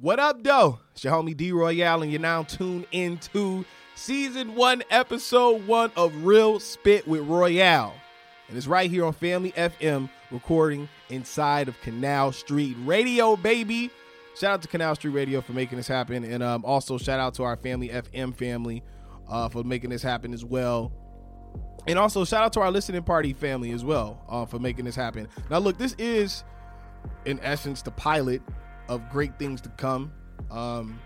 What 0.00 0.20
up, 0.20 0.44
though? 0.44 0.78
It's 0.92 1.02
your 1.02 1.12
homie 1.12 1.36
D 1.36 1.50
Royale, 1.50 2.02
and 2.02 2.12
you're 2.12 2.20
now 2.20 2.44
tuned 2.44 2.86
into 2.92 3.64
season 3.96 4.54
one, 4.54 4.84
episode 4.90 5.66
one 5.66 5.90
of 5.96 6.24
Real 6.24 6.60
Spit 6.60 7.08
with 7.08 7.22
Royale. 7.22 7.96
And 8.46 8.56
it's 8.56 8.68
right 8.68 8.88
here 8.88 9.04
on 9.04 9.12
Family 9.12 9.50
FM, 9.50 10.08
recording 10.30 10.88
inside 11.08 11.66
of 11.66 11.80
Canal 11.80 12.30
Street 12.30 12.76
Radio, 12.84 13.34
baby. 13.34 13.90
Shout 14.36 14.52
out 14.52 14.62
to 14.62 14.68
Canal 14.68 14.94
Street 14.94 15.10
Radio 15.10 15.40
for 15.40 15.52
making 15.52 15.78
this 15.78 15.88
happen. 15.88 16.22
And 16.22 16.44
um, 16.44 16.64
also, 16.64 16.96
shout 16.96 17.18
out 17.18 17.34
to 17.34 17.42
our 17.42 17.56
Family 17.56 17.88
FM 17.88 18.36
family 18.36 18.84
uh, 19.28 19.48
for 19.48 19.64
making 19.64 19.90
this 19.90 20.02
happen 20.02 20.32
as 20.32 20.44
well. 20.44 20.92
And 21.88 21.98
also, 21.98 22.24
shout 22.24 22.44
out 22.44 22.52
to 22.52 22.60
our 22.60 22.70
listening 22.70 23.02
party 23.02 23.32
family 23.32 23.72
as 23.72 23.84
well 23.84 24.24
uh, 24.28 24.46
for 24.46 24.60
making 24.60 24.84
this 24.84 24.94
happen. 24.94 25.26
Now, 25.50 25.58
look, 25.58 25.76
this 25.76 25.96
is, 25.98 26.44
in 27.24 27.40
essence, 27.42 27.82
the 27.82 27.90
pilot 27.90 28.42
of 28.88 29.08
great 29.10 29.38
things 29.38 29.60
to 29.62 29.68
come. 29.70 30.12
Um, 30.50 31.00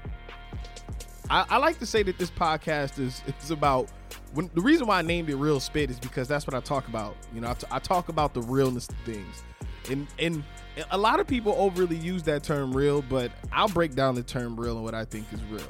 I, 1.31 1.47
I 1.51 1.57
like 1.59 1.79
to 1.79 1.87
say 1.87 2.03
that 2.03 2.19
this 2.19 2.31
podcast 2.31 2.99
is 2.99 3.23
is 3.43 3.51
about 3.51 3.89
when 4.35 4.51
the 4.55 4.61
reason 4.61 4.87
why 4.87 4.99
I 4.99 5.03
named 5.03 5.31
it 5.31 5.37
Real 5.37 5.61
Spit 5.61 5.91
is 5.91 5.99
because 5.99 6.29
that's 6.29 6.47
what 6.47 6.55
I 6.55 6.61
talk 6.61 6.89
about. 6.89 7.17
You 7.35 7.41
know, 7.41 7.51
I, 7.51 7.55
t- 7.55 7.67
I 7.71 7.79
talk 7.79 8.09
about 8.09 8.35
the 8.35 8.43
realness 8.43 8.89
of 8.89 8.97
things, 9.05 9.43
and 9.91 10.07
and 10.19 10.45
a 10.91 10.99
lot 10.99 11.21
of 11.21 11.27
people 11.27 11.55
overly 11.59 11.97
use 11.97 12.23
that 12.25 12.43
term 12.43 12.73
real, 12.73 13.03
but 13.03 13.31
I'll 13.53 13.69
break 13.69 13.95
down 13.95 14.15
the 14.15 14.23
term 14.23 14.59
real 14.59 14.77
and 14.77 14.85
what 14.85 14.95
I 14.95 15.05
think 15.05 15.33
is 15.33 15.43
real. 15.45 15.63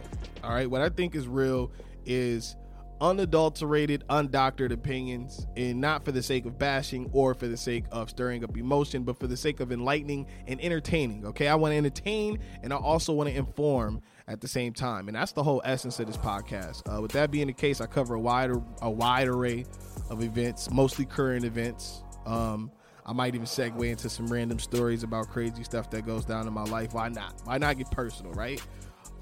All 0.44 0.52
right, 0.52 0.68
what 0.68 0.80
I 0.80 0.88
think 0.88 1.14
is 1.14 1.26
real 1.26 1.70
is 2.04 2.56
unadulterated, 3.02 4.04
undoctored 4.08 4.72
opinions, 4.72 5.48
and 5.56 5.80
not 5.80 6.04
for 6.04 6.12
the 6.12 6.22
sake 6.22 6.46
of 6.46 6.56
bashing 6.56 7.10
or 7.12 7.34
for 7.34 7.48
the 7.48 7.56
sake 7.56 7.84
of 7.90 8.08
stirring 8.08 8.44
up 8.44 8.56
emotion, 8.56 9.02
but 9.02 9.18
for 9.18 9.26
the 9.26 9.36
sake 9.36 9.58
of 9.58 9.72
enlightening 9.72 10.24
and 10.46 10.60
entertaining. 10.62 11.26
Okay, 11.26 11.48
I 11.48 11.56
want 11.56 11.72
to 11.72 11.76
entertain 11.76 12.38
and 12.62 12.72
I 12.72 12.76
also 12.76 13.12
want 13.12 13.28
to 13.28 13.34
inform 13.34 14.00
at 14.28 14.40
the 14.40 14.46
same 14.46 14.72
time, 14.72 15.08
and 15.08 15.16
that's 15.16 15.32
the 15.32 15.42
whole 15.42 15.60
essence 15.64 15.98
of 15.98 16.06
this 16.06 16.16
podcast. 16.16 16.82
Uh, 16.86 17.02
with 17.02 17.10
that 17.12 17.32
being 17.32 17.48
the 17.48 17.52
case, 17.52 17.80
I 17.80 17.86
cover 17.86 18.14
a 18.14 18.20
wide 18.20 18.52
a 18.80 18.90
wide 18.90 19.26
array 19.26 19.66
of 20.08 20.22
events, 20.22 20.70
mostly 20.70 21.04
current 21.04 21.44
events. 21.44 22.04
Um, 22.24 22.70
I 23.04 23.12
might 23.12 23.34
even 23.34 23.48
segue 23.48 23.84
into 23.84 24.08
some 24.08 24.28
random 24.28 24.60
stories 24.60 25.02
about 25.02 25.28
crazy 25.28 25.64
stuff 25.64 25.90
that 25.90 26.06
goes 26.06 26.24
down 26.24 26.46
in 26.46 26.52
my 26.52 26.62
life. 26.62 26.94
Why 26.94 27.08
not? 27.08 27.34
Why 27.42 27.58
not 27.58 27.76
get 27.78 27.90
personal, 27.90 28.32
right? 28.32 28.64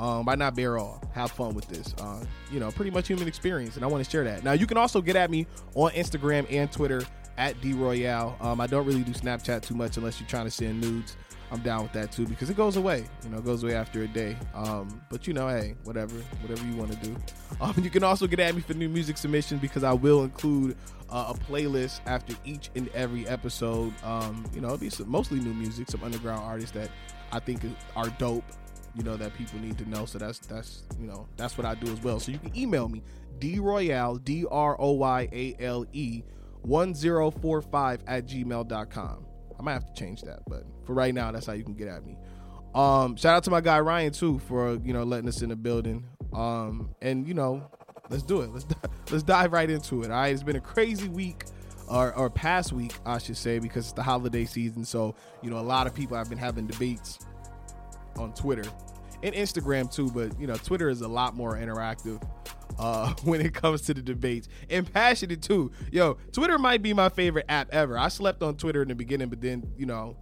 Um, 0.00 0.24
why 0.24 0.34
not 0.34 0.56
bear 0.56 0.78
all? 0.78 1.00
Have 1.12 1.30
fun 1.30 1.54
with 1.54 1.68
this. 1.68 1.94
Uh, 1.98 2.24
you 2.50 2.58
know, 2.58 2.70
pretty 2.70 2.90
much 2.90 3.06
human 3.06 3.28
experience, 3.28 3.76
and 3.76 3.84
I 3.84 3.88
want 3.88 4.02
to 4.02 4.10
share 4.10 4.24
that. 4.24 4.42
Now, 4.42 4.52
you 4.52 4.66
can 4.66 4.78
also 4.78 5.02
get 5.02 5.14
at 5.14 5.30
me 5.30 5.46
on 5.74 5.90
Instagram 5.90 6.50
and 6.50 6.72
Twitter 6.72 7.02
at 7.36 7.60
D 7.60 7.74
Royale. 7.74 8.34
Um, 8.40 8.62
I 8.62 8.66
don't 8.66 8.86
really 8.86 9.02
do 9.02 9.12
Snapchat 9.12 9.60
too 9.60 9.74
much 9.74 9.98
unless 9.98 10.18
you're 10.18 10.28
trying 10.28 10.46
to 10.46 10.50
send 10.50 10.80
nudes. 10.80 11.16
I'm 11.52 11.60
down 11.60 11.82
with 11.82 11.92
that 11.92 12.12
too 12.12 12.26
because 12.26 12.48
it 12.48 12.56
goes 12.56 12.76
away. 12.76 13.04
You 13.24 13.30
know, 13.30 13.38
it 13.38 13.44
goes 13.44 13.62
away 13.62 13.74
after 13.74 14.02
a 14.02 14.08
day. 14.08 14.36
Um, 14.54 15.02
but 15.10 15.26
you 15.26 15.34
know, 15.34 15.48
hey, 15.48 15.74
whatever, 15.84 16.14
whatever 16.42 16.66
you 16.66 16.76
want 16.76 16.92
to 16.92 16.98
do. 16.98 17.16
Um, 17.60 17.74
you 17.82 17.90
can 17.90 18.02
also 18.02 18.26
get 18.26 18.40
at 18.40 18.54
me 18.54 18.62
for 18.62 18.72
new 18.72 18.88
music 18.88 19.18
submissions 19.18 19.60
because 19.60 19.84
I 19.84 19.92
will 19.92 20.22
include 20.22 20.78
uh, 21.10 21.34
a 21.34 21.38
playlist 21.38 22.00
after 22.06 22.34
each 22.42 22.70
and 22.74 22.88
every 22.94 23.28
episode. 23.28 23.92
Um, 24.02 24.46
you 24.54 24.62
know, 24.62 24.68
it'll 24.68 24.78
be 24.78 24.88
some, 24.88 25.10
mostly 25.10 25.40
new 25.40 25.52
music, 25.52 25.90
some 25.90 26.02
underground 26.02 26.40
artists 26.42 26.70
that 26.70 26.88
I 27.32 27.38
think 27.38 27.60
are 27.96 28.08
dope 28.18 28.44
you 28.94 29.02
know 29.02 29.16
that 29.16 29.34
people 29.36 29.58
need 29.60 29.78
to 29.78 29.88
know. 29.88 30.05
So 30.05 30.19
that's 30.19 30.38
that's 30.41 30.83
you 30.98 31.06
know 31.06 31.28
that's 31.36 31.56
what 31.56 31.66
i 31.66 31.74
do 31.74 31.91
as 31.92 32.02
well. 32.02 32.20
So 32.20 32.33
you 32.33 32.38
can 32.38 32.56
email 32.56 32.88
me 32.88 33.02
droyale 33.41 34.22
d-r-o-y-a-l-e 34.22 36.22
1045 36.62 38.02
at 38.06 38.27
gmail.com 38.27 39.27
i 39.58 39.62
might 39.62 39.72
have 39.72 39.86
to 39.86 39.98
change 39.98 40.20
that 40.20 40.41
but 40.47 40.64
for 40.84 40.92
right 40.92 41.14
now 41.14 41.32
that's 41.32 41.47
how 41.47 41.55
you 41.55 41.64
can 41.64 41.74
get 41.74 41.88
at 41.88 42.05
me. 42.05 42.16
Um 42.74 43.16
shout 43.16 43.36
out 43.36 43.44
to 43.44 43.50
my 43.50 43.60
guy 43.60 43.80
ryan 43.80 44.12
too 44.12 44.38
for 44.41 44.74
you 44.84 44.92
know 44.92 45.04
letting 45.04 45.28
us 45.28 45.42
in 45.42 45.48
the 45.48 45.56
building. 45.56 46.04
Um 46.32 46.94
and 47.02 47.27
you 47.27 47.34
know 47.34 47.62
let's 48.10 48.22
do 48.22 48.42
it. 48.42 48.52
Let's 48.52 48.66
let's 49.10 49.22
dive 49.22 49.52
right 49.52 49.70
into 49.70 50.02
it 50.02 50.10
all 50.10 50.19
right? 50.19 50.32
It's 50.32 50.42
been 50.42 50.56
a 50.56 50.60
crazy 50.60 51.08
week 51.08 51.44
or, 51.88 52.14
or 52.14 52.31
past 52.31 52.72
week 52.72 52.93
i 53.04 53.19
should 53.19 53.37
say 53.37 53.59
because 53.59 53.87
it's 53.87 53.94
the 53.94 54.03
holiday 54.03 54.44
season. 54.44 54.84
So 54.84 55.14
you 55.43 55.50
know 55.50 55.59
a 55.59 55.60
lot 55.60 55.87
of 55.87 55.94
people 55.94 56.16
have 56.16 56.28
been 56.28 56.38
having 56.38 56.66
debates 56.66 57.20
on 58.16 58.34
Twitter 58.34 58.64
and 59.22 59.34
Instagram 59.34 59.92
too, 59.92 60.10
but 60.10 60.38
you 60.41 60.47
know, 60.47 60.56
Twitter 60.56 60.88
is 60.88 61.00
a 61.00 61.08
lot 61.08 61.34
more 61.34 61.56
interactive 61.56 62.22
uh, 62.78 63.14
when 63.25 63.41
it 63.41 63.54
comes 63.54 63.82
to 63.82 63.94
the 63.94 64.03
debates 64.03 64.48
and 64.69 64.91
passionate 64.91 65.42
too. 65.42 65.70
Yo, 65.91 66.19
Twitter 66.32 66.58
might 66.58 66.82
be 66.82 66.92
my 66.92 67.08
favorite 67.08 67.47
app 67.48 67.69
ever. 67.72 67.98
I 67.98 68.08
slept 68.08 68.42
on 68.42 68.56
Twitter 68.56 68.82
in 68.82 68.88
the 68.88 68.94
beginning, 68.94 69.28
but 69.28 69.41
then 69.41 69.70
you 69.76 69.86
know, 69.86 70.16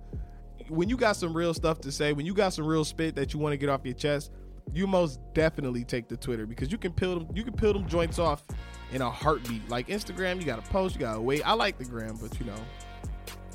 when 0.68 0.88
you 0.88 0.96
got 0.96 1.16
some 1.16 1.36
real 1.36 1.54
stuff 1.54 1.80
to 1.82 1.92
say, 1.92 2.12
when 2.12 2.26
you 2.26 2.34
got 2.34 2.52
some 2.52 2.66
real 2.66 2.84
spit 2.84 3.14
that 3.16 3.32
you 3.32 3.40
want 3.40 3.52
to 3.52 3.56
get 3.56 3.68
off 3.68 3.80
your 3.84 3.94
chest, 3.94 4.30
you 4.72 4.86
most 4.86 5.20
definitely 5.34 5.84
take 5.84 6.08
the 6.08 6.16
Twitter 6.16 6.46
because 6.46 6.70
you 6.70 6.78
can 6.78 6.92
peel 6.92 7.18
them, 7.18 7.28
you 7.34 7.42
can 7.42 7.54
peel 7.54 7.72
them 7.72 7.88
joints 7.88 8.18
off 8.18 8.44
in 8.92 9.02
a 9.02 9.10
heartbeat. 9.10 9.68
Like 9.68 9.88
Instagram, 9.88 10.38
you 10.38 10.44
got 10.44 10.62
to 10.62 10.70
post, 10.70 10.94
you 10.94 11.00
got 11.00 11.14
to 11.14 11.20
wait. 11.20 11.46
I 11.46 11.54
like 11.54 11.78
the 11.78 11.84
gram, 11.84 12.18
but 12.20 12.38
you 12.38 12.46
know, 12.46 12.58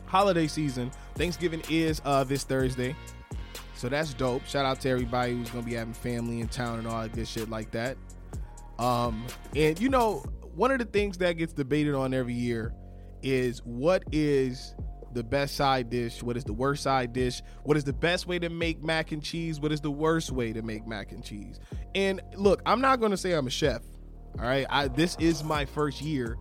holiday 0.06 0.48
season, 0.48 0.92
Thanksgiving 1.16 1.62
is 1.70 2.02
uh, 2.06 2.24
this 2.24 2.44
Thursday. 2.44 2.96
So 3.84 3.90
that's 3.90 4.14
dope. 4.14 4.46
Shout 4.46 4.66
out 4.66 4.80
to 4.80 4.90
everybody 4.90 5.34
who's 5.34 5.50
gonna 5.50 5.66
be 5.66 5.74
having 5.74 5.94
family 5.94 6.40
in 6.40 6.48
town 6.48 6.80
and 6.80 6.88
all 6.88 7.02
that 7.02 7.12
good 7.12 7.28
shit 7.28 7.50
like 7.50 7.72
that. 7.72 7.98
Um, 8.80 9.28
and 9.58 9.78
you 9.78 9.90
know, 9.90 10.20
one 10.56 10.72
of 10.72 10.80
the 10.80 10.86
things 10.86 11.18
that 11.18 11.34
gets 11.34 11.52
debated 11.52 11.94
on 11.94 12.14
every 12.14 12.34
year 12.34 12.74
is 13.24 13.60
what 13.66 14.06
is 14.14 14.74
the 15.12 15.22
best 15.22 15.56
side 15.56 15.90
dish, 15.90 16.24
what 16.24 16.38
is 16.38 16.46
the 16.46 16.54
worst 16.54 16.82
side 16.82 17.12
dish, 17.12 17.42
what 17.64 17.76
is 17.76 17.84
the 17.84 17.92
best 17.92 18.26
way 18.26 18.40
to 18.40 18.48
make 18.48 18.82
mac 18.82 19.12
and 19.12 19.22
cheese, 19.22 19.60
what 19.60 19.74
is 19.74 19.82
the 19.82 19.92
worst 19.92 20.32
way 20.32 20.54
to 20.54 20.62
make 20.62 20.88
mac 20.88 21.12
and 21.12 21.22
cheese. 21.22 21.60
And 21.94 22.22
look, 22.38 22.62
I'm 22.66 22.80
not 22.80 23.02
gonna 23.02 23.18
say 23.18 23.34
I'm 23.34 23.48
a 23.48 23.50
chef. 23.50 23.82
All 24.40 24.46
right, 24.46 24.66
I 24.70 24.88
this 24.88 25.18
is 25.20 25.44
my 25.44 25.66
first 25.66 26.02
year 26.02 26.38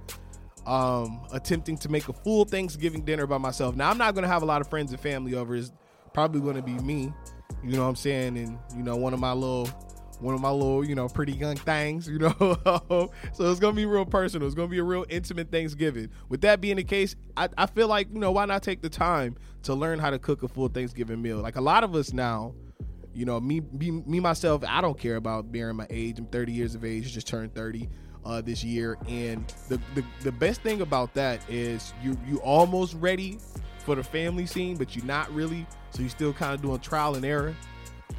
um 0.64 1.26
attempting 1.32 1.76
to 1.78 1.88
make 1.88 2.08
a 2.08 2.12
full 2.12 2.44
Thanksgiving 2.44 3.04
dinner 3.04 3.26
by 3.26 3.38
myself. 3.38 3.75
Now 3.75 3.91
I'm 3.91 3.98
not 3.98 4.14
gonna 4.14 4.28
have 4.28 4.42
a 4.42 4.47
lot 4.47 4.60
of 4.60 4.70
friends 4.70 4.92
and 4.92 5.00
family 5.00 5.34
over. 5.34 5.56
Is 5.56 5.72
probably 6.12 6.40
gonna 6.40 6.62
be 6.62 6.74
me. 6.74 7.12
You 7.62 7.72
know 7.72 7.82
what 7.82 7.88
I'm 7.88 7.96
saying? 7.96 8.38
And 8.38 8.58
you 8.76 8.82
know, 8.82 8.96
one 8.96 9.14
of 9.14 9.20
my 9.20 9.32
little 9.32 9.68
one 10.22 10.34
of 10.34 10.40
my 10.40 10.50
little, 10.50 10.84
you 10.84 10.94
know, 10.94 11.08
pretty 11.08 11.32
young 11.32 11.56
things, 11.56 12.08
you 12.08 12.18
know. 12.18 12.32
so 13.32 13.50
it's 13.50 13.60
gonna 13.60 13.74
be 13.74 13.86
real 13.86 14.06
personal. 14.06 14.46
It's 14.46 14.54
gonna 14.54 14.68
be 14.68 14.78
a 14.78 14.84
real 14.84 15.04
intimate 15.08 15.50
Thanksgiving. 15.50 16.10
With 16.28 16.42
that 16.42 16.60
being 16.60 16.76
the 16.76 16.84
case, 16.84 17.16
I, 17.36 17.48
I 17.58 17.66
feel 17.66 17.88
like, 17.88 18.08
you 18.12 18.20
know, 18.20 18.32
why 18.32 18.44
not 18.44 18.62
take 18.62 18.82
the 18.82 18.88
time 18.88 19.36
to 19.64 19.74
learn 19.74 19.98
how 19.98 20.10
to 20.10 20.18
cook 20.18 20.42
a 20.42 20.48
full 20.48 20.68
Thanksgiving 20.68 21.20
meal? 21.20 21.38
Like 21.38 21.56
a 21.56 21.60
lot 21.60 21.84
of 21.84 21.94
us 21.94 22.12
now, 22.12 22.54
you 23.12 23.24
know, 23.24 23.40
me 23.40 23.60
me, 23.72 23.90
me 23.90 24.20
myself, 24.20 24.62
I 24.66 24.80
don't 24.80 24.98
care 24.98 25.16
about 25.16 25.50
bearing 25.52 25.76
my 25.76 25.86
age. 25.90 26.18
I'm 26.18 26.26
30 26.26 26.52
years 26.52 26.74
of 26.74 26.84
age, 26.84 27.12
just 27.12 27.26
turned 27.26 27.54
30 27.54 27.88
uh, 28.24 28.40
this 28.40 28.62
year. 28.62 28.98
And 29.08 29.52
the, 29.68 29.80
the 29.94 30.04
the 30.22 30.32
best 30.32 30.62
thing 30.62 30.80
about 30.80 31.12
that 31.14 31.40
is 31.50 31.92
you 32.02 32.16
you 32.26 32.38
almost 32.38 32.94
ready 32.94 33.38
for 33.78 33.96
the 33.96 34.04
family 34.04 34.46
scene, 34.46 34.76
but 34.76 34.94
you're 34.94 35.04
not 35.04 35.32
really. 35.34 35.66
So 35.92 36.00
you're 36.00 36.10
still 36.10 36.32
kind 36.32 36.54
of 36.54 36.62
doing 36.62 36.80
trial 36.80 37.14
and 37.14 37.25
error, 37.25 37.54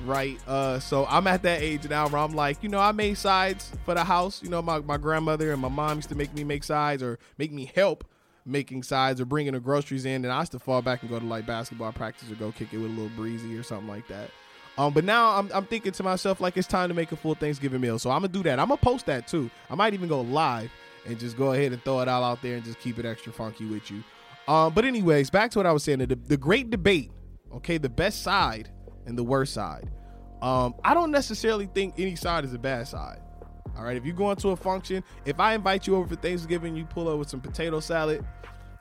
right? 0.06 0.40
Uh, 0.48 0.80
so 0.80 1.06
I'm 1.08 1.28
at 1.28 1.44
that 1.44 1.62
age 1.62 1.90
now 1.90 2.08
where 2.08 2.22
I'm 2.22 2.36
like, 2.36 2.62
you 2.62 2.70
know, 2.70 2.80
I 2.80 2.92
made 2.92 3.18
sides 3.18 3.72
for 3.84 3.94
the 3.94 4.04
house. 4.04 4.42
You 4.44 4.50
know, 4.50 4.62
my, 4.62 4.80
my 4.80 4.98
grandmother 4.98 5.52
and 5.52 5.62
my 5.62 5.70
mom 5.70 5.98
used 5.98 6.10
to 6.10 6.16
make 6.16 6.34
me 6.34 6.44
make 6.44 6.64
sides 6.64 7.02
or 7.02 7.20
make 7.38 7.52
me 7.52 7.72
help 7.74 8.06
making 8.46 8.84
sides 8.84 9.22
or 9.22 9.26
bringing 9.26 9.54
the 9.54 9.60
groceries 9.60 10.06
in, 10.06 10.24
and 10.26 10.32
I 10.32 10.40
used 10.40 10.52
to 10.52 10.60
fall 10.60 10.82
back 10.82 11.02
and 11.02 11.10
go 11.10 11.20
to 11.20 11.26
like 11.26 11.46
basketball 11.46 11.92
practice 11.92 12.30
or 12.30 12.36
go 12.36 12.52
kick 12.52 12.74
it 12.74 12.78
with 12.78 12.92
a 12.92 12.94
little 12.94 13.12
breezy 13.16 13.58
or 13.58 13.64
something 13.64 13.88
like 13.88 14.08
that. 14.08 14.30
Um, 14.78 14.92
but 14.92 15.04
now 15.04 15.38
I'm, 15.38 15.50
I'm 15.54 15.66
thinking 15.66 15.92
to 15.94 16.04
myself 16.04 16.42
like 16.42 16.58
it's 16.58 16.68
time 16.68 16.90
to 16.90 16.96
make 16.96 17.12
a 17.12 17.16
full 17.16 17.36
Thanksgiving 17.36 17.82
meal, 17.82 18.00
so 18.00 18.10
I'm 18.10 18.22
gonna 18.22 18.30
do 18.30 18.44
that. 18.44 18.60
I'm 18.60 18.68
gonna 18.68 18.78
post 18.78 19.06
that 19.06 19.28
too. 19.28 19.50
I 19.70 19.76
might 19.76 19.94
even 19.94 20.10
go 20.10 20.22
live 20.22 20.72
and 21.06 21.20
just 21.20 21.38
go 21.38 21.54
ahead 21.54 21.72
and 21.74 21.84
throw 21.84 22.00
it 22.02 22.08
all 22.08 22.24
out 22.24 22.42
there 22.42 22.56
and 22.56 22.64
just 22.64 22.80
keep 22.80 22.98
it 22.98 23.06
extra 23.06 23.32
funky 23.32 23.66
with 23.66 23.90
you. 23.92 24.04
Um, 24.48 24.74
but 24.74 24.84
anyways, 24.84 25.30
back 25.30 25.52
to 25.52 25.60
what 25.60 25.66
I 25.66 25.72
was 25.72 25.84
saying. 25.84 26.00
The, 26.00 26.16
the 26.16 26.38
great 26.38 26.70
debate, 26.70 27.12
okay, 27.56 27.78
the 27.78 27.90
best 27.90 28.22
side 28.22 28.70
and 29.06 29.18
the 29.18 29.24
worst 29.24 29.54
side. 29.54 29.90
Um, 30.42 30.76
I 30.84 30.94
don't 30.94 31.12
necessarily 31.12 31.68
think 31.68 31.96
any 31.98 32.16
side 32.16 32.46
is 32.46 32.54
a 32.54 32.60
bad 32.60 32.88
side. 32.88 33.22
All 33.78 33.84
right, 33.84 33.98
if 33.98 34.06
you 34.06 34.14
go 34.14 34.30
into 34.32 34.50
a 34.50 34.56
function, 34.56 35.04
if 35.26 35.40
I 35.40 35.56
invite 35.56 35.88
you 35.88 35.96
over 35.96 36.08
for 36.08 36.16
Thanksgiving, 36.16 36.76
you 36.76 36.86
pull 36.86 37.10
up 37.10 37.18
with 37.18 37.30
some 37.30 37.42
potato 37.42 37.80
salad, 37.80 38.26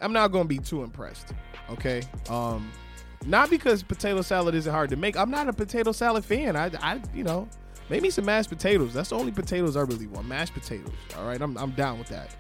I'm 0.00 0.12
not 0.12 0.32
gonna 0.32 0.48
be 0.48 0.58
too 0.58 0.82
impressed. 0.82 1.32
Okay, 1.70 2.02
um, 2.28 2.70
not 3.24 3.48
because 3.48 3.82
potato 3.82 4.20
salad 4.22 4.54
isn't 4.54 4.72
hard 4.72 4.90
to 4.90 4.96
make. 4.96 5.16
I'm 5.16 5.30
not 5.30 5.48
a 5.48 5.52
potato 5.52 5.92
salad 5.92 6.24
fan. 6.24 6.56
I, 6.56 6.70
I, 6.80 7.00
you 7.14 7.22
know, 7.22 7.48
maybe 7.88 8.10
some 8.10 8.24
mashed 8.24 8.50
potatoes. 8.50 8.92
That's 8.92 9.10
the 9.10 9.16
only 9.16 9.32
potatoes 9.32 9.76
I 9.76 9.82
really 9.82 10.08
want. 10.08 10.26
Mashed 10.26 10.54
potatoes. 10.54 10.92
All 11.16 11.26
right, 11.26 11.40
I'm, 11.40 11.56
I'm 11.56 11.70
down 11.70 11.98
with 11.98 12.08
that. 12.08 12.34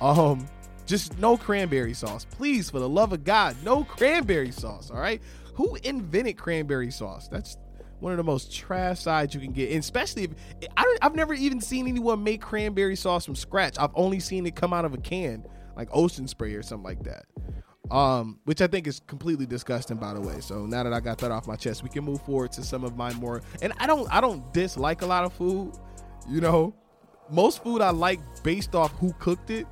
Um, 0.00 0.46
just 0.84 1.18
no 1.18 1.36
cranberry 1.36 1.94
sauce. 1.94 2.24
Please, 2.24 2.70
for 2.70 2.78
the 2.78 2.88
love 2.88 3.12
of 3.12 3.24
God, 3.24 3.56
no 3.64 3.82
cranberry 3.82 4.52
sauce. 4.52 4.90
All 4.90 5.00
right. 5.00 5.20
Who 5.56 5.76
invented 5.84 6.38
cranberry 6.38 6.90
sauce? 6.90 7.28
That's 7.28 7.58
one 8.00 8.12
of 8.12 8.18
the 8.18 8.24
most 8.24 8.54
trash 8.54 9.00
sides 9.00 9.34
you 9.34 9.40
can 9.40 9.52
get, 9.52 9.70
and 9.70 9.80
especially 9.80 10.24
if 10.24 10.30
I 10.76 10.98
I've 11.02 11.14
never 11.14 11.34
even 11.34 11.60
seen 11.60 11.88
anyone 11.88 12.22
make 12.24 12.42
cranberry 12.42 12.96
sauce 12.96 13.24
from 13.24 13.34
scratch. 13.36 13.76
I've 13.78 13.92
only 13.94 14.20
seen 14.20 14.46
it 14.46 14.54
come 14.56 14.72
out 14.72 14.84
of 14.84 14.94
a 14.94 14.98
can, 14.98 15.46
like 15.76 15.88
ocean 15.92 16.28
spray 16.28 16.54
or 16.54 16.62
something 16.62 16.84
like 16.84 17.02
that. 17.04 17.24
um, 17.90 18.40
which 18.44 18.60
I 18.60 18.66
think 18.66 18.86
is 18.86 19.00
completely 19.06 19.46
disgusting, 19.46 19.96
by 19.96 20.12
the 20.14 20.20
way. 20.20 20.40
So 20.40 20.66
now 20.66 20.82
that 20.82 20.92
I 20.92 21.00
got 21.00 21.18
that 21.18 21.30
off 21.30 21.46
my 21.46 21.56
chest, 21.56 21.82
we 21.82 21.88
can 21.88 22.04
move 22.04 22.20
forward 22.22 22.52
to 22.52 22.64
some 22.64 22.84
of 22.84 22.96
my 22.96 23.12
more. 23.14 23.42
And 23.62 23.72
I 23.78 23.86
don't, 23.86 24.12
I 24.12 24.20
don't 24.20 24.52
dislike 24.52 25.02
a 25.02 25.06
lot 25.06 25.24
of 25.24 25.32
food. 25.32 25.72
You 26.28 26.40
know, 26.40 26.74
most 27.30 27.62
food 27.62 27.80
I 27.80 27.90
like 27.90 28.20
based 28.42 28.74
off 28.74 28.92
who 28.98 29.12
cooked 29.14 29.50
it. 29.50 29.66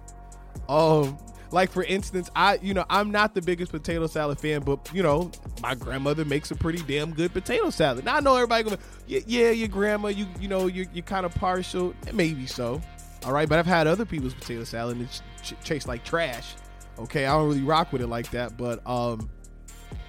Um, 0.68 1.18
like 1.54 1.70
for 1.70 1.84
instance, 1.84 2.28
I, 2.34 2.58
you 2.60 2.74
know, 2.74 2.84
I'm 2.90 3.12
not 3.12 3.34
the 3.34 3.40
biggest 3.40 3.70
potato 3.70 4.08
salad 4.08 4.40
fan, 4.40 4.62
but 4.62 4.90
you 4.92 5.02
know, 5.02 5.30
my 5.62 5.76
grandmother 5.76 6.24
makes 6.24 6.50
a 6.50 6.56
pretty 6.56 6.82
damn 6.82 7.12
good 7.14 7.32
potato 7.32 7.70
salad. 7.70 8.04
Now 8.04 8.16
I 8.16 8.20
know 8.20 8.34
everybody 8.34 8.64
going, 8.64 8.78
yeah, 9.06 9.20
yeah, 9.26 9.50
your 9.50 9.68
grandma, 9.68 10.08
you, 10.08 10.26
you 10.40 10.48
know, 10.48 10.66
you're, 10.66 10.86
you're 10.92 11.04
kind 11.04 11.24
of 11.24 11.32
partial, 11.34 11.94
maybe 12.12 12.46
so. 12.46 12.80
All 13.24 13.32
right, 13.32 13.48
but 13.48 13.58
I've 13.60 13.66
had 13.66 13.86
other 13.86 14.04
people's 14.04 14.34
potato 14.34 14.64
salad 14.64 14.96
and 14.96 15.06
it 15.06 15.22
ch- 15.42 15.54
tastes 15.64 15.88
like 15.88 16.04
trash. 16.04 16.56
Okay, 16.98 17.24
I 17.24 17.32
don't 17.36 17.46
really 17.46 17.62
rock 17.62 17.92
with 17.92 18.02
it 18.02 18.08
like 18.08 18.30
that, 18.32 18.56
but 18.56 18.84
um 18.86 19.30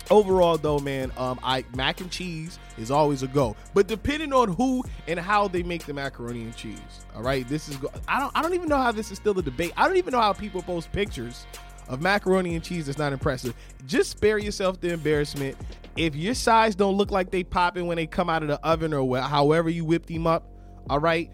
overall 0.09 0.57
though, 0.57 0.79
man, 0.79 1.11
um 1.17 1.39
I 1.43 1.65
mac 1.75 2.01
and 2.01 2.11
cheese 2.11 2.59
is 2.77 2.91
always 2.91 3.23
a 3.23 3.27
go. 3.27 3.55
But 3.73 3.87
depending 3.87 4.33
on 4.33 4.53
who 4.53 4.83
and 5.07 5.19
how 5.19 5.47
they 5.47 5.63
make 5.63 5.85
the 5.85 5.93
macaroni 5.93 6.41
and 6.43 6.55
cheese. 6.55 6.79
All 7.15 7.21
right, 7.23 7.47
this 7.47 7.69
is 7.69 7.77
go- 7.77 7.91
I 8.07 8.19
don't 8.19 8.31
I 8.35 8.41
don't 8.41 8.53
even 8.53 8.69
know 8.69 8.77
how 8.77 8.91
this 8.91 9.11
is 9.11 9.17
still 9.17 9.37
a 9.39 9.41
debate. 9.41 9.73
I 9.77 9.87
don't 9.87 9.97
even 9.97 10.11
know 10.11 10.21
how 10.21 10.33
people 10.33 10.61
post 10.61 10.91
pictures 10.91 11.45
of 11.87 12.01
macaroni 12.01 12.55
and 12.55 12.63
cheese 12.63 12.87
that's 12.87 12.97
not 12.97 13.13
impressive. 13.13 13.53
Just 13.85 14.09
spare 14.09 14.37
yourself 14.37 14.79
the 14.81 14.91
embarrassment. 14.91 15.55
If 15.95 16.15
your 16.15 16.33
sides 16.33 16.75
don't 16.75 16.97
look 16.97 17.11
like 17.11 17.31
they 17.31 17.43
popping 17.43 17.87
when 17.87 17.95
they 17.97 18.07
come 18.07 18.29
out 18.29 18.41
of 18.41 18.49
the 18.49 18.59
oven 18.65 18.93
or 18.93 19.17
wh- 19.17 19.23
however 19.29 19.69
you 19.69 19.85
whip 19.85 20.05
them 20.07 20.27
up, 20.27 20.49
all 20.89 20.99
right, 20.99 21.31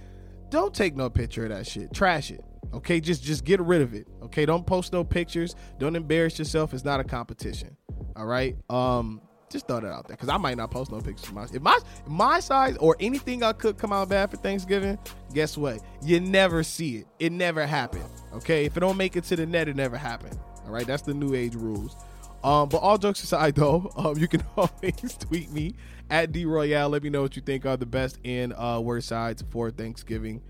don't 0.50 0.74
take 0.74 0.96
no 0.96 1.10
picture 1.10 1.44
of 1.44 1.50
that 1.50 1.66
shit. 1.66 1.94
Trash 1.94 2.32
it. 2.32 2.44
Okay, 2.74 3.02
just 3.02 3.24
just 3.24 3.44
get 3.44 3.60
rid 3.60 3.82
of 3.82 3.94
it. 3.94 4.08
Okay, 4.24 4.46
don't 4.46 4.66
post 4.66 4.94
no 4.94 5.04
pictures. 5.04 5.56
Don't 5.80 5.96
embarrass 5.96 6.38
yourself. 6.38 6.74
It's 6.74 6.86
not 6.86 7.00
a 7.00 7.04
competition. 7.04 7.76
All 8.16 8.26
right. 8.26 8.56
Um, 8.70 9.22
just 9.50 9.68
throw 9.68 9.82
that 9.82 9.92
out 9.92 10.08
there 10.08 10.16
because 10.16 10.30
I 10.30 10.38
might 10.38 10.58
not 10.58 10.72
post 10.72 10.92
no 10.92 11.02
pictures. 11.02 11.28
Of 11.28 11.34
my, 11.34 11.44
if 11.44 11.62
my 11.62 11.80
my 12.08 12.40
size 12.40 12.78
or 12.78 12.96
anything 13.00 13.44
I 13.44 13.54
cook 13.54 13.78
come 13.78 13.92
out 13.92 14.10
bad 14.10 14.32
for 14.32 14.38
Thanksgiving, 14.38 14.98
guess 15.34 15.58
what? 15.58 15.82
You 16.04 16.20
never 16.20 16.64
see 16.64 16.98
it. 16.98 17.08
It 17.20 17.32
never 17.32 17.66
happened. 17.66 18.06
Okay, 18.34 18.66
if 18.66 18.78
it 18.78 18.80
don't 18.80 18.98
make 18.98 19.16
it 19.16 19.26
to 19.26 19.36
the 19.36 19.46
net, 19.46 19.68
it 19.68 19.76
never 19.76 19.98
happened. 19.98 20.40
All 20.66 20.72
right, 20.72 20.88
that's 20.88 21.02
the 21.02 21.14
new 21.14 21.36
age 21.36 21.56
rules. 21.56 21.96
Um, 22.44 22.70
but 22.70 22.78
all 22.78 22.98
jokes 22.98 23.24
aside, 23.24 23.56
though, 23.56 23.92
um, 23.96 24.18
you 24.18 24.28
can 24.28 24.44
always 24.58 25.18
tweet 25.20 25.52
me 25.52 25.76
at 26.10 26.32
D 26.32 26.46
Royale. 26.46 26.90
Let 26.90 27.04
me 27.04 27.10
know 27.10 27.22
what 27.22 27.36
you 27.36 27.42
think 27.42 27.66
are 27.66 27.78
the 27.78 27.86
best 27.86 28.20
and 28.24 28.54
uh, 28.54 28.80
worst 28.82 29.08
sides 29.08 29.44
for 29.52 29.70
Thanksgiving. 29.70 30.42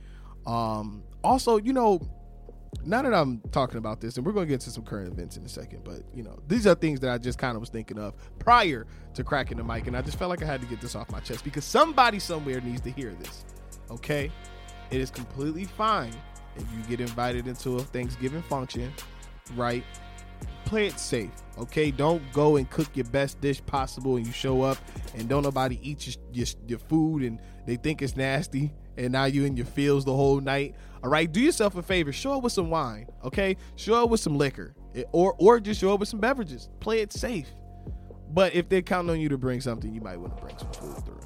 Um, 0.45 1.03
also, 1.23 1.57
you 1.57 1.73
know, 1.73 2.01
now 2.83 3.01
that 3.01 3.13
I'm 3.13 3.41
talking 3.51 3.77
about 3.77 4.01
this, 4.01 4.17
and 4.17 4.25
we're 4.25 4.31
going 4.31 4.47
to 4.47 4.49
get 4.49 4.61
to 4.61 4.71
some 4.71 4.83
current 4.83 5.11
events 5.11 5.37
in 5.37 5.45
a 5.45 5.49
second, 5.49 5.83
but 5.83 6.01
you 6.13 6.23
know, 6.23 6.39
these 6.47 6.65
are 6.65 6.75
things 6.75 6.99
that 7.01 7.11
I 7.11 7.17
just 7.17 7.37
kind 7.37 7.55
of 7.55 7.61
was 7.61 7.69
thinking 7.69 7.99
of 7.99 8.13
prior 8.39 8.87
to 9.13 9.23
cracking 9.23 9.57
the 9.57 9.63
mic, 9.63 9.87
and 9.87 9.95
I 9.95 10.01
just 10.01 10.17
felt 10.17 10.29
like 10.29 10.41
I 10.41 10.45
had 10.45 10.61
to 10.61 10.67
get 10.67 10.81
this 10.81 10.95
off 10.95 11.11
my 11.11 11.19
chest 11.19 11.43
because 11.43 11.65
somebody 11.65 12.19
somewhere 12.19 12.61
needs 12.61 12.81
to 12.81 12.91
hear 12.91 13.13
this. 13.13 13.45
Okay, 13.89 14.31
it 14.89 15.01
is 15.01 15.11
completely 15.11 15.65
fine 15.65 16.13
if 16.55 16.65
you 16.75 16.83
get 16.89 17.01
invited 17.01 17.47
into 17.47 17.77
a 17.77 17.81
Thanksgiving 17.81 18.41
function, 18.43 18.91
right? 19.55 19.83
Play 20.65 20.87
it 20.87 20.99
safe, 20.99 21.31
okay? 21.57 21.91
Don't 21.91 22.21
go 22.31 22.55
and 22.55 22.69
cook 22.69 22.87
your 22.95 23.05
best 23.05 23.39
dish 23.41 23.63
possible, 23.65 24.15
and 24.15 24.25
you 24.25 24.31
show 24.31 24.61
up 24.61 24.77
and 25.15 25.27
don't 25.27 25.43
nobody 25.43 25.79
eat 25.81 26.07
your, 26.07 26.15
your, 26.31 26.47
your 26.67 26.79
food, 26.79 27.23
and 27.23 27.39
they 27.67 27.75
think 27.75 28.01
it's 28.01 28.15
nasty 28.15 28.73
and 28.97 29.11
now 29.11 29.25
you 29.25 29.45
in 29.45 29.55
your 29.55 29.65
fields 29.65 30.05
the 30.05 30.15
whole 30.15 30.39
night. 30.39 30.75
All 31.03 31.09
right, 31.09 31.31
do 31.31 31.39
yourself 31.39 31.75
a 31.75 31.81
favor. 31.81 32.11
Show 32.11 32.33
up 32.33 32.43
with 32.43 32.53
some 32.53 32.69
wine, 32.69 33.07
okay? 33.23 33.57
Show 33.75 34.03
up 34.03 34.09
with 34.09 34.19
some 34.19 34.37
liquor, 34.37 34.75
eh, 34.95 35.03
or 35.11 35.35
or 35.39 35.59
just 35.59 35.81
show 35.81 35.93
up 35.93 35.99
with 35.99 36.09
some 36.09 36.19
beverages. 36.19 36.69
Play 36.79 36.99
it 36.99 37.11
safe. 37.11 37.47
But 38.29 38.53
if 38.53 38.69
they're 38.69 38.81
counting 38.81 39.09
on 39.09 39.19
you 39.19 39.27
to 39.29 39.37
bring 39.37 39.61
something, 39.61 39.93
you 39.93 40.01
might 40.01 40.19
want 40.19 40.37
to 40.37 40.43
bring 40.43 40.57
some 40.57 40.71
food 40.73 41.03
through. 41.05 41.19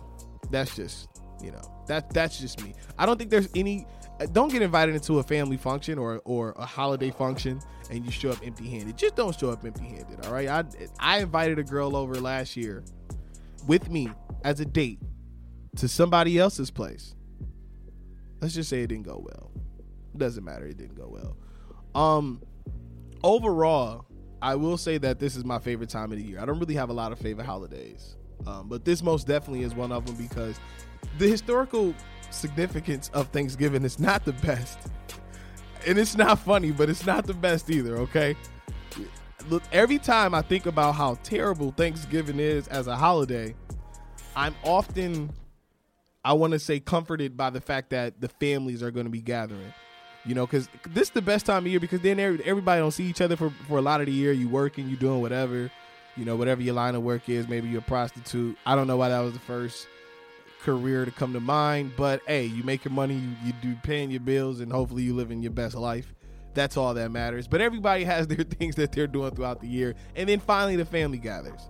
That's 0.49 0.75
just 0.75 1.09
you 1.43 1.51
know 1.51 1.83
that 1.87 2.09
that's 2.13 2.39
just 2.39 2.63
me. 2.63 2.73
I 2.97 3.05
don't 3.05 3.17
think 3.17 3.29
there's 3.29 3.49
any. 3.55 3.85
Uh, 4.19 4.27
don't 4.27 4.49
get 4.49 4.61
invited 4.61 4.95
into 4.95 5.19
a 5.19 5.23
family 5.23 5.57
function 5.57 5.99
or 5.99 6.21
or 6.23 6.53
a 6.57 6.65
holiday 6.65 7.11
function 7.11 7.59
and 7.91 8.05
you 8.05 8.11
show 8.11 8.29
up 8.29 8.39
empty 8.45 8.69
handed. 8.69 8.97
Just 8.97 9.15
don't 9.15 9.37
show 9.37 9.49
up 9.49 9.65
empty 9.65 9.85
handed. 9.85 10.25
All 10.25 10.31
right. 10.31 10.47
I 10.47 10.63
I 10.99 11.19
invited 11.19 11.59
a 11.59 11.63
girl 11.63 11.97
over 11.97 12.15
last 12.15 12.55
year 12.55 12.83
with 13.67 13.89
me 13.89 14.09
as 14.45 14.61
a 14.61 14.65
date 14.65 14.99
to 15.75 15.89
somebody 15.89 16.39
else's 16.39 16.71
place 16.71 17.15
let's 18.41 18.53
just 18.53 18.69
say 18.69 18.83
it 18.83 18.87
didn't 18.87 19.05
go 19.05 19.25
well. 19.25 19.51
Doesn't 20.17 20.43
matter, 20.43 20.65
it 20.65 20.77
didn't 20.77 20.95
go 20.95 21.07
well. 21.07 21.37
Um 21.93 22.41
overall, 23.23 24.05
I 24.41 24.55
will 24.55 24.77
say 24.77 24.97
that 24.99 25.19
this 25.19 25.35
is 25.35 25.43
my 25.43 25.59
favorite 25.59 25.89
time 25.89 26.11
of 26.11 26.17
the 26.17 26.23
year. 26.23 26.39
I 26.39 26.45
don't 26.45 26.59
really 26.59 26.75
have 26.75 26.89
a 26.89 26.93
lot 26.93 27.11
of 27.11 27.19
favorite 27.19 27.45
holidays. 27.45 28.15
Um, 28.45 28.69
but 28.69 28.85
this 28.85 29.01
most 29.01 29.27
definitely 29.27 29.63
is 29.63 29.73
one 29.73 29.91
of 29.91 30.05
them 30.05 30.15
because 30.15 30.59
the 31.17 31.27
historical 31.27 31.95
significance 32.29 33.09
of 33.13 33.27
Thanksgiving 33.29 33.83
is 33.83 33.99
not 33.99 34.25
the 34.25 34.33
best. 34.33 34.77
And 35.87 35.97
it's 35.97 36.15
not 36.15 36.39
funny, 36.39 36.71
but 36.71 36.89
it's 36.89 37.05
not 37.05 37.25
the 37.25 37.33
best 37.33 37.69
either, 37.69 37.97
okay? 37.97 38.35
Look, 39.49 39.63
every 39.71 39.99
time 39.99 40.33
I 40.33 40.41
think 40.41 40.65
about 40.65 40.93
how 40.93 41.15
terrible 41.23 41.71
Thanksgiving 41.71 42.39
is 42.39 42.67
as 42.67 42.87
a 42.87 42.95
holiday, 42.95 43.55
I'm 44.35 44.55
often 44.63 45.31
I 46.23 46.33
want 46.33 46.53
to 46.53 46.59
say 46.59 46.79
comforted 46.79 47.37
by 47.37 47.51
the 47.51 47.61
fact 47.61 47.91
that 47.91 48.19
the 48.19 48.27
families 48.27 48.81
are 48.81 48.89
going 48.89 49.05
to 49.05 49.11
be 49.11 49.21
gathering. 49.21 49.71
You 50.25 50.33
know, 50.33 50.45
because 50.45 50.67
this 50.89 51.09
is 51.09 51.09
the 51.11 51.21
best 51.21 51.45
time 51.45 51.65
of 51.65 51.67
year 51.67 51.79
because 51.79 52.01
then 52.01 52.19
everybody 52.19 52.81
don't 52.81 52.91
see 52.91 53.05
each 53.05 53.21
other 53.21 53.35
for, 53.35 53.51
for 53.67 53.77
a 53.77 53.81
lot 53.81 53.99
of 53.99 54.07
the 54.07 54.11
year. 54.11 54.31
You 54.31 54.49
working, 54.49 54.89
you 54.89 54.95
doing 54.95 55.21
whatever, 55.21 55.69
you 56.17 56.25
know, 56.25 56.35
whatever 56.35 56.61
your 56.61 56.73
line 56.73 56.95
of 56.95 57.03
work 57.03 57.29
is. 57.29 57.47
Maybe 57.47 57.67
you're 57.67 57.79
a 57.79 57.83
prostitute. 57.83 58.57
I 58.65 58.75
don't 58.75 58.87
know 58.87 58.97
why 58.97 59.09
that 59.09 59.19
was 59.19 59.33
the 59.33 59.39
first 59.39 59.87
career 60.65 61.05
to 61.05 61.11
come 61.11 61.31
to 61.33 61.39
mind, 61.39 61.91
but 61.95 62.21
hey, 62.25 62.45
you 62.45 62.63
make 62.63 62.83
your 62.83 62.91
money, 62.91 63.13
you, 63.13 63.29
you 63.45 63.53
do 63.61 63.75
paying 63.83 64.09
your 64.09 64.19
bills, 64.19 64.61
and 64.61 64.71
hopefully 64.71 65.03
you 65.03 65.13
living 65.13 65.43
your 65.43 65.51
best 65.51 65.75
life. 65.75 66.11
That's 66.55 66.75
all 66.75 66.95
that 66.95 67.11
matters. 67.11 67.47
But 67.47 67.61
everybody 67.61 68.03
has 68.05 68.25
their 68.27 68.43
things 68.43 68.75
that 68.75 68.91
they're 68.91 69.07
doing 69.07 69.35
throughout 69.35 69.61
the 69.61 69.67
year, 69.67 69.93
and 70.15 70.27
then 70.27 70.39
finally 70.39 70.75
the 70.75 70.85
family 70.85 71.19
gathers. 71.19 71.61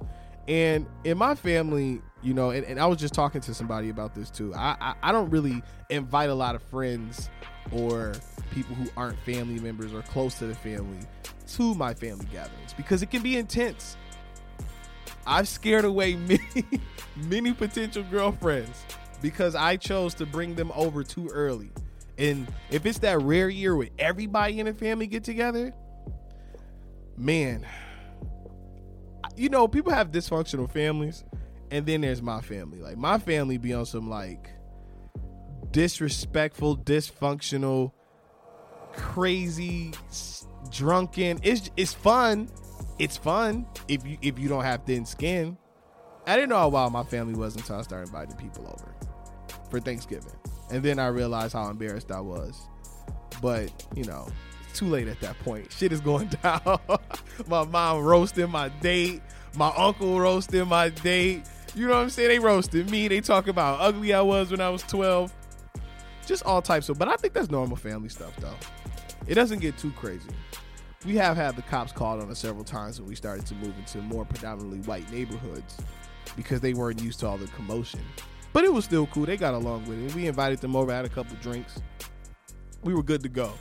And 0.47 0.85
in 1.03 1.17
my 1.17 1.35
family, 1.35 2.01
you 2.21 2.33
know, 2.33 2.51
and, 2.51 2.65
and 2.65 2.79
I 2.79 2.85
was 2.85 2.99
just 2.99 3.13
talking 3.13 3.41
to 3.41 3.53
somebody 3.53 3.89
about 3.89 4.15
this 4.15 4.29
too. 4.29 4.53
I, 4.53 4.77
I, 4.79 4.93
I 5.03 5.11
don't 5.11 5.29
really 5.29 5.61
invite 5.89 6.29
a 6.29 6.35
lot 6.35 6.55
of 6.55 6.61
friends 6.63 7.29
or 7.71 8.13
people 8.51 8.75
who 8.75 8.87
aren't 8.95 9.17
family 9.19 9.59
members 9.59 9.93
or 9.93 10.01
close 10.03 10.35
to 10.39 10.47
the 10.47 10.55
family 10.55 10.99
to 11.47 11.75
my 11.75 11.93
family 11.93 12.25
gatherings 12.31 12.73
because 12.75 13.01
it 13.01 13.11
can 13.11 13.21
be 13.21 13.37
intense. 13.37 13.97
I've 15.27 15.47
scared 15.47 15.85
away 15.85 16.15
many, 16.15 16.65
many 17.15 17.53
potential 17.53 18.03
girlfriends 18.09 18.83
because 19.21 19.55
I 19.55 19.77
chose 19.77 20.13
to 20.15 20.25
bring 20.25 20.55
them 20.55 20.71
over 20.75 21.03
too 21.03 21.27
early. 21.29 21.71
And 22.17 22.47
if 22.69 22.85
it's 22.85 22.99
that 22.99 23.21
rare 23.21 23.49
year 23.49 23.75
where 23.75 23.89
everybody 23.99 24.59
in 24.59 24.67
the 24.67 24.73
family 24.73 25.07
get 25.07 25.23
together, 25.23 25.73
man, 27.17 27.65
you 29.35 29.49
know, 29.49 29.67
people 29.67 29.91
have 29.91 30.11
dysfunctional 30.11 30.69
families, 30.69 31.23
and 31.71 31.85
then 31.85 32.01
there's 32.01 32.21
my 32.21 32.41
family. 32.41 32.79
Like 32.79 32.97
my 32.97 33.17
family 33.19 33.57
be 33.57 33.73
on 33.73 33.85
some 33.85 34.09
like 34.09 34.49
disrespectful, 35.75 36.77
dysfunctional, 36.77 37.91
crazy, 38.93 39.91
drunken. 40.71 41.37
It's 41.43 41.69
it's 41.75 41.93
fun. 41.93 42.47
It's 42.97 43.17
fun 43.17 43.65
if 43.89 44.07
you 44.07 44.17
if 44.21 44.39
you 44.39 44.47
don't 44.47 44.63
have 44.63 44.85
thin 44.85 45.05
skin. 45.05 45.57
I 46.25 46.35
didn't 46.37 46.47
know 46.47 46.59
how 46.59 46.69
wild 46.69 46.93
my 46.93 47.03
family 47.03 47.35
was 47.35 47.57
until 47.57 47.75
I 47.75 47.81
started 47.81 48.07
inviting 48.07 48.37
people 48.37 48.65
over 48.67 48.95
for 49.69 49.81
Thanksgiving, 49.81 50.31
and 50.71 50.81
then 50.81 50.97
I 50.97 51.07
realized 51.07 51.51
how 51.51 51.69
embarrassed 51.69 52.09
I 52.09 52.21
was. 52.21 52.57
But 53.41 53.69
you 53.95 54.05
know, 54.05 54.29
it's 54.69 54.79
too 54.79 54.87
late 54.87 55.09
at 55.09 55.19
that 55.19 55.37
point. 55.39 55.73
Shit 55.73 55.91
is 55.91 55.99
going 55.99 56.27
down. 56.41 56.79
my 57.47 57.65
mom 57.65 58.01
roasting 58.01 58.49
my 58.49 58.69
date. 58.69 59.21
My 59.57 59.73
uncle 59.75 60.21
roasting 60.21 60.69
my 60.69 60.87
date. 60.87 61.43
You 61.75 61.87
know 61.87 61.95
what 61.95 62.03
I'm 62.03 62.09
saying? 62.09 62.29
They 62.29 62.39
roasted 62.39 62.89
me. 62.89 63.09
They 63.09 63.19
talk 63.19 63.49
about 63.49 63.77
how 63.77 63.87
ugly 63.87 64.13
I 64.13 64.21
was 64.21 64.51
when 64.51 64.61
I 64.61 64.69
was 64.69 64.81
12. 64.83 65.33
Just 66.25 66.43
all 66.43 66.61
types 66.61 66.89
of, 66.89 66.97
but 66.97 67.07
I 67.07 67.15
think 67.15 67.33
that's 67.33 67.49
normal 67.49 67.77
family 67.77 68.09
stuff 68.09 68.35
though. 68.37 68.55
It 69.27 69.35
doesn't 69.35 69.59
get 69.59 69.77
too 69.77 69.91
crazy. 69.91 70.29
We 71.05 71.15
have 71.17 71.37
had 71.37 71.55
the 71.55 71.61
cops 71.63 71.91
called 71.91 72.21
on 72.21 72.29
us 72.31 72.39
several 72.39 72.63
times 72.63 72.99
when 72.99 73.07
we 73.07 73.15
started 73.15 73.45
to 73.47 73.55
move 73.55 73.73
into 73.77 73.99
more 73.99 74.25
predominantly 74.25 74.79
white 74.79 75.11
neighborhoods 75.11 75.77
because 76.35 76.61
they 76.61 76.73
weren't 76.73 77.01
used 77.01 77.19
to 77.19 77.27
all 77.27 77.37
the 77.37 77.47
commotion. 77.47 78.01
But 78.53 78.63
it 78.63 78.73
was 78.73 78.85
still 78.85 79.05
cool. 79.07 79.25
They 79.25 79.37
got 79.37 79.53
along 79.53 79.85
with 79.85 79.99
it. 79.99 80.15
We 80.15 80.27
invited 80.27 80.59
them 80.59 80.75
over, 80.75 80.91
had 80.91 81.05
a 81.05 81.09
couple 81.09 81.35
drinks. 81.41 81.81
We 82.83 82.93
were 82.93 83.03
good 83.03 83.21
to 83.23 83.29
go 83.29 83.53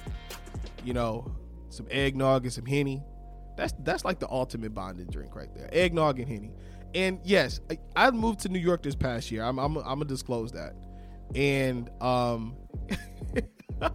you 0.85 0.93
know, 0.93 1.31
some 1.71 1.87
eggnog 1.91 2.45
and 2.45 2.53
some 2.53 2.67
henny. 2.67 3.03
That's 3.57 3.73
that's 3.81 4.05
like 4.05 4.19
the 4.19 4.29
ultimate 4.29 4.75
bonding 4.75 5.07
drink 5.07 5.35
right 5.35 5.53
there. 5.55 5.69
Eggnog 5.73 6.21
and 6.21 6.29
henny. 6.29 6.53
And 6.95 7.19
yes, 7.25 7.61
I, 7.71 7.79
I 7.97 8.11
moved 8.11 8.41
to 8.41 8.49
New 8.49 8.59
York 8.59 8.83
this 8.83 8.95
past 8.95 9.31
year. 9.31 9.43
I'm 9.43 9.59
I'm, 9.59 9.77
I'm 9.79 9.85
gonna 9.85 10.05
disclose 10.05 10.53
that. 10.53 10.75
And 11.35 11.91
um, 12.01 12.57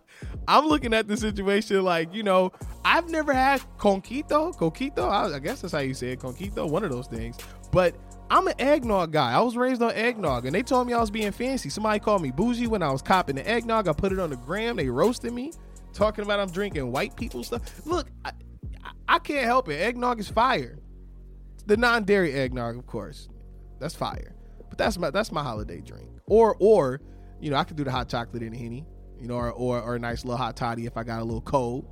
I'm 0.48 0.66
looking 0.66 0.94
at 0.94 1.08
the 1.08 1.18
situation 1.18 1.84
like, 1.84 2.14
you 2.14 2.24
know, 2.24 2.52
I've 2.84 3.10
never 3.10 3.34
had 3.34 3.62
conquito, 3.78 4.52
coquito. 4.54 5.10
I, 5.10 5.36
I 5.36 5.40
guess 5.40 5.62
that's 5.62 5.74
how 5.74 5.80
you 5.80 5.94
say 5.94 6.14
it, 6.14 6.20
conquito, 6.20 6.66
one 6.66 6.84
of 6.84 6.92
those 6.92 7.08
things. 7.08 7.38
But 7.72 7.96
I'm 8.30 8.48
an 8.48 8.54
eggnog 8.60 9.12
guy. 9.12 9.34
I 9.34 9.42
was 9.42 9.58
raised 9.58 9.82
on 9.82 9.92
eggnog, 9.94 10.46
and 10.46 10.54
they 10.54 10.62
told 10.62 10.88
me 10.88 10.94
I 10.94 11.00
was 11.00 11.12
being 11.12 11.32
fancy. 11.32 11.70
Somebody 11.70 12.00
called 12.00 12.22
me 12.22 12.32
bougie 12.32 12.68
when 12.68 12.84
I 12.84 12.92
was 12.92 13.02
copping 13.02 13.36
the 13.36 13.48
eggnog. 13.48 13.88
I 13.88 13.94
put 13.94 14.12
it 14.12 14.20
on 14.20 14.30
the 14.30 14.36
gram. 14.38 14.76
They 14.76 14.90
roasted 14.90 15.34
me, 15.34 15.52
talking 15.94 16.24
about 16.24 16.40
I'm 16.40 16.52
drinking 16.52 16.92
white 16.92 17.16
people 17.16 17.44
stuff. 17.44 17.86
Look, 17.86 18.10
I, 18.26 18.32
I 19.08 19.20
can't 19.20 19.46
help 19.46 19.70
it. 19.70 19.82
Eggnog 19.82 20.20
is 20.20 20.30
fire. 20.30 20.80
The 21.66 21.78
non-dairy 21.78 22.34
eggnog, 22.34 22.78
of 22.78 22.86
course, 22.86 23.30
that's 23.80 23.96
fire. 23.96 24.36
But 24.70 24.78
that's 24.78 24.98
my 24.98 25.10
that's 25.10 25.32
my 25.32 25.44
holiday 25.44 25.82
drink. 25.82 26.10
Or 26.26 26.56
or 26.60 27.02
you 27.40 27.50
know 27.50 27.58
I 27.58 27.64
could 27.64 27.78
do 27.78 27.84
the 27.84 27.92
hot 27.92 28.10
chocolate 28.10 28.44
in 28.44 28.54
a 28.54 28.58
henny, 28.58 28.86
you 29.20 29.28
know, 29.28 29.36
or, 29.36 29.52
or 29.52 29.82
or 29.82 29.96
a 29.96 30.00
nice 30.00 30.24
little 30.24 30.38
hot 30.38 30.56
toddy 30.56 30.86
if 30.86 30.98
I 30.98 31.04
got 31.04 31.22
a 31.22 31.24
little 31.24 31.42
cold. 31.42 31.86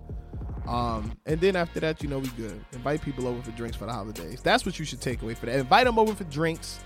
Um, 0.68 1.18
and 1.26 1.40
then 1.40 1.56
after 1.56 1.80
that, 1.80 2.04
you 2.04 2.10
know, 2.10 2.20
we 2.20 2.28
good. 2.30 2.64
Invite 2.74 3.02
people 3.02 3.26
over 3.26 3.42
for 3.42 3.52
drinks 3.52 3.78
for 3.78 3.86
the 3.86 3.94
holidays. 3.94 4.42
That's 4.42 4.66
what 4.66 4.78
you 4.78 4.84
should 4.84 5.00
take 5.00 5.22
away 5.22 5.34
for 5.34 5.46
that. 5.46 5.58
Invite 5.58 5.86
them 5.86 5.98
over 5.98 6.14
for 6.14 6.26
drinks 6.26 6.80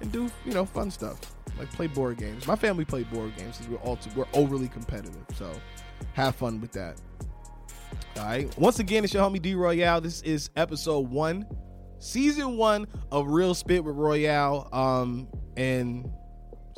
and 0.00 0.10
do, 0.10 0.30
you 0.46 0.52
know, 0.54 0.64
fun 0.64 0.90
stuff 0.90 1.20
like 1.58 1.70
play 1.72 1.86
board 1.86 2.16
games. 2.16 2.46
My 2.46 2.56
family 2.56 2.84
play 2.84 3.02
board 3.04 3.36
games 3.36 3.58
because 3.58 3.70
we're 3.70 3.78
all 3.78 3.96
too, 3.96 4.10
we're 4.16 4.26
overly 4.32 4.68
competitive. 4.68 5.24
So 5.34 5.50
have 6.14 6.34
fun 6.34 6.60
with 6.60 6.72
that. 6.72 7.00
All 8.16 8.24
right. 8.24 8.58
Once 8.58 8.78
again, 8.78 9.04
it's 9.04 9.12
your 9.12 9.22
homie 9.22 9.40
D 9.40 9.54
Royale. 9.54 10.00
This 10.00 10.22
is 10.22 10.50
episode 10.56 11.10
one, 11.10 11.46
season 11.98 12.56
one 12.56 12.86
of 13.12 13.28
Real 13.28 13.54
Spit 13.54 13.84
with 13.84 13.96
Royale. 13.96 14.68
Um, 14.72 15.28
and 15.56 16.10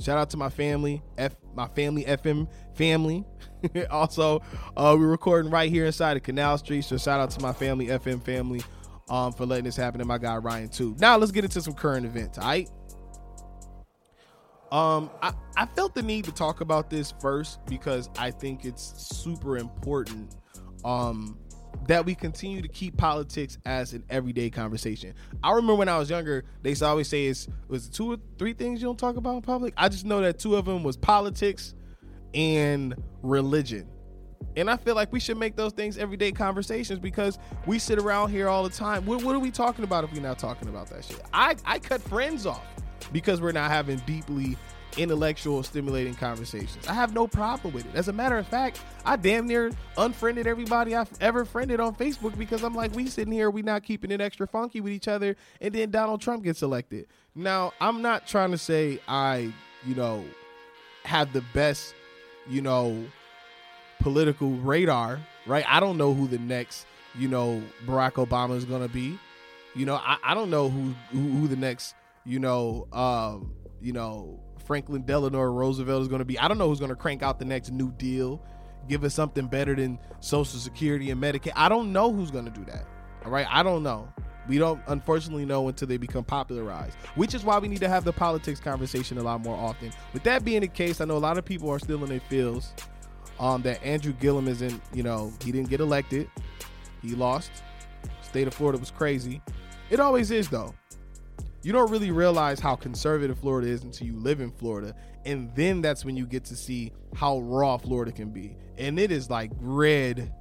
shout 0.00 0.18
out 0.18 0.30
to 0.30 0.36
my 0.36 0.48
family, 0.48 1.02
F 1.18 1.34
my 1.54 1.68
family 1.68 2.04
FM 2.04 2.48
family. 2.74 3.24
also, 3.90 4.40
uh, 4.76 4.96
we're 4.98 5.06
recording 5.06 5.50
right 5.50 5.70
here 5.70 5.86
inside 5.86 6.16
of 6.16 6.22
Canal 6.22 6.58
Street. 6.58 6.84
So 6.84 6.96
shout 6.96 7.20
out 7.20 7.30
to 7.30 7.40
my 7.40 7.52
family, 7.52 7.86
FM 7.86 8.22
family, 8.24 8.62
um, 9.08 9.32
for 9.32 9.46
letting 9.46 9.64
this 9.64 9.76
happen, 9.76 10.00
and 10.00 10.08
my 10.08 10.18
guy 10.18 10.36
Ryan 10.36 10.68
too. 10.68 10.96
Now 10.98 11.16
let's 11.16 11.32
get 11.32 11.44
into 11.44 11.60
some 11.60 11.74
current 11.74 12.06
events. 12.06 12.38
All 12.38 12.44
right. 12.44 12.70
Um, 14.70 15.10
I, 15.20 15.34
I 15.54 15.66
felt 15.66 15.94
the 15.94 16.02
need 16.02 16.24
to 16.24 16.32
talk 16.32 16.62
about 16.62 16.88
this 16.88 17.12
first 17.20 17.64
because 17.66 18.08
I 18.18 18.30
think 18.30 18.64
it's 18.64 18.94
super 18.96 19.58
important. 19.58 20.34
Um, 20.82 21.38
that 21.88 22.04
we 22.06 22.14
continue 22.14 22.62
to 22.62 22.68
keep 22.68 22.96
politics 22.96 23.58
as 23.64 23.92
an 23.92 24.04
everyday 24.08 24.50
conversation. 24.50 25.14
I 25.42 25.52
remember 25.52 25.74
when 25.74 25.88
I 25.88 25.98
was 25.98 26.10
younger, 26.10 26.44
they 26.62 26.70
used 26.70 26.82
to 26.82 26.86
always 26.86 27.08
say 27.08 27.26
it's 27.26 27.48
was 27.68 27.88
it 27.88 27.92
two 27.92 28.12
or 28.12 28.16
three 28.38 28.52
things 28.52 28.80
you 28.80 28.88
don't 28.88 28.98
talk 28.98 29.16
about 29.16 29.36
in 29.36 29.42
public. 29.42 29.74
I 29.76 29.88
just 29.88 30.04
know 30.04 30.20
that 30.20 30.38
two 30.38 30.56
of 30.56 30.64
them 30.64 30.82
was 30.82 30.96
politics 30.96 31.74
and 32.34 32.94
religion. 33.22 33.88
And 34.56 34.70
I 34.70 34.76
feel 34.76 34.94
like 34.94 35.12
we 35.12 35.20
should 35.20 35.38
make 35.38 35.56
those 35.56 35.72
things 35.72 35.96
everyday 35.96 36.32
conversations 36.32 36.98
because 36.98 37.38
we 37.66 37.78
sit 37.78 37.98
around 37.98 38.30
here 38.30 38.48
all 38.48 38.62
the 38.62 38.70
time. 38.70 39.06
What, 39.06 39.22
what 39.22 39.34
are 39.34 39.38
we 39.38 39.50
talking 39.50 39.84
about 39.84 40.04
if 40.04 40.12
we're 40.12 40.20
not 40.20 40.38
talking 40.38 40.68
about 40.68 40.88
that 40.90 41.04
shit? 41.04 41.20
I, 41.32 41.56
I 41.64 41.78
cut 41.78 42.02
friends 42.02 42.44
off 42.44 42.66
because 43.12 43.40
we're 43.40 43.52
not 43.52 43.70
having 43.70 43.98
deeply 44.00 44.56
intellectual, 44.98 45.62
stimulating 45.62 46.14
conversations. 46.14 46.86
I 46.86 46.94
have 46.94 47.14
no 47.14 47.26
problem 47.26 47.74
with 47.74 47.86
it. 47.86 47.94
As 47.94 48.08
a 48.08 48.12
matter 48.12 48.38
of 48.38 48.46
fact, 48.46 48.80
I 49.04 49.16
damn 49.16 49.46
near 49.46 49.72
unfriended 49.96 50.46
everybody 50.46 50.94
I've 50.94 51.10
ever 51.20 51.44
friended 51.44 51.80
on 51.80 51.94
Facebook 51.94 52.36
because 52.36 52.62
I'm 52.62 52.74
like, 52.74 52.94
we 52.94 53.06
sitting 53.08 53.32
here, 53.32 53.50
we 53.50 53.62
not 53.62 53.82
keeping 53.82 54.10
it 54.10 54.20
extra 54.20 54.46
funky 54.46 54.80
with 54.80 54.92
each 54.92 55.08
other, 55.08 55.36
and 55.60 55.74
then 55.74 55.90
Donald 55.90 56.20
Trump 56.20 56.44
gets 56.44 56.62
elected. 56.62 57.06
Now, 57.34 57.72
I'm 57.80 58.02
not 58.02 58.26
trying 58.26 58.50
to 58.50 58.58
say 58.58 59.00
I, 59.08 59.52
you 59.86 59.94
know, 59.94 60.24
have 61.04 61.32
the 61.32 61.42
best, 61.54 61.94
you 62.48 62.62
know, 62.62 63.04
political 64.00 64.50
radar, 64.50 65.20
right? 65.46 65.64
I 65.68 65.80
don't 65.80 65.96
know 65.96 66.12
who 66.14 66.26
the 66.26 66.38
next, 66.38 66.86
you 67.18 67.28
know, 67.28 67.62
Barack 67.86 68.12
Obama 68.12 68.56
is 68.56 68.64
gonna 68.64 68.88
be. 68.88 69.18
You 69.74 69.86
know, 69.86 69.94
I, 69.96 70.18
I 70.22 70.34
don't 70.34 70.50
know 70.50 70.68
who, 70.68 70.94
who 71.10 71.20
who 71.38 71.48
the 71.48 71.56
next, 71.56 71.94
you 72.26 72.38
know, 72.38 72.86
um, 72.92 73.52
you 73.82 73.92
know, 73.92 74.38
Franklin 74.64 75.02
Delano 75.02 75.42
Roosevelt 75.42 76.02
is 76.02 76.08
going 76.08 76.20
to 76.20 76.24
be. 76.24 76.38
I 76.38 76.48
don't 76.48 76.58
know 76.58 76.68
who's 76.68 76.78
going 76.78 76.90
to 76.90 76.96
crank 76.96 77.22
out 77.22 77.38
the 77.38 77.44
next 77.44 77.70
New 77.70 77.90
Deal, 77.92 78.40
give 78.88 79.04
us 79.04 79.14
something 79.14 79.46
better 79.46 79.74
than 79.74 79.98
Social 80.20 80.58
Security 80.58 81.10
and 81.10 81.20
Medicaid. 81.20 81.52
I 81.56 81.68
don't 81.68 81.92
know 81.92 82.12
who's 82.12 82.30
going 82.30 82.44
to 82.44 82.50
do 82.50 82.64
that. 82.66 82.86
All 83.24 83.30
right, 83.30 83.46
I 83.50 83.62
don't 83.62 83.82
know. 83.82 84.08
We 84.48 84.58
don't 84.58 84.80
unfortunately 84.88 85.44
know 85.44 85.68
until 85.68 85.86
they 85.86 85.96
become 85.96 86.24
popularized, 86.24 86.96
which 87.14 87.32
is 87.34 87.44
why 87.44 87.58
we 87.58 87.68
need 87.68 87.80
to 87.80 87.88
have 87.88 88.04
the 88.04 88.12
politics 88.12 88.58
conversation 88.58 89.18
a 89.18 89.22
lot 89.22 89.40
more 89.40 89.56
often. 89.56 89.92
With 90.12 90.24
that 90.24 90.44
being 90.44 90.62
the 90.62 90.68
case, 90.68 91.00
I 91.00 91.04
know 91.04 91.16
a 91.16 91.18
lot 91.18 91.38
of 91.38 91.44
people 91.44 91.70
are 91.70 91.78
still 91.78 92.02
in 92.02 92.08
their 92.08 92.20
feels 92.20 92.72
um, 93.38 93.62
that 93.62 93.82
Andrew 93.84 94.12
Gillum 94.14 94.48
isn't, 94.48 94.82
you 94.92 95.04
know, 95.04 95.32
he 95.44 95.52
didn't 95.52 95.70
get 95.70 95.80
elected. 95.80 96.28
He 97.02 97.14
lost. 97.14 97.52
State 98.22 98.48
of 98.48 98.54
Florida 98.54 98.78
was 98.78 98.90
crazy. 98.90 99.40
It 99.90 100.00
always 100.00 100.32
is 100.32 100.48
though 100.48 100.74
you 101.62 101.72
don't 101.72 101.90
really 101.90 102.10
realize 102.10 102.58
how 102.58 102.74
conservative 102.74 103.38
Florida 103.38 103.68
is 103.68 103.82
until 103.84 104.06
you 104.06 104.16
live 104.16 104.40
in 104.40 104.50
Florida. 104.50 104.94
And 105.24 105.54
then 105.54 105.80
that's 105.80 106.04
when 106.04 106.16
you 106.16 106.26
get 106.26 106.44
to 106.46 106.56
see 106.56 106.92
how 107.14 107.40
raw 107.40 107.76
Florida 107.76 108.10
can 108.10 108.30
be. 108.30 108.56
And 108.78 108.98
it 108.98 109.12
is 109.12 109.30
like 109.30 109.52
red. 109.60 110.32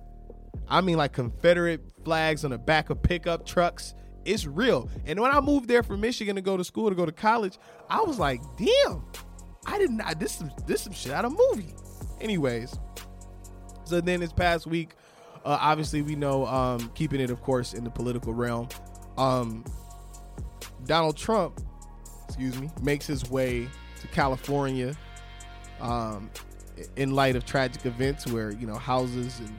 I 0.68 0.82
mean, 0.82 0.98
like 0.98 1.14
Confederate 1.14 1.82
flags 2.04 2.44
on 2.44 2.52
the 2.52 2.58
back 2.58 2.90
of 2.90 3.02
pickup 3.04 3.46
trucks. 3.46 3.94
It's 4.26 4.46
real. 4.46 4.90
And 5.06 5.20
when 5.20 5.32
I 5.32 5.40
moved 5.40 5.68
there 5.68 5.84
from 5.84 6.02
Michigan 6.02 6.36
to 6.36 6.42
go 6.42 6.58
to 6.58 6.64
school, 6.64 6.90
to 6.90 6.96
go 6.96 7.06
to 7.06 7.12
college, 7.12 7.58
I 7.90 8.02
was 8.02 8.18
like, 8.18 8.42
damn, 8.58 9.04
I 9.66 9.78
did 9.78 9.92
not, 9.92 10.20
this 10.20 10.42
is 10.42 10.50
this 10.66 10.82
some 10.82 10.94
shit 10.94 11.12
out 11.12 11.26
of 11.26 11.34
movie. 11.34 11.74
Anyways, 12.20 12.78
so 13.84 14.02
then 14.02 14.20
this 14.20 14.34
past 14.34 14.68
week, 14.68 14.96
uh, 15.44 15.58
obviously 15.60 16.02
we 16.02 16.16
know, 16.16 16.46
um, 16.46 16.92
keeping 16.94 17.20
it, 17.20 17.32
of 17.32 17.42
course, 17.42 17.74
in 17.74 17.84
the 17.84 17.90
political 17.90 18.34
realm. 18.34 18.70
Um, 19.18 19.66
Donald 20.86 21.18
Trump, 21.18 21.62
excuse 22.28 22.60
me, 22.60 22.70
makes 22.82 23.06
his 23.06 23.30
way 23.30 23.68
to 24.00 24.08
California 24.08 24.96
um, 25.80 26.30
in 26.96 27.12
light 27.12 27.36
of 27.36 27.46
tragic 27.46 27.86
events 27.86 28.28
where 28.28 28.52
you 28.52 28.68
know 28.68 28.76
houses 28.76 29.40
and 29.40 29.54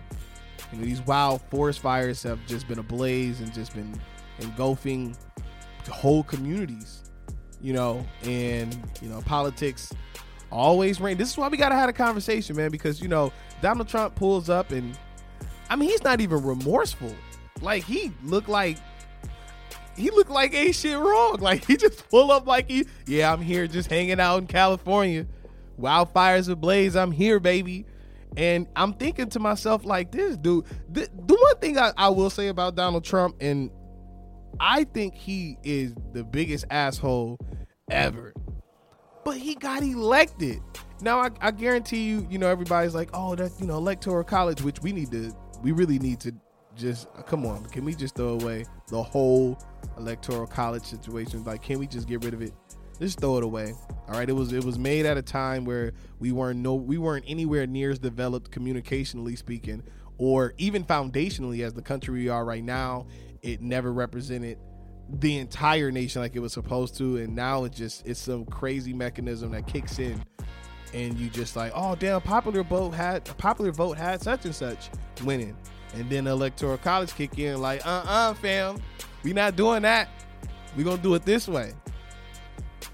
you 0.72 0.78
know, 0.78 0.84
these 0.84 1.00
wild 1.02 1.42
forest 1.50 1.80
fires 1.80 2.22
have 2.22 2.44
just 2.46 2.66
been 2.68 2.78
ablaze 2.78 3.40
and 3.40 3.52
just 3.52 3.74
been 3.74 3.94
engulfing 4.40 5.16
whole 5.90 6.22
communities. 6.22 7.02
You 7.60 7.72
know, 7.74 8.04
and 8.24 8.76
you 9.00 9.08
know 9.08 9.20
politics 9.22 9.92
always 10.50 11.00
reign. 11.00 11.16
This 11.16 11.30
is 11.30 11.38
why 11.38 11.48
we 11.48 11.56
gotta 11.56 11.76
have 11.76 11.88
a 11.88 11.92
conversation, 11.92 12.56
man, 12.56 12.70
because 12.70 13.00
you 13.00 13.08
know 13.08 13.32
Donald 13.60 13.88
Trump 13.88 14.16
pulls 14.16 14.50
up 14.50 14.72
and 14.72 14.98
I 15.70 15.76
mean 15.76 15.88
he's 15.88 16.02
not 16.02 16.20
even 16.20 16.42
remorseful. 16.42 17.14
Like 17.60 17.84
he 17.84 18.12
looked 18.24 18.48
like 18.48 18.78
he 19.96 20.10
looked 20.10 20.30
like 20.30 20.54
ain't 20.54 20.74
shit 20.74 20.98
wrong. 20.98 21.36
Like 21.40 21.64
he 21.64 21.76
just 21.76 22.08
pull 22.08 22.30
up 22.30 22.46
like 22.46 22.70
he, 22.70 22.86
yeah, 23.06 23.32
I'm 23.32 23.40
here 23.40 23.66
just 23.66 23.90
hanging 23.90 24.20
out 24.20 24.38
in 24.38 24.46
California. 24.46 25.26
Wildfires 25.80 26.48
ablaze, 26.48 26.94
I'm 26.94 27.10
here, 27.10 27.40
baby. 27.40 27.86
And 28.36 28.66
I'm 28.76 28.94
thinking 28.94 29.28
to 29.30 29.40
myself, 29.40 29.84
like, 29.84 30.12
this 30.12 30.36
dude, 30.36 30.64
the, 30.88 31.08
the 31.26 31.34
one 31.34 31.58
thing 31.58 31.78
I, 31.78 31.92
I 31.96 32.08
will 32.08 32.30
say 32.30 32.48
about 32.48 32.76
Donald 32.76 33.04
Trump, 33.04 33.36
and 33.40 33.70
I 34.58 34.84
think 34.84 35.14
he 35.14 35.58
is 35.62 35.94
the 36.12 36.24
biggest 36.24 36.64
asshole 36.70 37.38
ever. 37.90 38.32
But 39.24 39.36
he 39.36 39.54
got 39.54 39.82
elected. 39.82 40.60
Now 41.00 41.20
I, 41.20 41.30
I 41.40 41.50
guarantee 41.50 42.04
you, 42.04 42.26
you 42.30 42.38
know, 42.38 42.48
everybody's 42.48 42.94
like, 42.94 43.10
oh, 43.12 43.34
that 43.34 43.52
you 43.60 43.66
know, 43.66 43.76
electoral 43.76 44.24
college, 44.24 44.62
which 44.62 44.80
we 44.80 44.92
need 44.92 45.10
to, 45.10 45.34
we 45.62 45.72
really 45.72 45.98
need 45.98 46.20
to 46.20 46.32
just 46.76 47.08
come 47.26 47.44
on. 47.44 47.64
Can 47.66 47.84
we 47.84 47.94
just 47.94 48.14
throw 48.14 48.28
away 48.28 48.64
the 48.88 49.02
whole 49.02 49.58
electoral 49.98 50.46
college 50.46 50.84
situation. 50.84 51.44
Like, 51.44 51.62
can 51.62 51.78
we 51.78 51.86
just 51.86 52.08
get 52.08 52.24
rid 52.24 52.34
of 52.34 52.42
it? 52.42 52.52
Just 52.98 53.20
throw 53.20 53.38
it 53.38 53.42
away. 53.44 53.74
All 54.08 54.14
right. 54.14 54.28
It 54.28 54.34
was 54.34 54.52
it 54.52 54.64
was 54.64 54.78
made 54.78 55.06
at 55.06 55.16
a 55.16 55.22
time 55.22 55.64
where 55.64 55.92
we 56.18 56.30
weren't 56.32 56.60
no 56.60 56.74
we 56.74 56.98
weren't 56.98 57.24
anywhere 57.26 57.66
near 57.66 57.90
as 57.90 57.98
developed 57.98 58.50
communicationally 58.50 59.36
speaking, 59.36 59.82
or 60.18 60.54
even 60.58 60.84
foundationally 60.84 61.64
as 61.64 61.72
the 61.72 61.82
country 61.82 62.14
we 62.14 62.28
are 62.28 62.44
right 62.44 62.62
now. 62.62 63.06
It 63.42 63.60
never 63.60 63.92
represented 63.92 64.58
the 65.08 65.38
entire 65.38 65.90
nation 65.90 66.22
like 66.22 66.36
it 66.36 66.40
was 66.40 66.52
supposed 66.52 66.96
to, 66.98 67.16
and 67.16 67.34
now 67.34 67.64
it 67.64 67.72
just 67.72 68.06
it's 68.06 68.20
some 68.20 68.44
crazy 68.44 68.92
mechanism 68.92 69.50
that 69.50 69.66
kicks 69.66 69.98
in, 69.98 70.22
and 70.94 71.18
you 71.18 71.28
just 71.28 71.56
like, 71.56 71.72
oh 71.74 71.96
damn, 71.96 72.20
popular 72.20 72.62
vote 72.62 72.90
had 72.90 73.24
popular 73.36 73.72
vote 73.72 73.98
had 73.98 74.22
such 74.22 74.44
and 74.44 74.54
such 74.54 74.90
winning, 75.24 75.56
and 75.94 76.08
then 76.08 76.24
the 76.24 76.30
electoral 76.30 76.78
college 76.78 77.14
kick 77.14 77.38
in 77.38 77.60
like, 77.60 77.84
uh 77.84 78.04
uh 78.06 78.34
fam, 78.34 78.80
we 79.22 79.32
not 79.32 79.56
doing 79.56 79.82
that. 79.82 80.08
We're 80.76 80.84
gonna 80.84 81.02
do 81.02 81.14
it 81.14 81.24
this 81.24 81.48
way. 81.48 81.72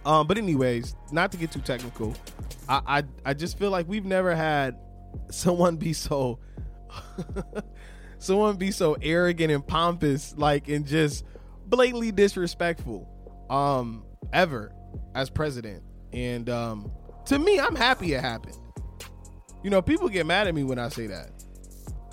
Um, 0.05 0.27
but 0.27 0.39
anyways, 0.39 0.95
not 1.13 1.33
to 1.33 1.39
get 1.39 1.53
too 1.53 1.61
technical, 1.61 2.15
I 2.69 2.81
I, 2.87 3.03
I 3.27 3.35
just 3.35 3.59
feel 3.59 3.71
like 3.71 3.89
we've 3.89 4.05
never 4.05 4.35
had 4.35 4.77
someone 5.31 5.77
be 5.77 5.93
so 5.93 6.39
someone 8.19 8.57
be 8.57 8.71
so 8.71 8.97
arrogant 9.01 9.53
and 9.53 9.67
pompous, 9.67 10.35
like 10.37 10.69
and 10.69 10.87
just 10.87 11.25
blatantly 11.67 12.13
disrespectful, 12.13 13.09
um, 13.51 14.05
ever 14.33 14.73
as 15.15 15.31
president. 15.31 15.83
And 16.13 16.49
um, 16.49 16.91
to 17.27 17.39
me, 17.39 17.61
I'm 17.61 17.77
happy 17.77 18.15
it 18.15 18.21
happened. 18.21 18.57
You 19.63 19.71
know, 19.71 19.83
people 19.83 20.09
get 20.09 20.27
mad 20.27 20.47
at 20.49 20.55
me 20.55 20.65
when 20.65 20.79
I 20.79 20.89
say 20.89 21.07
that. 21.09 21.31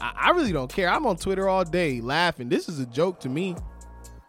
I, 0.01 0.13
I 0.15 0.29
really 0.31 0.51
don't 0.51 0.72
care. 0.72 0.89
I'm 0.89 1.05
on 1.05 1.17
Twitter 1.17 1.48
all 1.48 1.63
day 1.63 2.01
laughing. 2.01 2.50
This 2.50 2.67
is 2.67 2.79
a 2.79 2.86
joke 2.86 3.19
to 3.22 3.29
me. 3.29 3.55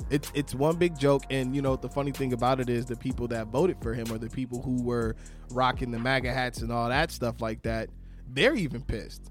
It's 0.09 0.31
it's 0.35 0.55
one 0.55 0.77
big 0.77 0.99
joke, 0.99 1.25
and 1.31 1.55
you 1.55 1.63
know 1.63 1.77
the 1.77 1.89
funny 1.89 2.13
thing 2.13 2.33
about 2.33 2.61
it 2.61 2.69
is 2.69 2.87
the 2.87 2.97
people 2.97 3.27
that 3.29 3.49
voted 3.49 3.79
for 3.83 3.93
him 3.93 4.11
or 4.13 4.19
the 4.19 4.31
people 4.31 4.63
who 4.63 4.83
were 4.83 5.17
rocking 5.51 5.91
the 5.91 5.99
MAGA 5.99 6.33
hats 6.33 6.63
and 6.63 6.71
all 6.71 6.89
that 6.89 7.11
stuff 7.11 7.41
like 7.41 7.63
that. 7.63 7.91
They're 8.29 8.55
even 8.55 8.83
pissed. 8.83 9.31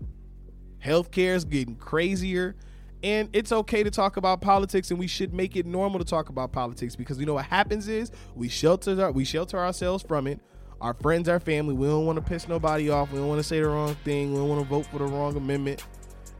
Healthcare 0.84 1.36
is 1.36 1.46
getting 1.46 1.76
crazier, 1.76 2.56
and 3.04 3.30
it's 3.34 3.52
okay 3.52 3.84
to 3.84 3.92
talk 3.92 4.18
about 4.18 4.42
politics, 4.42 4.92
and 4.92 5.00
we 5.00 5.08
should 5.08 5.34
make 5.34 5.56
it 5.56 5.66
normal 5.66 6.00
to 6.00 6.06
talk 6.06 6.30
about 6.30 6.52
politics 6.52 6.96
because 6.96 7.20
you 7.20 7.26
know 7.26 7.36
what 7.36 7.46
happens 7.46 7.88
is 7.88 8.12
we 8.36 8.50
shelter 8.50 9.02
our, 9.02 9.12
we 9.12 9.24
shelter 9.24 9.58
ourselves 9.58 10.04
from 10.04 10.28
it. 10.28 10.40
Our 10.82 10.94
friends, 10.94 11.30
our 11.30 11.40
family, 11.40 11.74
we 11.74 11.88
don't 11.88 12.06
want 12.06 12.18
to 12.18 12.22
piss 12.22 12.50
nobody 12.50 12.90
off. 12.90 13.12
We 13.12 13.20
don't 13.20 13.30
want 13.30 13.40
to 13.40 13.44
say 13.44 13.62
the 13.62 13.68
wrong 13.68 13.96
thing. 14.04 14.34
We 14.34 14.40
don't 14.40 14.50
want 14.50 14.62
to 14.62 14.68
vote 14.68 14.86
for 14.88 15.00
the 15.00 15.06
wrong 15.06 15.38
amendment. 15.38 15.86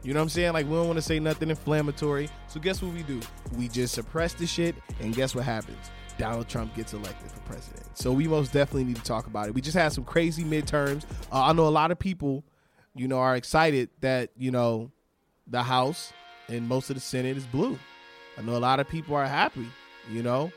You 0.06 0.14
know 0.14 0.20
what 0.20 0.26
I'm 0.26 0.28
saying? 0.28 0.52
Like 0.52 0.66
we 0.66 0.72
don't 0.72 0.86
want 0.86 0.98
to 0.98 1.02
say 1.02 1.18
nothing 1.18 1.50
inflammatory. 1.50 2.28
So 2.46 2.60
guess 2.60 2.80
what 2.80 2.94
we 2.94 3.02
do? 3.02 3.20
We 3.56 3.66
just 3.66 3.92
suppress 3.92 4.34
the 4.34 4.46
shit, 4.46 4.76
and 5.00 5.12
guess 5.12 5.34
what 5.34 5.42
happens? 5.42 5.90
Donald 6.16 6.46
Trump 6.46 6.76
gets 6.76 6.94
elected 6.94 7.28
for 7.28 7.40
president. 7.40 7.84
So 7.98 8.12
we 8.12 8.28
most 8.28 8.52
definitely 8.52 8.84
need 8.84 8.96
to 8.96 9.02
talk 9.02 9.26
about 9.26 9.48
it. 9.48 9.54
We 9.54 9.60
just 9.60 9.76
had 9.76 9.92
some 9.92 10.04
crazy 10.04 10.44
midterms. 10.44 11.02
Uh, 11.32 11.42
I 11.46 11.52
know 11.54 11.66
a 11.66 11.70
lot 11.70 11.90
of 11.90 11.98
people, 11.98 12.44
you 12.94 13.08
know, 13.08 13.18
are 13.18 13.34
excited 13.34 13.90
that 14.00 14.30
you 14.36 14.52
know 14.52 14.92
the 15.48 15.64
House 15.64 16.12
and 16.46 16.68
most 16.68 16.88
of 16.88 16.94
the 16.94 17.00
Senate 17.00 17.36
is 17.36 17.44
blue. 17.44 17.76
I 18.38 18.42
know 18.42 18.56
a 18.56 18.58
lot 18.58 18.78
of 18.78 18.88
people 18.88 19.16
are 19.16 19.26
happy. 19.26 19.66
You 20.08 20.22
know, 20.22 20.52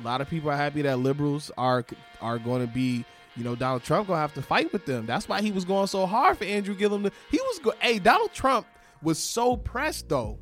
a 0.00 0.04
lot 0.04 0.20
of 0.20 0.28
people 0.28 0.50
are 0.50 0.56
happy 0.56 0.82
that 0.82 0.98
liberals 0.98 1.52
are 1.56 1.84
are 2.20 2.40
going 2.40 2.66
to 2.66 2.72
be 2.72 3.04
you 3.38 3.44
know, 3.44 3.54
Donald 3.54 3.84
Trump 3.84 4.08
gonna 4.08 4.20
have 4.20 4.34
to 4.34 4.42
fight 4.42 4.72
with 4.72 4.84
them. 4.84 5.06
That's 5.06 5.28
why 5.28 5.40
he 5.40 5.52
was 5.52 5.64
going 5.64 5.86
so 5.86 6.06
hard 6.06 6.36
for 6.36 6.44
Andrew 6.44 6.74
Gillum. 6.74 7.04
To, 7.04 7.12
he 7.30 7.38
was 7.38 7.60
go- 7.60 7.72
hey, 7.80 8.00
Donald 8.00 8.32
Trump 8.32 8.66
was 9.00 9.18
so 9.18 9.56
pressed 9.56 10.08
though. 10.08 10.40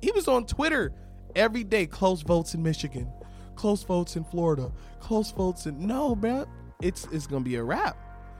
He 0.00 0.12
was 0.12 0.28
on 0.28 0.46
Twitter 0.46 0.92
every 1.34 1.64
day. 1.64 1.86
Close 1.86 2.22
votes 2.22 2.54
in 2.54 2.62
Michigan, 2.62 3.12
close 3.56 3.82
votes 3.82 4.14
in 4.14 4.22
Florida, 4.22 4.70
close 5.00 5.32
votes 5.32 5.66
in 5.66 5.84
no, 5.84 6.14
man. 6.14 6.46
It's 6.80 7.08
it's 7.10 7.26
gonna 7.26 7.44
be 7.44 7.56
a 7.56 7.64
wrap. 7.64 7.96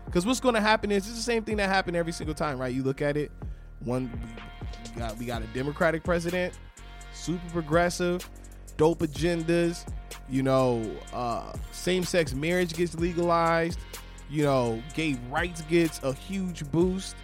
Because 0.07 0.25
what's 0.25 0.41
gonna 0.41 0.61
happen 0.61 0.93
is 0.93 1.09
it's 1.09 1.17
the 1.17 1.23
same 1.23 1.43
thing 1.43 1.57
that 1.57 1.69
happened 1.69 1.97
every 1.97 2.13
single 2.13 2.35
time, 2.35 2.59
right? 2.61 2.73
You 2.73 2.85
look 2.85 3.03
at 3.03 3.17
it. 3.17 3.33
One, 3.81 4.09
we 4.95 5.01
got 5.01 5.19
we 5.19 5.25
got 5.27 5.43
a 5.43 5.47
Democratic 5.47 6.05
president, 6.05 6.55
super 7.13 7.49
progressive, 7.51 8.31
dope 8.81 9.01
agendas 9.01 9.85
you 10.31 10.43
know, 10.43 10.83
uh, 11.13 11.53
same 11.73 12.05
sex 12.05 12.35
marriage 12.35 12.75
gets 12.75 12.95
legalized, 12.95 13.79
you 14.31 14.45
know, 14.45 14.81
gay 14.95 15.17
rights 15.29 15.63
gets 15.63 16.01
a 16.03 16.13
huge 16.13 16.71
boost. 16.71 17.17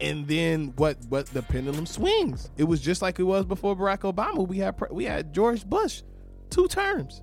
And 0.00 0.28
then 0.28 0.74
what? 0.76 0.98
What 1.08 1.26
the 1.28 1.42
pendulum 1.42 1.86
swings. 1.86 2.50
It 2.58 2.64
was 2.64 2.80
just 2.80 3.00
like 3.00 3.18
it 3.18 3.22
was 3.22 3.46
before 3.46 3.74
Barack 3.74 4.00
Obama. 4.00 4.46
We 4.46 4.58
had 4.58 4.74
we 4.90 5.04
had 5.04 5.32
George 5.32 5.64
Bush, 5.64 6.02
two 6.50 6.68
terms. 6.68 7.22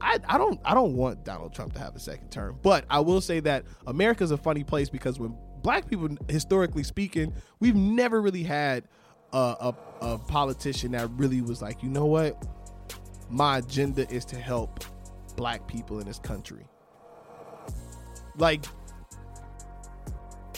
I, 0.00 0.18
I 0.26 0.38
don't 0.38 0.58
I 0.64 0.72
don't 0.72 0.94
want 0.96 1.24
Donald 1.24 1.52
Trump 1.52 1.74
to 1.74 1.78
have 1.78 1.94
a 1.94 2.00
second 2.00 2.30
term, 2.30 2.58
but 2.62 2.86
I 2.88 3.00
will 3.00 3.20
say 3.20 3.40
that 3.40 3.64
America's 3.86 4.30
a 4.30 4.38
funny 4.38 4.64
place 4.64 4.88
because 4.88 5.18
when 5.18 5.36
black 5.62 5.88
people, 5.88 6.08
historically 6.28 6.84
speaking, 6.84 7.34
we've 7.58 7.76
never 7.76 8.22
really 8.22 8.44
had 8.44 8.84
a, 9.34 9.36
a, 9.36 9.76
a 10.00 10.18
politician 10.18 10.92
that 10.92 11.10
really 11.10 11.42
was 11.42 11.60
like, 11.60 11.82
you 11.82 11.90
know 11.90 12.06
what, 12.06 12.42
my 13.30 13.58
agenda 13.58 14.10
is 14.10 14.24
to 14.26 14.36
help 14.36 14.84
black 15.36 15.66
people 15.66 16.00
in 16.00 16.06
this 16.06 16.18
country. 16.18 16.66
Like, 18.36 18.64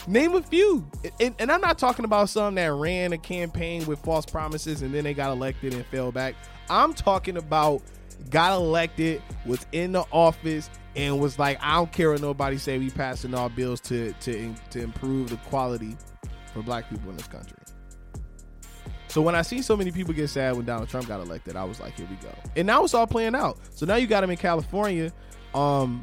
name 0.07 0.35
a 0.35 0.41
few. 0.41 0.85
And, 1.19 1.35
and, 1.39 1.51
I'm 1.51 1.61
not 1.61 1.77
talking 1.77 2.05
about 2.05 2.29
some 2.29 2.55
that 2.55 2.71
ran 2.73 3.13
a 3.13 3.17
campaign 3.17 3.85
with 3.85 3.99
false 3.99 4.25
promises 4.25 4.81
and 4.81 4.93
then 4.93 5.03
they 5.03 5.13
got 5.13 5.31
elected 5.31 5.73
and 5.73 5.85
fell 5.87 6.11
back. 6.11 6.35
I'm 6.69 6.93
talking 6.93 7.37
about 7.37 7.81
got 8.29 8.53
elected, 8.53 9.21
was 9.45 9.65
in 9.71 9.91
the 9.91 10.05
office, 10.11 10.69
and 10.95 11.19
was 11.19 11.39
like, 11.39 11.59
I 11.61 11.75
don't 11.75 11.91
care 11.91 12.11
what 12.11 12.21
nobody 12.21 12.57
say. 12.57 12.77
We 12.77 12.89
passing 12.89 13.33
all 13.33 13.49
bills 13.49 13.79
to 13.81 14.13
to 14.13 14.53
to 14.71 14.81
improve 14.81 15.29
the 15.29 15.37
quality 15.37 15.97
for 16.53 16.61
black 16.61 16.89
people 16.89 17.09
in 17.09 17.17
this 17.17 17.27
country. 17.27 17.62
So 19.13 19.21
when 19.21 19.35
I 19.35 19.43
see 19.43 19.61
so 19.61 19.77
many 19.77 19.91
people 19.91 20.11
get 20.11 20.27
sad 20.27 20.55
when 20.55 20.65
Donald 20.65 20.89
Trump 20.89 21.07
got 21.07 21.21
elected, 21.21 21.55
I 21.55 21.65
was 21.65 21.79
like, 21.79 21.95
here 21.95 22.07
we 22.09 22.15
go. 22.15 22.33
And 22.55 22.65
now 22.65 22.83
it's 22.83 22.95
all 22.95 23.05
playing 23.05 23.35
out. 23.35 23.59
So 23.69 23.85
now 23.85 23.93
you 23.93 24.07
got 24.07 24.23
him 24.23 24.31
in 24.31 24.37
California, 24.37 25.13
um, 25.53 26.01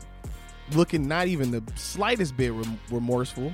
looking 0.74 1.08
not 1.08 1.26
even 1.26 1.50
the 1.50 1.60
slightest 1.74 2.36
bit 2.36 2.52
rem- 2.52 2.78
remorseful. 2.88 3.52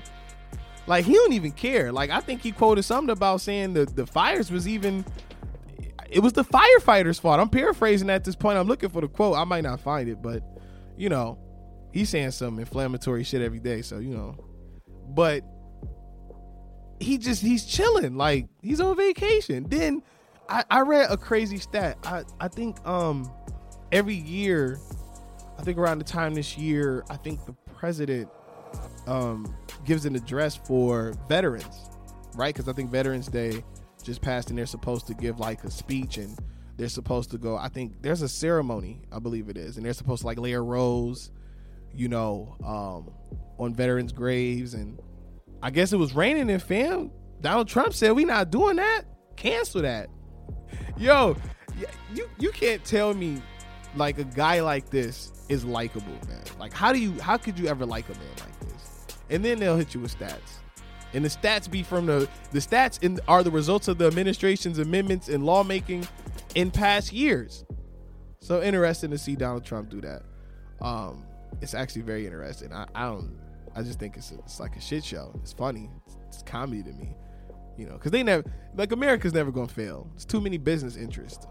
Like 0.87 1.07
he 1.07 1.15
don't 1.15 1.33
even 1.33 1.53
care. 1.53 1.91
Like 1.91 2.11
I 2.11 2.21
think 2.21 2.43
he 2.43 2.53
quoted 2.53 2.83
something 2.83 3.11
about 3.11 3.41
saying 3.41 3.73
the 3.73 3.87
the 3.87 4.07
fires 4.07 4.51
was 4.51 4.69
even 4.69 5.07
it 6.11 6.21
was 6.21 6.35
the 6.35 6.45
firefighters' 6.45 7.19
fault. 7.19 7.41
I'm 7.41 7.49
paraphrasing 7.49 8.11
at 8.11 8.25
this 8.25 8.37
point. 8.37 8.59
I'm 8.59 8.69
looking 8.69 8.91
for 8.91 9.01
the 9.01 9.09
quote. 9.09 9.39
I 9.39 9.45
might 9.45 9.63
not 9.63 9.81
find 9.81 10.07
it, 10.07 10.21
but 10.21 10.43
you 10.99 11.09
know, 11.09 11.39
he's 11.95 12.11
saying 12.11 12.33
some 12.33 12.59
inflammatory 12.59 13.25
shit 13.25 13.41
every 13.41 13.61
day. 13.61 13.81
So 13.81 14.01
you 14.01 14.15
know, 14.15 14.37
but 15.09 15.43
he 17.01 17.19
just 17.19 17.43
he's 17.43 17.65
chilling 17.65 18.17
like 18.17 18.47
he's 18.63 18.81
on 18.81 18.97
vacation. 18.97 19.65
Then 19.69 20.03
I, 20.49 20.65
I 20.71 20.81
read 20.81 21.11
a 21.11 21.17
crazy 21.17 21.59
stat. 21.59 21.99
I 22.05 22.25
i 22.41 22.49
think 22.49 22.85
um 22.87 23.31
every 23.93 24.15
year 24.15 24.79
i 25.59 25.63
think 25.63 25.79
around 25.79 25.99
the 25.99 26.05
time 26.05 26.35
this 26.35 26.59
year 26.59 27.05
i 27.09 27.17
think 27.17 27.45
the 27.47 27.53
president 27.77 28.29
um 29.07 29.55
gives 29.85 30.05
an 30.07 30.17
address 30.17 30.57
for 30.57 31.15
veterans 31.29 31.89
right? 32.35 32.55
Because 32.55 32.69
i 32.69 32.73
think 32.73 32.91
veterans 32.91 33.29
day 33.29 33.65
just 34.03 34.21
passed 34.23 34.51
and 34.51 34.59
they're 34.59 34.67
supposed 34.67 35.07
to 35.07 35.15
give 35.15 35.39
like 35.41 35.65
a 35.65 35.71
speech 35.71 36.19
and 36.19 36.37
they're 36.77 36.89
supposed 36.89 37.31
to 37.31 37.39
go 37.39 37.57
i 37.57 37.69
think 37.69 37.93
there's 38.03 38.23
a 38.23 38.29
ceremony 38.29 39.01
i 39.13 39.19
believe 39.19 39.49
it 39.49 39.57
is 39.57 39.77
and 39.77 39.87
they're 39.87 39.93
supposed 39.93 40.21
to 40.23 40.27
like 40.27 40.39
lay 40.39 40.53
a 40.53 40.61
rose 40.61 41.31
you 41.95 42.09
know 42.09 42.57
um 42.65 43.11
on 43.59 43.75
veterans 43.75 44.13
graves 44.13 44.75
and 44.75 45.01
I 45.63 45.71
guess 45.71 45.93
it 45.93 45.97
was 45.97 46.15
raining 46.15 46.51
in 46.51 46.61
fam. 46.61 47.11
Donald 47.41 47.69
Trump 47.69 47.95
said 47.95 48.13
we 48.13 48.25
not 48.25 48.51
doing 48.51 48.77
that. 48.77 49.03
Cancel 49.37 49.83
that. 49.83 50.09
Yo, 50.97 51.37
you 52.15 52.29
you 52.39 52.51
can't 52.51 52.85
tell 52.85 53.15
me 53.15 53.43
like 53.95 54.19
a 54.19 54.25
guy 54.25 54.61
like 54.61 54.91
this 54.91 55.33
is 55.49 55.65
likable, 55.65 56.19
man. 56.29 56.43
Like 56.59 56.73
how 56.73 56.93
do 56.93 56.99
you 56.99 57.13
how 57.21 57.37
could 57.37 57.59
you 57.59 57.67
ever 57.67 57.85
like 57.85 58.09
a 58.09 58.13
man 58.13 58.35
like 58.41 58.61
this? 58.61 59.07
And 59.31 59.45
then 59.45 59.59
they'll 59.59 59.77
hit 59.77 59.95
you 59.95 60.01
with 60.01 60.19
stats. 60.19 60.59
And 61.13 61.25
the 61.25 61.29
stats 61.29 61.71
be 61.71 61.83
from 61.83 62.07
the 62.07 62.29
the 62.53 62.59
stats 62.59 63.03
in, 63.03 63.21
are 63.29 63.43
the 63.43 63.51
results 63.51 63.89
of 63.89 63.99
the 63.99 64.07
administration's 64.07 64.79
amendments 64.79 65.29
and 65.29 65.45
lawmaking 65.45 66.07
in 66.55 66.71
past 66.71 67.13
years. 67.13 67.65
So 68.41 68.63
interesting 68.63 69.11
to 69.11 69.19
see 69.19 69.37
Donald 69.37 69.65
Trump 69.65 69.91
do 69.91 70.01
that. 70.03 70.23
Um, 70.81 71.25
it's 71.61 71.75
actually 71.75 72.03
very 72.03 72.27
interesting. 72.27 72.73
I, 72.73 72.87
I 72.95 73.07
don't 73.07 73.39
I 73.77 73.83
just 73.83 73.99
think 73.99 74.17
it's 74.17 74.33
a, 74.33 74.39
it's 74.39 74.59
like 74.59 74.75
a 74.77 74.81
shit 74.81 75.05
show. 75.05 75.33
It's 75.43 75.53
funny. 75.53 75.91
It's, 76.07 76.17
it's 76.29 76.43
comedy 76.43 76.83
to 76.83 76.93
me. 76.93 77.15
You 77.77 77.87
know, 77.87 77.93
because 77.93 78.11
they 78.11 78.23
never 78.23 78.43
like 78.75 78.93
America's 78.93 79.35
never 79.35 79.51
gonna 79.51 79.69
fail. 79.69 80.11
It's 80.15 80.25
too 80.25 80.41
many 80.41 80.57
business 80.57 80.97
interests. 80.97 81.47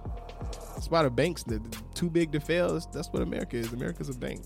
It's 0.76 0.90
why 0.90 1.04
the 1.04 1.10
banks 1.12 1.44
they're 1.44 1.60
too 1.94 2.10
big 2.10 2.32
to 2.32 2.40
fail. 2.40 2.80
That's, 2.92 3.10
what 3.10 3.22
America 3.22 3.58
is. 3.58 3.72
America's 3.72 4.10
a 4.10 4.14
bank. 4.14 4.42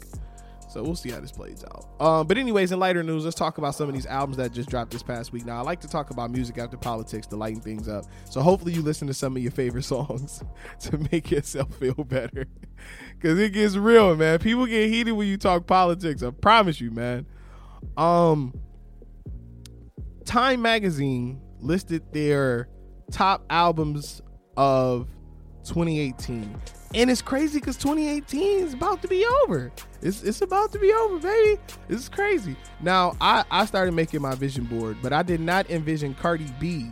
So 0.69 0.83
we'll 0.83 0.95
see 0.95 1.09
how 1.09 1.19
this 1.19 1.31
plays 1.31 1.63
out. 1.63 1.87
Um, 1.99 2.27
but 2.27 2.37
anyways, 2.37 2.71
in 2.71 2.77
lighter 2.77 3.01
news, 3.01 3.23
let's 3.23 3.35
talk 3.35 3.57
about 3.57 3.73
some 3.73 3.87
of 3.87 3.95
these 3.95 4.05
albums 4.05 4.37
that 4.37 4.51
just 4.51 4.69
dropped 4.69 4.91
this 4.91 5.01
past 5.01 5.33
week. 5.33 5.43
Now, 5.43 5.57
I 5.57 5.61
like 5.61 5.79
to 5.81 5.87
talk 5.87 6.11
about 6.11 6.29
music 6.29 6.59
after 6.59 6.77
politics 6.77 7.25
to 7.27 7.37
lighten 7.37 7.59
things 7.59 7.87
up. 7.87 8.05
So 8.29 8.39
hopefully 8.41 8.73
you 8.73 8.83
listen 8.83 9.07
to 9.07 9.13
some 9.15 9.35
of 9.35 9.41
your 9.41 9.51
favorite 9.51 9.83
songs 9.85 10.43
to 10.81 10.97
make 11.11 11.31
yourself 11.31 11.73
feel 11.77 11.95
better. 11.95 12.45
Cause 13.19 13.39
it 13.39 13.53
gets 13.53 13.75
real, 13.77 14.15
man. 14.15 14.37
People 14.37 14.67
get 14.67 14.89
heated 14.89 15.13
when 15.13 15.27
you 15.27 15.37
talk 15.37 15.65
politics. 15.65 16.21
I 16.21 16.29
promise 16.29 16.79
you, 16.79 16.91
man. 16.91 17.25
Um, 17.97 18.53
Time 20.25 20.61
Magazine 20.61 21.41
listed 21.59 22.03
their 22.13 22.69
top 23.11 23.43
albums 23.49 24.21
of 24.57 25.07
2018. 25.63 26.59
And 26.95 27.09
it's 27.09 27.21
crazy 27.21 27.59
because 27.59 27.77
2018 27.77 28.65
is 28.65 28.73
about 28.73 29.01
to 29.03 29.07
be 29.07 29.25
over. 29.43 29.71
It's, 30.01 30.23
it's 30.23 30.41
about 30.41 30.71
to 30.71 30.79
be 30.79 30.91
over, 30.91 31.19
baby. 31.19 31.61
This 31.87 32.01
is 32.01 32.09
crazy. 32.09 32.55
Now, 32.81 33.15
I, 33.21 33.43
I 33.51 33.65
started 33.65 33.93
making 33.93 34.21
my 34.21 34.35
vision 34.35 34.63
board, 34.65 34.97
but 35.01 35.13
I 35.13 35.21
did 35.21 35.39
not 35.39 35.69
envision 35.69 36.15
Cardi 36.15 36.47
B 36.59 36.91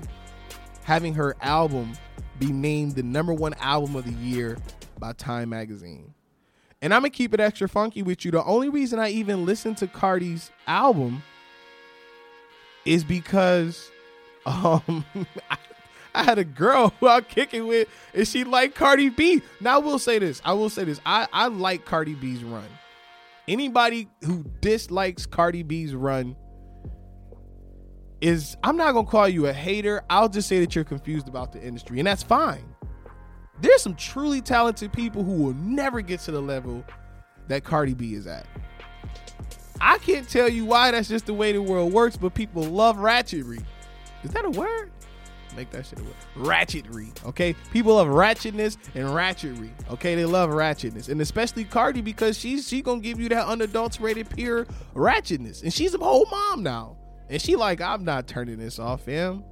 having 0.84 1.13
her 1.15 1.36
album 1.41 1.93
be 2.39 2.52
named 2.52 2.93
the 2.93 3.04
number 3.04 3.34
one 3.34 3.54
album 3.56 3.95
of 3.95 4.06
the 4.06 4.13
year 4.13 4.58
by 5.00 5.13
Time 5.13 5.50
Magazine. 5.50 6.13
And 6.82 6.94
I'm 6.94 7.02
gonna 7.02 7.10
keep 7.10 7.34
it 7.34 7.40
extra 7.40 7.68
funky 7.68 8.04
with 8.04 8.24
you. 8.24 8.32
The 8.32 8.44
only 8.44 8.70
reason 8.70 9.00
I 9.00 9.10
even 9.10 9.46
listened 9.46 9.78
to 9.78 9.88
Cardi's 9.88 10.52
album 10.68 11.24
is 12.86 13.04
because 13.04 13.90
um 14.46 15.06
I, 15.50 15.58
I 16.13 16.24
had 16.24 16.38
a 16.40 16.44
girl 16.44 16.94
who 17.00 17.08
I'm 17.08 17.24
kicking 17.24 17.68
with, 17.68 17.88
and 18.13 18.28
she 18.28 18.44
liked 18.44 18.76
Cardi 18.76 19.10
B. 19.10 19.42
Now 19.60 19.76
I 19.76 19.78
will 19.80 20.00
say 20.00 20.20
this. 20.20 20.42
I 20.46 20.54
will 20.54 20.70
say 20.70 20.84
this. 20.84 21.00
I, 21.06 21.28
I 21.34 21.48
like 21.48 21.86
Cardi 21.86 22.16
B's 22.16 22.44
run. 22.44 22.68
Anybody 23.48 24.10
who 24.24 24.44
dislikes 24.62 25.26
Cardi 25.26 25.63
B's 25.63 25.96
run, 25.96 26.36
is 28.22 28.58
I'm 28.63 28.78
not 28.78 28.94
gonna 28.94 29.08
call 29.08 29.28
you 29.28 29.48
a 29.48 29.54
hater. 29.54 30.04
I'll 30.10 30.30
just 30.30 30.48
say 30.48 30.60
that 30.60 30.76
you're 30.76 30.84
confused 30.84 31.28
about 31.28 31.52
the 31.52 31.62
industry, 31.62 32.00
and 32.00 32.08
that's 32.08 32.24
fine. 32.24 32.66
There's 33.62 33.82
some 33.82 33.96
truly 33.96 34.41
talented 34.41 34.93
people 34.93 35.24
who 35.24 35.34
will 35.34 35.54
never 35.56 36.02
get 36.02 36.20
to 36.22 36.32
the 36.32 36.41
level 36.41 36.84
that 37.48 37.63
Cardi 37.63 37.93
B 37.93 38.13
is 38.13 38.28
at. 38.28 38.46
I 39.80 39.98
can't 40.00 40.28
tell 40.28 40.50
you 40.50 40.65
why 40.65 40.91
that's 40.91 41.08
just 41.08 41.26
the 41.26 41.34
way 41.34 41.52
the 41.52 41.62
world 41.62 41.93
works, 41.93 42.17
but 42.17 42.34
people 42.34 42.63
love 42.63 42.98
ratchetry. 42.98 43.63
Is 44.24 44.32
that 44.32 44.46
a 44.46 44.50
word? 44.50 44.91
Make 45.56 45.72
that 45.72 45.86
shit 45.86 46.00
a 46.00 46.04
word. 46.04 46.13
Ratchetry. 46.36 47.26
Okay. 47.26 47.56
People 47.72 47.96
love 47.96 48.08
ratchetness 48.08 48.78
and 48.93 49.08
ratchetry. 49.08 49.72
Okay. 49.91 50.13
They 50.13 50.26
love 50.26 50.52
ratchetness. 50.52 51.10
And 51.10 51.20
especially 51.20 51.63
Cardi 51.63 52.02
because 52.02 52.38
she's 52.38 52.67
she 52.67 52.82
gonna 52.82 53.02
give 53.02 53.20
you 53.20 53.30
that 53.30 53.48
unadulterated 53.48 54.30
pure 54.30 54.65
ratchetness. 54.93 55.63
And 55.63 55.74
she's 55.74 55.96
a 55.96 55.98
whole 55.98 56.28
mom 56.30 56.62
now. 56.62 56.98
And 57.30 57.41
she 57.41 57.56
like, 57.56 57.82
I'm 57.82 58.04
not 58.04 58.28
turning 58.28 58.58
this 58.60 58.78
off, 58.78 59.02
fam. 59.02 59.43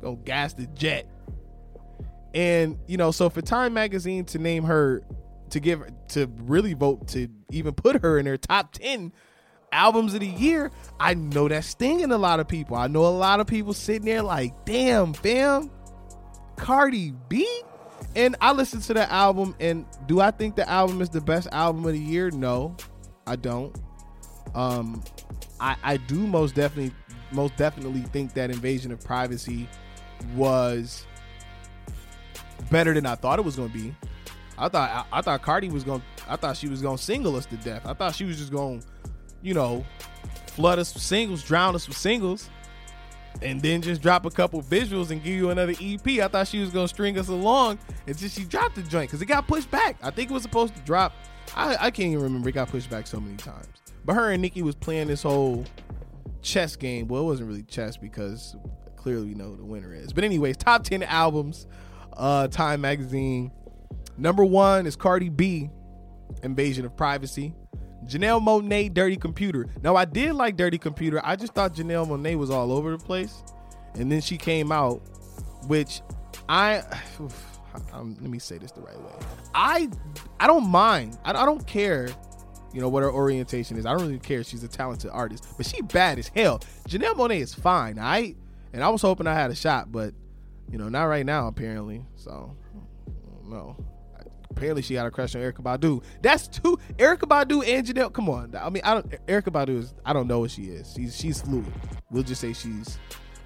Gonna 0.00 0.16
gas 0.16 0.52
the 0.52 0.66
jet. 0.68 1.06
And 2.38 2.78
you 2.86 2.96
know, 2.96 3.10
so 3.10 3.28
for 3.28 3.42
Time 3.42 3.74
Magazine 3.74 4.24
to 4.26 4.38
name 4.38 4.62
her 4.62 5.02
to 5.50 5.58
give 5.58 5.82
to 6.10 6.30
really 6.42 6.72
vote 6.72 7.08
to 7.08 7.26
even 7.50 7.74
put 7.74 8.00
her 8.02 8.16
in 8.16 8.26
their 8.26 8.36
top 8.36 8.74
10 8.74 9.12
albums 9.72 10.14
of 10.14 10.20
the 10.20 10.28
year, 10.28 10.70
I 11.00 11.14
know 11.14 11.48
that's 11.48 11.66
stinging 11.66 12.12
a 12.12 12.16
lot 12.16 12.38
of 12.38 12.46
people. 12.46 12.76
I 12.76 12.86
know 12.86 13.04
a 13.06 13.08
lot 13.08 13.40
of 13.40 13.48
people 13.48 13.74
sitting 13.74 14.04
there 14.04 14.22
like, 14.22 14.52
damn, 14.64 15.14
fam, 15.14 15.68
Cardi 16.54 17.12
B. 17.28 17.44
And 18.14 18.36
I 18.40 18.52
listened 18.52 18.84
to 18.84 18.94
the 18.94 19.10
album, 19.12 19.56
and 19.58 19.84
do 20.06 20.20
I 20.20 20.30
think 20.30 20.54
the 20.54 20.68
album 20.70 21.02
is 21.02 21.10
the 21.10 21.20
best 21.20 21.48
album 21.50 21.84
of 21.86 21.92
the 21.92 21.98
year? 21.98 22.30
No, 22.30 22.76
I 23.26 23.34
don't. 23.34 23.76
Um, 24.54 25.02
I 25.58 25.74
I 25.82 25.96
do 25.96 26.24
most 26.24 26.54
definitely 26.54 26.94
most 27.32 27.56
definitely 27.56 28.02
think 28.02 28.34
that 28.34 28.52
Invasion 28.52 28.92
of 28.92 29.00
Privacy 29.00 29.68
was 30.36 31.04
better 32.70 32.94
than 32.94 33.06
I 33.06 33.14
thought 33.14 33.38
it 33.38 33.44
was 33.44 33.56
going 33.56 33.70
to 33.70 33.78
be. 33.78 33.94
I 34.56 34.68
thought 34.68 35.06
I, 35.12 35.18
I, 35.18 35.22
thought 35.22 35.42
Cardi 35.42 35.68
was 35.68 35.84
going 35.84 36.02
I 36.28 36.36
thought 36.36 36.56
she 36.56 36.68
was 36.68 36.82
going 36.82 36.96
to 36.96 37.02
single 37.02 37.36
us 37.36 37.46
to 37.46 37.56
death. 37.58 37.86
I 37.86 37.94
thought 37.94 38.14
she 38.14 38.24
was 38.24 38.38
just 38.38 38.52
going, 38.52 38.82
you 39.42 39.54
know, 39.54 39.84
flood 40.46 40.78
us 40.78 40.92
with 40.92 41.02
singles, 41.02 41.42
drown 41.42 41.74
us 41.74 41.86
with 41.86 41.96
singles, 41.96 42.50
and 43.40 43.62
then 43.62 43.80
just 43.82 44.02
drop 44.02 44.24
a 44.26 44.30
couple 44.30 44.60
visuals 44.62 45.10
and 45.10 45.22
give 45.22 45.34
you 45.34 45.50
another 45.50 45.74
EP. 45.80 46.06
I 46.06 46.28
thought 46.28 46.48
she 46.48 46.58
was 46.58 46.70
going 46.70 46.84
to 46.84 46.92
string 46.92 47.18
us 47.18 47.28
along 47.28 47.78
until 48.06 48.28
she 48.28 48.44
dropped 48.44 48.74
the 48.74 48.82
joint 48.82 49.08
because 49.08 49.22
it 49.22 49.26
got 49.26 49.46
pushed 49.46 49.70
back. 49.70 49.96
I 50.02 50.10
think 50.10 50.30
it 50.30 50.34
was 50.34 50.42
supposed 50.42 50.74
to 50.74 50.80
drop. 50.82 51.12
I, 51.54 51.76
I 51.78 51.90
can't 51.90 52.10
even 52.10 52.22
remember. 52.22 52.48
It 52.48 52.52
got 52.52 52.68
pushed 52.68 52.90
back 52.90 53.06
so 53.06 53.20
many 53.20 53.36
times. 53.36 53.68
But 54.04 54.14
her 54.14 54.30
and 54.32 54.42
Nicki 54.42 54.62
was 54.62 54.74
playing 54.74 55.08
this 55.08 55.22
whole 55.22 55.64
chess 56.42 56.76
game. 56.76 57.08
Well, 57.08 57.22
it 57.22 57.26
wasn't 57.26 57.48
really 57.48 57.62
chess 57.62 57.96
because 57.96 58.56
clearly 58.96 59.28
we 59.28 59.34
know 59.34 59.50
who 59.50 59.56
the 59.56 59.64
winner 59.64 59.94
is. 59.94 60.12
But 60.12 60.24
anyways, 60.24 60.56
top 60.56 60.84
10 60.84 61.02
albums, 61.04 61.66
uh, 62.18 62.48
Time 62.48 62.80
Magazine. 62.80 63.50
Number 64.16 64.44
one 64.44 64.86
is 64.86 64.96
Cardi 64.96 65.28
B, 65.28 65.70
Invasion 66.42 66.84
of 66.84 66.96
Privacy. 66.96 67.54
Janelle 68.04 68.42
Monáe, 68.42 68.92
Dirty 68.92 69.16
Computer. 69.16 69.66
Now 69.82 69.96
I 69.96 70.04
did 70.04 70.32
like 70.34 70.56
Dirty 70.56 70.78
Computer. 70.78 71.20
I 71.24 71.36
just 71.36 71.54
thought 71.54 71.74
Janelle 71.74 72.06
Monáe 72.06 72.36
was 72.36 72.50
all 72.50 72.72
over 72.72 72.90
the 72.90 72.98
place. 72.98 73.42
And 73.94 74.10
then 74.10 74.20
she 74.20 74.36
came 74.36 74.70
out, 74.72 75.02
which 75.66 76.02
I 76.48 76.82
um, 77.92 78.16
let 78.20 78.30
me 78.30 78.38
say 78.38 78.58
this 78.58 78.72
the 78.72 78.80
right 78.80 78.98
way. 78.98 79.12
I 79.54 79.88
I 80.40 80.46
don't 80.46 80.68
mind. 80.68 81.18
I, 81.24 81.30
I 81.30 81.44
don't 81.44 81.66
care 81.66 82.08
you 82.72 82.82
know 82.82 82.88
what 82.88 83.02
her 83.02 83.10
orientation 83.10 83.78
is. 83.78 83.86
I 83.86 83.92
don't 83.92 84.02
really 84.02 84.18
care. 84.18 84.44
She's 84.44 84.62
a 84.62 84.68
talented 84.68 85.10
artist, 85.10 85.46
but 85.56 85.66
she 85.66 85.80
bad 85.80 86.18
as 86.18 86.28
hell. 86.28 86.60
Janelle 86.88 87.14
Monáe 87.14 87.40
is 87.40 87.54
fine, 87.54 87.98
I 87.98 88.34
and 88.72 88.84
I 88.84 88.88
was 88.90 89.02
hoping 89.02 89.26
I 89.26 89.34
had 89.34 89.50
a 89.50 89.54
shot, 89.54 89.90
but 89.90 90.12
you 90.70 90.78
know 90.78 90.88
not 90.88 91.04
right 91.04 91.26
now 91.26 91.48
apparently. 91.48 92.04
So 92.14 92.56
no. 93.44 93.76
Apparently 94.50 94.82
she 94.82 94.94
got 94.94 95.06
a 95.06 95.10
crush 95.10 95.34
on 95.34 95.42
Erykah 95.42 95.62
Badu. 95.62 96.02
That's 96.22 96.48
two 96.48 96.78
Erykah 96.96 97.28
Badu 97.28 97.66
and 97.66 97.86
Janelle. 97.86 98.12
Come 98.12 98.28
on, 98.28 98.54
I 98.56 98.70
mean 98.70 98.82
I 98.84 98.94
don't. 98.94 99.26
Erykah 99.26 99.52
Badu 99.52 99.78
is. 99.78 99.94
I 100.04 100.12
don't 100.12 100.26
know 100.26 100.40
what 100.40 100.50
she 100.50 100.64
is. 100.64 100.92
She's 100.94 101.16
she's 101.16 101.40
fluid. 101.40 101.66
We'll 102.10 102.22
just 102.22 102.40
say 102.40 102.52
she's 102.52 102.98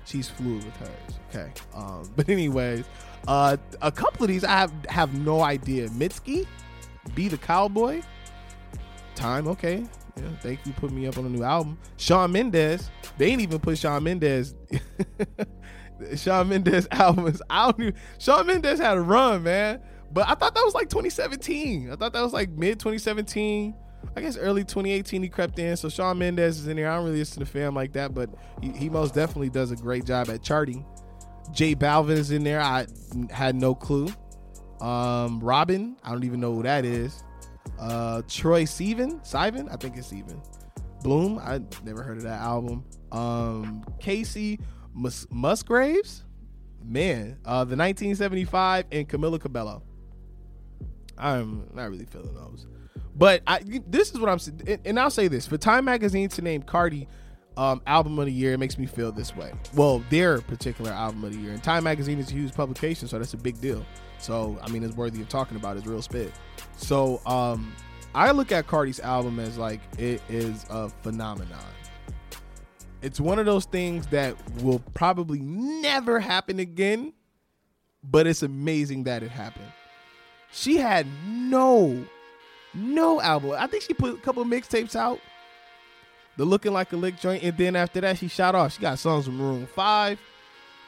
she's 0.04 0.28
fluid 0.28 0.64
with 0.64 0.76
hers. 0.76 1.18
Okay. 1.30 1.52
Um. 1.74 2.10
But 2.16 2.28
anyways, 2.28 2.84
uh, 3.26 3.56
a 3.80 3.92
couple 3.92 4.24
of 4.24 4.28
these 4.28 4.44
I 4.44 4.52
have 4.52 4.72
have 4.88 5.14
no 5.14 5.42
idea. 5.42 5.88
Mitski, 5.88 6.46
be 7.14 7.28
the 7.28 7.38
cowboy 7.38 8.02
time. 9.14 9.48
Okay. 9.48 9.84
Yeah, 10.16 10.28
thank 10.40 10.64
you 10.66 10.72
putting 10.74 10.96
me 10.96 11.06
up 11.06 11.16
on 11.16 11.24
a 11.24 11.28
new 11.28 11.42
album. 11.42 11.78
Shawn 11.96 12.32
Mendes. 12.32 12.90
They 13.16 13.26
ain't 13.30 13.40
even 13.40 13.58
put 13.60 13.78
Shawn 13.78 14.04
Mendes. 14.04 14.54
Shawn 16.16 16.48
Mendes 16.48 16.88
albums. 16.90 17.42
I 17.48 17.70
don't 17.70 17.80
even, 17.80 17.94
Shawn 18.18 18.46
Mendes 18.46 18.78
had 18.78 18.96
a 18.96 19.00
run, 19.00 19.42
man. 19.42 19.80
But 20.12 20.28
I 20.28 20.34
thought 20.34 20.54
that 20.54 20.64
was 20.64 20.74
like 20.74 20.88
2017. 20.88 21.90
I 21.90 21.96
thought 21.96 22.12
that 22.12 22.20
was 22.22 22.32
like 22.32 22.50
mid 22.50 22.78
2017. 22.78 23.74
I 24.14 24.20
guess 24.20 24.36
early 24.36 24.62
2018 24.62 25.22
he 25.22 25.28
crept 25.28 25.58
in. 25.58 25.76
So 25.76 25.88
Shawn 25.88 26.18
Mendes 26.18 26.58
is 26.58 26.66
in 26.66 26.76
there. 26.76 26.90
I 26.90 26.96
don't 26.96 27.06
really 27.06 27.18
listen 27.18 27.40
to 27.40 27.46
fam 27.46 27.74
like 27.74 27.92
that, 27.94 28.12
but 28.12 28.30
he, 28.60 28.70
he 28.72 28.90
most 28.90 29.14
definitely 29.14 29.48
does 29.48 29.70
a 29.70 29.76
great 29.76 30.04
job 30.04 30.28
at 30.28 30.42
charting. 30.42 30.84
J 31.52 31.74
Balvin 31.74 32.10
is 32.10 32.30
in 32.30 32.44
there. 32.44 32.60
I 32.60 32.86
had 33.30 33.54
no 33.54 33.74
clue. 33.74 34.08
Um, 34.80 35.40
Robyn, 35.40 35.96
I 36.02 36.10
don't 36.10 36.24
even 36.24 36.40
know 36.40 36.54
who 36.54 36.62
that 36.64 36.84
is. 36.84 37.22
Uh, 37.78 38.22
Troye 38.22 38.64
Sivan, 38.64 39.20
Sivan, 39.28 39.72
I 39.72 39.76
think 39.76 39.96
it's 39.96 40.12
even. 40.12 40.42
Bloom, 41.02 41.38
I 41.38 41.60
never 41.84 42.02
heard 42.02 42.18
of 42.18 42.22
that 42.24 42.40
album. 42.40 42.84
Um, 43.12 43.84
Kacey 44.00 44.60
Mus- 44.94 45.26
Musgraves, 45.30 46.24
man, 46.84 47.38
uh, 47.44 47.64
the 47.64 47.76
1975 47.76 48.86
and 48.92 49.08
Camila 49.08 49.40
Cabello. 49.40 49.82
I'm 51.18 51.68
not 51.74 51.90
really 51.90 52.06
feeling 52.06 52.34
those, 52.34 52.66
but 53.14 53.42
I 53.46 53.60
this 53.86 54.10
is 54.10 54.18
what 54.18 54.28
I'm 54.28 54.38
saying, 54.38 54.80
and 54.84 54.98
I'll 54.98 55.10
say 55.10 55.28
this 55.28 55.46
for 55.46 55.58
Time 55.58 55.84
Magazine 55.84 56.28
to 56.30 56.42
name 56.42 56.62
Cardi 56.62 57.06
um, 57.56 57.82
album 57.86 58.18
of 58.18 58.26
the 58.26 58.32
year, 58.32 58.54
it 58.54 58.58
makes 58.58 58.78
me 58.78 58.86
feel 58.86 59.12
this 59.12 59.36
way. 59.36 59.52
Well, 59.74 60.02
their 60.10 60.40
particular 60.40 60.90
album 60.90 61.24
of 61.24 61.32
the 61.32 61.38
year, 61.38 61.52
and 61.52 61.62
Time 61.62 61.84
Magazine 61.84 62.18
is 62.18 62.30
a 62.30 62.32
huge 62.32 62.54
publication, 62.54 63.08
so 63.08 63.18
that's 63.18 63.34
a 63.34 63.38
big 63.38 63.60
deal. 63.60 63.84
So 64.18 64.58
I 64.62 64.70
mean, 64.70 64.82
it's 64.82 64.96
worthy 64.96 65.20
of 65.20 65.28
talking 65.28 65.56
about. 65.56 65.76
It's 65.76 65.86
real 65.86 66.02
spit. 66.02 66.32
So 66.76 67.20
um, 67.26 67.74
I 68.14 68.30
look 68.30 68.52
at 68.52 68.66
Cardi's 68.66 69.00
album 69.00 69.38
as 69.38 69.58
like 69.58 69.80
it 69.98 70.22
is 70.28 70.64
a 70.70 70.88
phenomenon. 70.88 71.58
It's 73.02 73.20
one 73.20 73.38
of 73.38 73.46
those 73.46 73.64
things 73.64 74.06
that 74.08 74.36
will 74.62 74.78
probably 74.94 75.40
never 75.40 76.20
happen 76.20 76.58
again, 76.58 77.12
but 78.02 78.26
it's 78.26 78.42
amazing 78.42 79.04
that 79.04 79.22
it 79.22 79.30
happened. 79.30 79.72
She 80.52 80.76
had 80.76 81.06
no, 81.26 82.04
no 82.74 83.20
album. 83.20 83.52
I 83.58 83.66
think 83.66 83.82
she 83.82 83.94
put 83.94 84.14
a 84.14 84.18
couple 84.18 84.44
mixtapes 84.44 84.94
out. 84.94 85.18
The 86.36 86.44
looking 86.44 86.72
like 86.72 86.92
a 86.92 86.96
lick 86.96 87.18
joint, 87.20 87.42
and 87.42 87.56
then 87.58 87.76
after 87.76 88.00
that, 88.00 88.18
she 88.18 88.28
shot 88.28 88.54
off. 88.54 88.72
She 88.72 88.80
got 88.80 88.98
songs 88.98 89.26
from 89.26 89.36
Maroon 89.36 89.66
Five, 89.66 90.18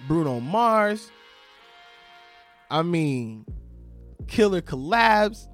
Bruno 0.06 0.40
Mars, 0.40 1.10
I 2.70 2.82
mean, 2.82 3.44
killer 4.26 4.60
collabs. 4.60 5.46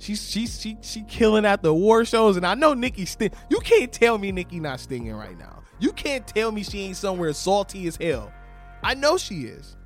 She's 0.00 0.30
she's 0.30 0.58
she 0.58 0.78
she 0.80 1.02
killing 1.02 1.44
at 1.44 1.62
the 1.62 1.74
war 1.74 2.06
shows, 2.06 2.38
and 2.38 2.46
I 2.46 2.54
know 2.54 2.72
Nicki 2.72 3.04
sting. 3.04 3.32
You 3.50 3.60
can't 3.60 3.92
tell 3.92 4.16
me 4.16 4.32
Nicki 4.32 4.58
not 4.58 4.80
stinging 4.80 5.14
right 5.14 5.38
now. 5.38 5.62
You 5.78 5.92
can't 5.92 6.26
tell 6.26 6.50
me 6.50 6.62
she 6.62 6.80
ain't 6.80 6.96
somewhere 6.96 7.34
salty 7.34 7.86
as 7.86 7.96
hell. 7.96 8.32
I 8.82 8.94
know 8.94 9.18
she 9.18 9.42
is. 9.42 9.76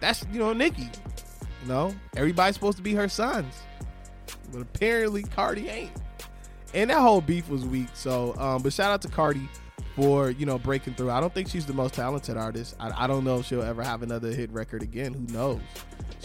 That's 0.00 0.26
you 0.30 0.38
know 0.38 0.52
Nicki. 0.52 0.90
You 1.62 1.68
know 1.68 1.94
everybody's 2.14 2.56
supposed 2.56 2.76
to 2.76 2.82
be 2.82 2.94
her 2.94 3.08
sons, 3.08 3.54
but 4.52 4.60
apparently 4.60 5.22
Cardi 5.22 5.70
ain't. 5.70 5.92
And 6.74 6.90
that 6.90 7.00
whole 7.00 7.22
beef 7.22 7.48
was 7.48 7.64
weak. 7.64 7.88
So, 7.94 8.34
um, 8.36 8.62
but 8.62 8.74
shout 8.74 8.92
out 8.92 9.00
to 9.00 9.08
Cardi 9.08 9.48
for 9.96 10.30
you 10.30 10.44
know 10.44 10.58
breaking 10.58 10.92
through. 10.92 11.10
I 11.10 11.20
don't 11.20 11.32
think 11.32 11.48
she's 11.48 11.64
the 11.64 11.72
most 11.72 11.94
talented 11.94 12.36
artist. 12.36 12.76
I, 12.78 13.04
I 13.04 13.06
don't 13.06 13.24
know 13.24 13.38
if 13.38 13.46
she'll 13.46 13.62
ever 13.62 13.82
have 13.82 14.02
another 14.02 14.30
hit 14.30 14.50
record 14.50 14.82
again. 14.82 15.14
Who 15.14 15.32
knows? 15.32 15.60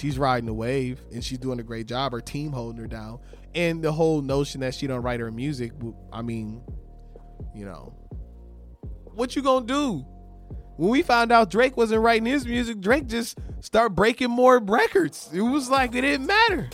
She's 0.03 0.19
riding 0.19 0.47
the 0.47 0.53
wave 0.53 1.01
and 1.13 1.23
she's 1.23 1.37
doing 1.37 1.61
a 1.61 1.63
great 1.63 1.87
job. 1.87 2.11
Her 2.11 2.19
team 2.19 2.51
holding 2.51 2.81
her 2.81 2.87
down, 2.87 3.19
and 3.55 3.81
the 3.81 3.93
whole 3.93 4.21
notion 4.21 4.59
that 4.59 4.75
she 4.75 4.85
don't 4.85 5.01
write 5.01 5.21
her 5.21 5.31
music. 5.31 5.71
I 6.11 6.21
mean, 6.21 6.61
you 7.55 7.63
know, 7.63 7.95
what 9.13 9.33
you 9.37 9.41
gonna 9.41 9.65
do? 9.65 10.05
When 10.75 10.89
we 10.89 11.03
found 11.03 11.31
out 11.31 11.49
Drake 11.49 11.77
wasn't 11.77 12.01
writing 12.01 12.25
his 12.25 12.45
music, 12.45 12.81
Drake 12.81 13.07
just 13.07 13.37
started 13.61 13.95
breaking 13.95 14.29
more 14.29 14.59
records. 14.59 15.29
It 15.31 15.39
was 15.39 15.69
like 15.69 15.95
it 15.95 16.01
didn't 16.01 16.27
matter. 16.27 16.69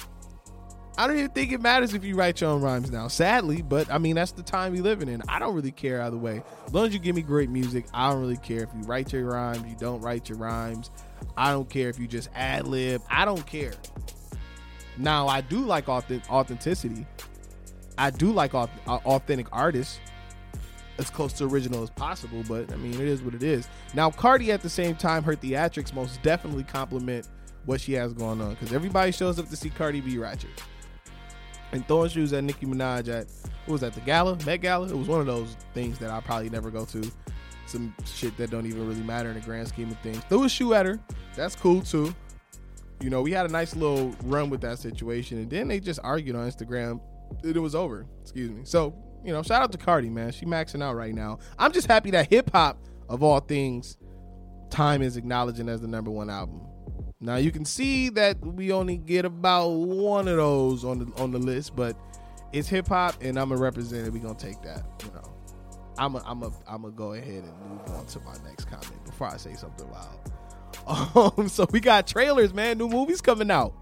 I 0.97 1.07
don't 1.07 1.17
even 1.17 1.31
think 1.31 1.53
it 1.53 1.61
matters 1.61 1.93
if 1.93 2.03
you 2.03 2.15
write 2.15 2.41
your 2.41 2.49
own 2.49 2.61
rhymes 2.61 2.91
now, 2.91 3.07
sadly, 3.07 3.61
but 3.61 3.89
I 3.89 3.97
mean, 3.97 4.15
that's 4.15 4.33
the 4.33 4.43
time 4.43 4.73
we 4.73 4.81
living 4.81 5.07
in. 5.07 5.21
I 5.29 5.39
don't 5.39 5.55
really 5.55 5.71
care 5.71 6.01
either 6.01 6.17
way. 6.17 6.43
As 6.67 6.73
long 6.73 6.87
as 6.87 6.93
you 6.93 6.99
give 6.99 7.15
me 7.15 7.21
great 7.21 7.49
music, 7.49 7.85
I 7.93 8.09
don't 8.09 8.19
really 8.19 8.35
care 8.35 8.63
if 8.63 8.69
you 8.75 8.81
write 8.81 9.13
your 9.13 9.23
rhymes, 9.25 9.63
you 9.65 9.77
don't 9.79 10.01
write 10.01 10.27
your 10.27 10.37
rhymes. 10.37 10.91
I 11.37 11.51
don't 11.51 11.69
care 11.69 11.87
if 11.87 11.97
you 11.99 12.07
just 12.07 12.29
ad 12.35 12.67
lib. 12.67 13.01
I 13.09 13.23
don't 13.23 13.45
care. 13.45 13.71
Now, 14.97 15.29
I 15.29 15.39
do 15.39 15.59
like 15.59 15.87
authenticity. 15.87 17.05
I 17.97 18.09
do 18.09 18.33
like 18.33 18.53
authentic 18.53 19.47
artists. 19.53 19.99
as 20.97 21.09
close 21.09 21.31
to 21.33 21.45
original 21.45 21.81
as 21.81 21.89
possible. 21.89 22.43
But 22.47 22.71
I 22.73 22.75
mean, 22.75 22.93
it 22.93 23.07
is 23.07 23.21
what 23.21 23.33
it 23.33 23.43
is. 23.43 23.67
Now, 23.93 24.11
Cardi 24.11 24.51
at 24.51 24.61
the 24.61 24.69
same 24.69 24.95
time, 24.95 25.23
her 25.23 25.35
theatrics 25.35 25.93
most 25.93 26.21
definitely 26.21 26.65
complement 26.65 27.27
what 27.65 27.81
she 27.81 27.93
has 27.93 28.13
going 28.13 28.41
on 28.41 28.51
because 28.51 28.73
everybody 28.73 29.11
shows 29.11 29.39
up 29.39 29.47
to 29.49 29.55
see 29.55 29.69
Cardi 29.69 30.01
B 30.01 30.17
ratchet 30.17 30.49
and 31.71 31.87
throwing 31.87 32.09
shoes 32.09 32.33
at 32.33 32.43
Nicki 32.43 32.65
Minaj 32.65 33.07
at 33.07 33.27
what 33.65 33.73
was 33.73 33.81
that 33.81 33.93
the 33.93 34.01
gala 34.01 34.37
Met 34.45 34.61
Gala? 34.61 34.87
It 34.87 34.97
was 34.97 35.07
one 35.07 35.19
of 35.19 35.27
those 35.27 35.55
things 35.73 35.99
that 35.99 36.09
I 36.09 36.19
probably 36.21 36.49
never 36.49 36.71
go 36.71 36.85
to. 36.85 37.11
Some 37.67 37.93
shit 38.05 38.35
that 38.37 38.49
don't 38.49 38.65
even 38.65 38.87
really 38.87 39.03
matter 39.03 39.29
in 39.29 39.35
the 39.35 39.41
grand 39.41 39.67
scheme 39.67 39.91
of 39.91 39.99
things. 39.99 40.17
Threw 40.29 40.43
a 40.43 40.49
shoe 40.49 40.73
at 40.73 40.85
her. 40.85 40.99
That's 41.35 41.55
cool 41.55 41.81
too. 41.81 42.13
You 42.99 43.09
know, 43.09 43.21
we 43.21 43.31
had 43.31 43.45
a 43.45 43.49
nice 43.49 43.75
little 43.75 44.15
run 44.23 44.49
with 44.49 44.61
that 44.61 44.79
situation, 44.79 45.37
and 45.37 45.49
then 45.49 45.67
they 45.67 45.79
just 45.79 45.99
argued 46.03 46.35
on 46.35 46.49
Instagram. 46.49 46.99
It 47.43 47.57
was 47.57 47.75
over. 47.75 48.05
Excuse 48.21 48.49
me. 48.49 48.61
So 48.65 48.95
you 49.23 49.31
know, 49.31 49.43
shout 49.43 49.61
out 49.61 49.71
to 49.71 49.77
Cardi, 49.77 50.09
man. 50.09 50.31
She 50.31 50.45
maxing 50.45 50.81
out 50.81 50.95
right 50.95 51.13
now. 51.13 51.39
I'm 51.57 51.71
just 51.71 51.87
happy 51.87 52.11
that 52.11 52.29
hip 52.29 52.49
hop, 52.51 52.79
of 53.07 53.21
all 53.23 53.39
things, 53.39 53.97
Time 54.69 55.01
is 55.01 55.17
acknowledging 55.17 55.67
as 55.67 55.81
the 55.81 55.87
number 55.87 56.11
one 56.11 56.29
album. 56.29 56.61
Now 57.21 57.35
you 57.35 57.51
can 57.51 57.65
see 57.65 58.09
that 58.09 58.39
we 58.39 58.71
only 58.71 58.97
get 58.97 59.25
about 59.25 59.69
one 59.69 60.27
of 60.27 60.37
those 60.37 60.85
on 60.85 60.99
the 60.99 61.21
on 61.21 61.31
the 61.31 61.39
list, 61.39 61.75
but 61.75 61.97
it's 62.53 62.67
hip 62.69 62.87
hop, 62.87 63.15
and 63.21 63.37
I'm 63.37 63.51
a 63.51 63.57
representative. 63.57 64.13
We 64.13 64.19
gonna 64.19 64.35
take 64.35 64.61
that. 64.61 64.83
You 65.03 65.11
know, 65.11 65.33
I'm 65.97 66.15
a, 66.15 66.23
I'm 66.25 66.43
a, 66.43 66.51
I'm 66.65 66.83
gonna 66.83 66.93
go 66.93 67.13
ahead 67.13 67.43
and 67.43 67.69
move 67.69 67.81
on 67.89 68.05
to 68.05 68.19
my 68.21 68.35
next 68.45 68.65
comment 68.65 69.03
before 69.05 69.27
I 69.27 69.37
say 69.37 69.53
something 69.55 69.89
wild. 69.89 70.19
Um, 70.87 71.47
so 71.49 71.67
we 71.71 71.81
got 71.81 72.07
trailers, 72.07 72.51
man. 72.51 72.79
New 72.79 72.87
movies 72.87 73.21
coming 73.21 73.51
out. 73.51 73.75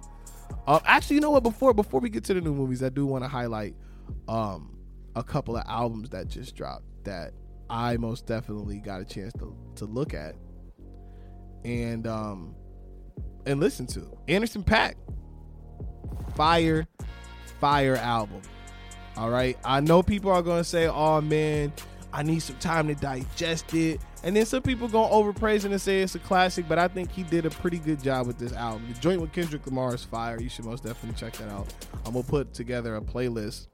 Uh, 0.65 0.79
actually, 0.83 1.15
you 1.15 1.21
know 1.21 1.31
what? 1.31 1.43
Before 1.43 1.73
before 1.73 2.01
we 2.01 2.09
get 2.09 2.25
to 2.25 2.33
the 2.33 2.41
new 2.41 2.53
movies, 2.53 2.83
I 2.83 2.89
do 2.89 3.05
want 3.05 3.23
to 3.23 3.29
highlight 3.29 3.75
um 4.27 4.77
a 5.15 5.23
couple 5.23 5.55
of 5.55 5.63
albums 5.67 6.09
that 6.09 6.27
just 6.27 6.55
dropped 6.55 6.83
that 7.05 7.31
I 7.69 7.95
most 7.97 8.25
definitely 8.25 8.79
got 8.79 8.99
a 8.99 9.05
chance 9.05 9.31
to 9.33 9.55
to 9.75 9.85
look 9.85 10.13
at 10.13 10.35
and 11.63 12.07
um 12.07 12.55
and 13.47 13.59
listen 13.59 13.87
to. 13.87 14.05
Anderson 14.27 14.63
.Paak, 14.63 14.95
fire, 16.35 16.85
fire 17.59 17.95
album. 17.95 18.41
All 19.15 19.29
right. 19.29 19.57
I 19.63 19.79
know 19.79 20.03
people 20.03 20.29
are 20.31 20.43
gonna 20.43 20.63
say, 20.63 20.87
"Oh 20.87 21.21
man, 21.21 21.73
I 22.13 22.21
need 22.21 22.39
some 22.39 22.57
time 22.57 22.87
to 22.87 22.95
digest 22.95 23.73
it," 23.73 23.99
and 24.23 24.35
then 24.35 24.45
some 24.45 24.61
people 24.61 24.87
gonna 24.87 25.11
overpraise 25.11 25.65
it 25.65 25.71
and 25.71 25.81
say 25.81 26.01
it's 26.01 26.13
a 26.13 26.19
classic. 26.19 26.67
But 26.69 26.77
I 26.77 26.87
think 26.87 27.11
he 27.11 27.23
did 27.23 27.45
a 27.45 27.49
pretty 27.49 27.79
good 27.79 28.03
job 28.03 28.27
with 28.27 28.37
this 28.37 28.53
album. 28.53 28.85
The 28.93 28.99
joint 28.99 29.19
with 29.21 29.31
Kendrick 29.31 29.65
Lamar 29.65 29.95
is 29.95 30.03
fire. 30.03 30.39
You 30.39 30.49
should 30.49 30.65
most 30.65 30.83
definitely 30.83 31.19
check 31.19 31.33
that 31.37 31.49
out. 31.49 31.73
I'm 32.05 32.13
gonna 32.13 32.23
put 32.23 32.53
together 32.53 32.95
a 32.95 33.01
playlist 33.01 33.67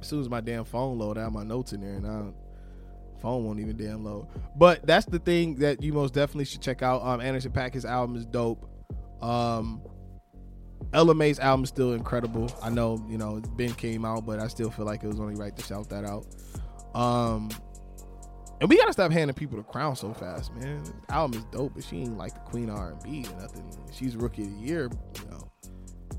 as 0.00 0.06
soon 0.06 0.20
as 0.20 0.28
my 0.28 0.40
damn 0.40 0.64
phone 0.64 0.98
load. 0.98 1.16
Have 1.16 1.32
my 1.32 1.42
notes 1.42 1.72
in 1.72 1.80
there, 1.80 1.94
and 1.94 2.06
I 2.06 2.30
phone 3.20 3.44
won't 3.44 3.60
even 3.60 3.76
damn 3.76 4.04
load. 4.04 4.28
But 4.56 4.86
that's 4.86 5.06
the 5.06 5.18
thing 5.18 5.56
that 5.56 5.82
you 5.82 5.92
most 5.92 6.14
definitely 6.14 6.46
should 6.46 6.60
check 6.60 6.82
out. 6.82 7.02
Um, 7.02 7.20
Anderson 7.20 7.52
.Paak, 7.52 7.74
his 7.74 7.84
album 7.84 8.16
is 8.16 8.26
dope. 8.26 8.68
Um, 9.22 9.82
Ella 10.92 11.14
Mai's 11.14 11.38
album 11.38 11.64
is 11.64 11.68
still 11.68 11.92
incredible. 11.92 12.50
I 12.62 12.70
know, 12.70 13.04
you 13.08 13.18
know, 13.18 13.40
Ben 13.56 13.72
came 13.74 14.04
out, 14.04 14.26
but 14.26 14.40
I 14.40 14.48
still 14.48 14.70
feel 14.70 14.86
like 14.86 15.04
it 15.04 15.08
was 15.08 15.20
only 15.20 15.36
right 15.36 15.56
to 15.56 15.62
shout 15.62 15.88
that 15.90 16.04
out. 16.04 16.26
Um, 16.94 17.50
and 18.60 18.68
we 18.68 18.76
gotta 18.76 18.92
stop 18.92 19.12
handing 19.12 19.34
people 19.34 19.56
the 19.56 19.62
crown 19.62 19.96
so 19.96 20.12
fast, 20.12 20.54
man. 20.56 20.82
The 20.82 21.14
album 21.14 21.38
is 21.38 21.44
dope, 21.52 21.74
but 21.74 21.84
she 21.84 21.98
ain't 21.98 22.18
like 22.18 22.34
the 22.34 22.40
queen 22.40 22.68
R 22.68 22.92
and 22.92 23.02
B 23.02 23.26
or 23.30 23.40
nothing. 23.40 23.70
She's 23.92 24.16
rookie 24.16 24.42
of 24.42 24.50
the 24.50 24.66
year, 24.66 24.90
you 25.22 25.30
know 25.30 25.49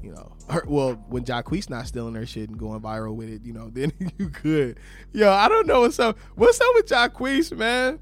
you 0.04 0.12
know, 0.12 0.32
her, 0.50 0.64
well, 0.68 0.94
when 1.10 1.24
Jacquees 1.24 1.70
not 1.70 1.88
stealing 1.88 2.16
her 2.16 2.26
shit 2.26 2.50
and 2.50 2.58
going 2.58 2.82
viral 2.82 3.16
with 3.16 3.30
it, 3.30 3.44
you 3.44 3.54
know, 3.54 3.70
then 3.74 3.92
you 4.18 4.30
could. 4.30 4.80
Yo, 5.14 5.32
I 5.32 5.48
don't 5.48 5.68
know 5.68 5.82
what's 5.82 6.00
up. 6.00 6.18
What's 6.36 6.60
up 6.60 6.68
with 6.76 6.88
Jacquees, 6.88 7.56
man? 7.56 8.00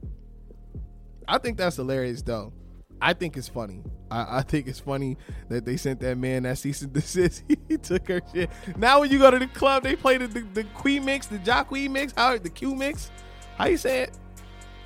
I 1.28 1.38
think 1.38 1.58
that's 1.58 1.76
hilarious, 1.76 2.22
though. 2.22 2.54
I 3.02 3.14
think 3.14 3.38
it's 3.38 3.48
funny. 3.48 3.84
I, 4.12 4.40
I, 4.40 4.42
think 4.42 4.68
it's 4.68 4.80
funny 4.80 5.16
that 5.48 5.64
they 5.64 5.78
sent 5.78 6.02
that 6.02 6.18
man 6.18 6.44
that 6.44 6.58
cease 6.58 6.82
and 6.82 6.92
desist. 6.94 7.44
he 7.70 7.78
took 7.78 8.08
her 8.08 8.22
shit. 8.34 8.50
Now 8.76 9.00
when 9.00 9.12
you 9.12 9.20
go 9.20 9.32
to 9.32 9.40
the 9.40 9.48
club, 9.48 9.84
they 9.84 9.96
play 9.96 10.18
the 10.18 10.28
the, 10.28 10.42
the 10.54 10.64
Queen 10.64 11.06
mix, 11.06 11.28
the 11.28 11.38
Jacquees 11.38 11.90
mix, 11.90 12.14
how 12.18 12.38
the 12.38 12.50
Q 12.50 12.76
mix. 12.76 13.10
How 13.58 13.68
you 13.68 13.78
say 13.78 14.02
it? 14.02 14.18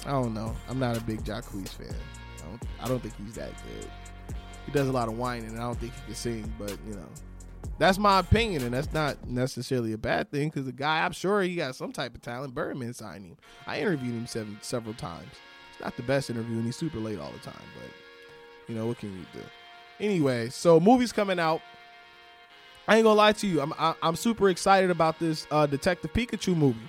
I 0.06 0.12
don't 0.12 0.34
know. 0.34 0.56
I'm 0.70 0.78
not 0.78 0.98
a 0.98 1.02
big 1.02 1.24
Jacquees 1.24 1.70
fan. 1.70 1.96
I 2.38 2.50
don't, 2.50 2.64
I 2.82 2.88
don't 2.88 3.02
think 3.02 3.16
he's 3.18 3.36
that 3.36 3.52
good 3.64 3.90
he 4.66 4.72
does 4.72 4.88
a 4.88 4.92
lot 4.92 5.08
of 5.08 5.18
whining, 5.18 5.50
and 5.50 5.58
I 5.58 5.64
don't 5.64 5.80
think 5.80 5.94
he 5.94 6.02
can 6.06 6.16
sing. 6.16 6.54
But 6.58 6.78
you 6.88 6.96
know, 6.96 7.08
that's 7.78 7.98
my 7.98 8.20
opinion, 8.20 8.64
and 8.64 8.74
that's 8.74 8.94
not 8.94 9.28
necessarily 9.28 9.94
a 9.94 9.98
bad 9.98 10.32
thing 10.32 10.50
because 10.50 10.66
the 10.66 10.72
guy, 10.72 11.04
I'm 11.04 11.12
sure 11.12 11.42
he 11.42 11.56
got 11.56 11.76
some 11.76 11.92
type 11.92 12.16
of 12.16 12.22
talent. 12.22 12.54
Birdman 12.54 12.94
signed 12.94 13.26
him. 13.26 13.38
I 13.68 13.80
interviewed 13.80 14.14
him 14.14 14.28
seven, 14.28 14.58
several 14.62 14.94
times. 14.94 15.32
It's 15.72 15.82
not 15.82 15.96
the 15.98 16.04
best 16.04 16.30
interview, 16.30 16.58
and 16.58 16.66
he's 16.66 16.76
super 16.76 17.00
late 17.00 17.20
all 17.20 17.32
the 17.32 17.40
time. 17.40 17.66
But 17.76 17.90
you 18.68 18.76
know, 18.76 18.88
what 18.88 19.00
can 19.00 19.12
you 19.12 19.26
do? 19.34 19.42
Anyway, 20.00 20.50
so 20.50 20.80
movies 20.80 21.12
coming 21.12 21.40
out. 21.40 21.62
I 22.88 22.98
ain't 22.98 23.06
gonna 23.06 23.16
lie 23.16 23.32
to 23.34 23.48
you. 23.48 23.62
I'm 23.62 23.74
I, 23.74 23.90
am 23.90 23.96
i 24.02 24.08
am 24.10 24.16
super 24.16 24.50
excited 24.50 24.90
about 24.90 25.18
this 25.18 25.48
uh, 25.52 25.66
Detective 25.66 26.12
Pikachu 26.12 26.56
movie. 26.56 26.80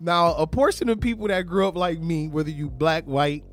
Now, 0.00 0.34
a 0.34 0.46
portion 0.46 0.88
of 0.88 1.00
people 1.00 1.26
that 1.26 1.42
grew 1.42 1.66
up 1.66 1.76
like 1.76 1.98
me, 1.98 2.28
whether 2.28 2.50
you 2.50 2.70
black, 2.70 3.04
white, 3.04 3.44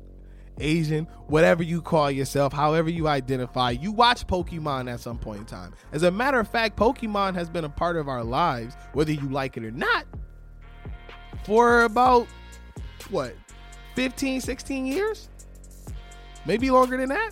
Asian, 0.58 1.06
whatever 1.26 1.62
you 1.62 1.82
call 1.82 2.10
yourself, 2.10 2.52
however 2.52 2.90
you 2.90 3.08
identify, 3.08 3.70
you 3.70 3.92
watch 3.92 4.26
Pokemon 4.26 4.92
at 4.92 5.00
some 5.00 5.18
point 5.18 5.40
in 5.40 5.46
time. 5.46 5.74
As 5.92 6.02
a 6.02 6.10
matter 6.10 6.38
of 6.38 6.48
fact, 6.48 6.76
Pokemon 6.76 7.34
has 7.34 7.48
been 7.48 7.64
a 7.64 7.68
part 7.68 7.96
of 7.96 8.08
our 8.08 8.24
lives, 8.24 8.76
whether 8.92 9.12
you 9.12 9.28
like 9.28 9.56
it 9.56 9.64
or 9.64 9.70
not, 9.70 10.06
for 11.44 11.82
about 11.82 12.26
what, 13.10 13.34
15, 13.94 14.40
16 14.40 14.86
years? 14.86 15.28
Maybe 16.44 16.70
longer 16.70 16.96
than 16.96 17.08
that. 17.08 17.30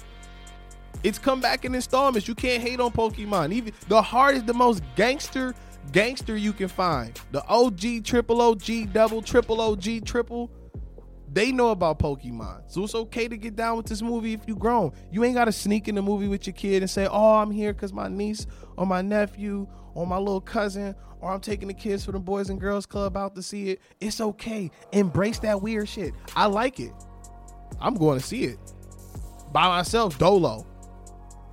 It's 1.02 1.18
come 1.18 1.40
back 1.40 1.64
in 1.64 1.74
installments. 1.74 2.26
You 2.26 2.34
can't 2.34 2.62
hate 2.62 2.80
on 2.80 2.90
Pokemon. 2.90 3.52
Even 3.52 3.74
the 3.88 4.00
hardest, 4.00 4.46
the 4.46 4.54
most 4.54 4.82
gangster 4.96 5.54
gangster 5.92 6.37
you 6.37 6.52
can 6.52 6.68
find. 6.68 7.20
The 7.30 7.44
OG, 7.46 8.04
triple 8.04 8.40
OG, 8.40 8.92
double, 8.92 9.22
triple 9.22 9.60
OG, 9.60 10.04
triple 10.04 10.50
they 11.35 11.51
know 11.51 11.70
about 11.70 11.99
Pokemon. 11.99 12.62
So 12.68 12.85
it's 12.85 12.94
okay 12.94 13.27
to 13.27 13.37
get 13.37 13.57
down 13.57 13.77
with 13.77 13.87
this 13.87 14.03
movie 14.03 14.33
if 14.33 14.47
you 14.47 14.55
grown. 14.55 14.92
You 15.11 15.25
ain't 15.25 15.35
gotta 15.35 15.53
sneak 15.53 15.88
in 15.88 15.97
the 15.97 16.03
movie 16.03 16.29
with 16.29 16.47
your 16.47 16.55
kid 16.55 16.83
and 16.83 16.90
say, 16.90 17.07
Oh, 17.11 17.35
I'm 17.37 17.51
here 17.51 17.73
because 17.73 17.92
my 17.92 18.09
niece 18.09 18.47
or 18.77 18.87
my 18.87 19.03
nephew 19.03 19.66
or 19.94 20.07
my 20.07 20.16
little 20.16 20.40
cousin, 20.40 20.94
or 21.20 21.31
I'm 21.33 21.40
taking 21.40 21.68
the 21.68 21.75
kids 21.75 22.05
for 22.05 22.12
the 22.12 22.18
Boys 22.18 22.51
and 22.51 22.61
Girls 22.61 22.87
Club 22.87 23.16
out 23.16 23.35
to 23.37 23.42
see 23.42 23.70
it. 23.70 23.81
It's 24.01 24.20
okay. 24.20 24.70
Embrace 24.92 25.38
that 25.40 25.62
weird 25.62 25.88
shit. 25.88 26.12
I 26.37 26.47
like 26.47 26.81
it. 26.81 26.92
I'm 27.81 27.94
going 27.94 28.18
to 28.18 28.25
see 28.25 28.44
it. 28.44 28.59
By 29.53 29.68
myself, 29.68 30.18
Dolo. 30.18 30.66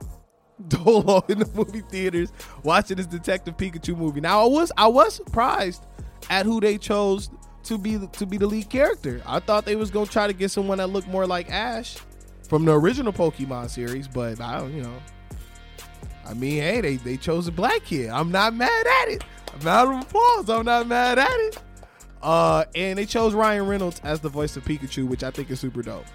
Dolo 0.67 1.23
in 1.27 1.39
the 1.39 1.49
movie 1.53 1.81
theaters 1.81 2.31
watching 2.63 2.97
this 2.97 3.07
Detective 3.07 3.57
Pikachu 3.57 3.95
movie. 3.95 4.21
Now 4.21 4.43
I 4.43 4.47
was 4.47 4.71
I 4.77 4.87
was 4.87 5.15
surprised 5.15 5.85
at 6.29 6.45
who 6.45 6.59
they 6.59 6.77
chose 6.77 7.29
to 7.63 7.77
be 7.77 7.99
to 7.99 8.25
be 8.25 8.37
the 8.37 8.47
lead 8.47 8.69
character. 8.69 9.21
I 9.25 9.39
thought 9.39 9.65
they 9.65 9.75
was 9.75 9.91
gonna 9.91 10.05
try 10.05 10.27
to 10.27 10.33
get 10.33 10.51
someone 10.51 10.77
that 10.79 10.87
looked 10.87 11.07
more 11.07 11.27
like 11.27 11.49
Ash 11.49 11.97
from 12.47 12.65
the 12.65 12.73
original 12.73 13.13
Pokemon 13.13 13.69
series, 13.69 14.07
but 14.07 14.41
I 14.41 14.59
don't, 14.59 14.73
you 14.73 14.83
know. 14.83 14.97
I 16.25 16.33
mean, 16.33 16.61
hey, 16.61 16.81
they, 16.81 16.95
they 16.97 17.17
chose 17.17 17.47
a 17.47 17.51
black 17.51 17.83
kid. 17.83 18.09
I'm 18.09 18.31
not 18.31 18.53
mad 18.53 18.87
at 19.01 19.07
it. 19.09 19.23
Round 19.61 19.95
of 19.95 20.01
applause. 20.03 20.49
I'm 20.49 20.65
not 20.65 20.87
mad 20.87 21.19
at 21.19 21.29
it. 21.31 21.57
Uh, 22.21 22.65
and 22.75 22.97
they 22.99 23.05
chose 23.05 23.33
Ryan 23.33 23.67
Reynolds 23.67 23.99
as 24.03 24.19
the 24.19 24.29
voice 24.29 24.55
of 24.55 24.63
Pikachu, 24.63 25.07
which 25.07 25.23
I 25.23 25.31
think 25.31 25.49
is 25.49 25.59
super 25.59 25.81
dope. 25.81 26.05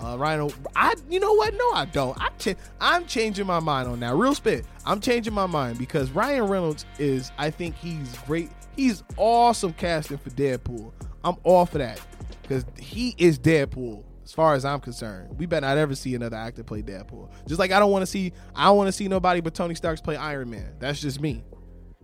Uh, 0.00 0.16
Ryan, 0.18 0.50
I 0.74 0.94
you 1.08 1.20
know 1.20 1.34
what? 1.34 1.54
No, 1.54 1.70
I 1.72 1.84
don't. 1.86 2.20
I 2.20 2.30
ch- 2.38 2.56
I'm 2.80 3.06
changing 3.06 3.46
my 3.46 3.60
mind 3.60 3.88
on 3.88 4.00
that. 4.00 4.14
Real 4.14 4.34
spit. 4.34 4.64
I'm 4.84 5.00
changing 5.00 5.34
my 5.34 5.46
mind 5.46 5.78
because 5.78 6.10
Ryan 6.10 6.44
Reynolds 6.44 6.84
is. 6.98 7.30
I 7.38 7.50
think 7.50 7.76
he's 7.76 8.16
great. 8.26 8.50
He's 8.76 9.02
awesome 9.16 9.72
casting 9.74 10.18
for 10.18 10.30
Deadpool. 10.30 10.92
I'm 11.22 11.36
all 11.44 11.66
for 11.66 11.78
that 11.78 12.00
because 12.42 12.64
he 12.78 13.14
is 13.18 13.38
Deadpool. 13.38 14.04
As 14.24 14.32
far 14.32 14.54
as 14.54 14.64
I'm 14.64 14.80
concerned, 14.80 15.38
we 15.38 15.44
better 15.44 15.66
not 15.66 15.76
ever 15.76 15.94
see 15.94 16.14
another 16.14 16.36
actor 16.36 16.64
play 16.64 16.82
Deadpool. 16.82 17.30
Just 17.46 17.58
like 17.58 17.72
I 17.72 17.78
don't 17.78 17.90
want 17.90 18.02
to 18.02 18.06
see, 18.06 18.32
I 18.54 18.64
don't 18.64 18.76
want 18.78 18.88
to 18.88 18.92
see 18.92 19.06
nobody 19.06 19.40
but 19.40 19.54
Tony 19.54 19.74
Stark's 19.74 20.00
play 20.00 20.16
Iron 20.16 20.48
Man. 20.48 20.74
That's 20.78 21.00
just 21.00 21.20
me. 21.20 21.44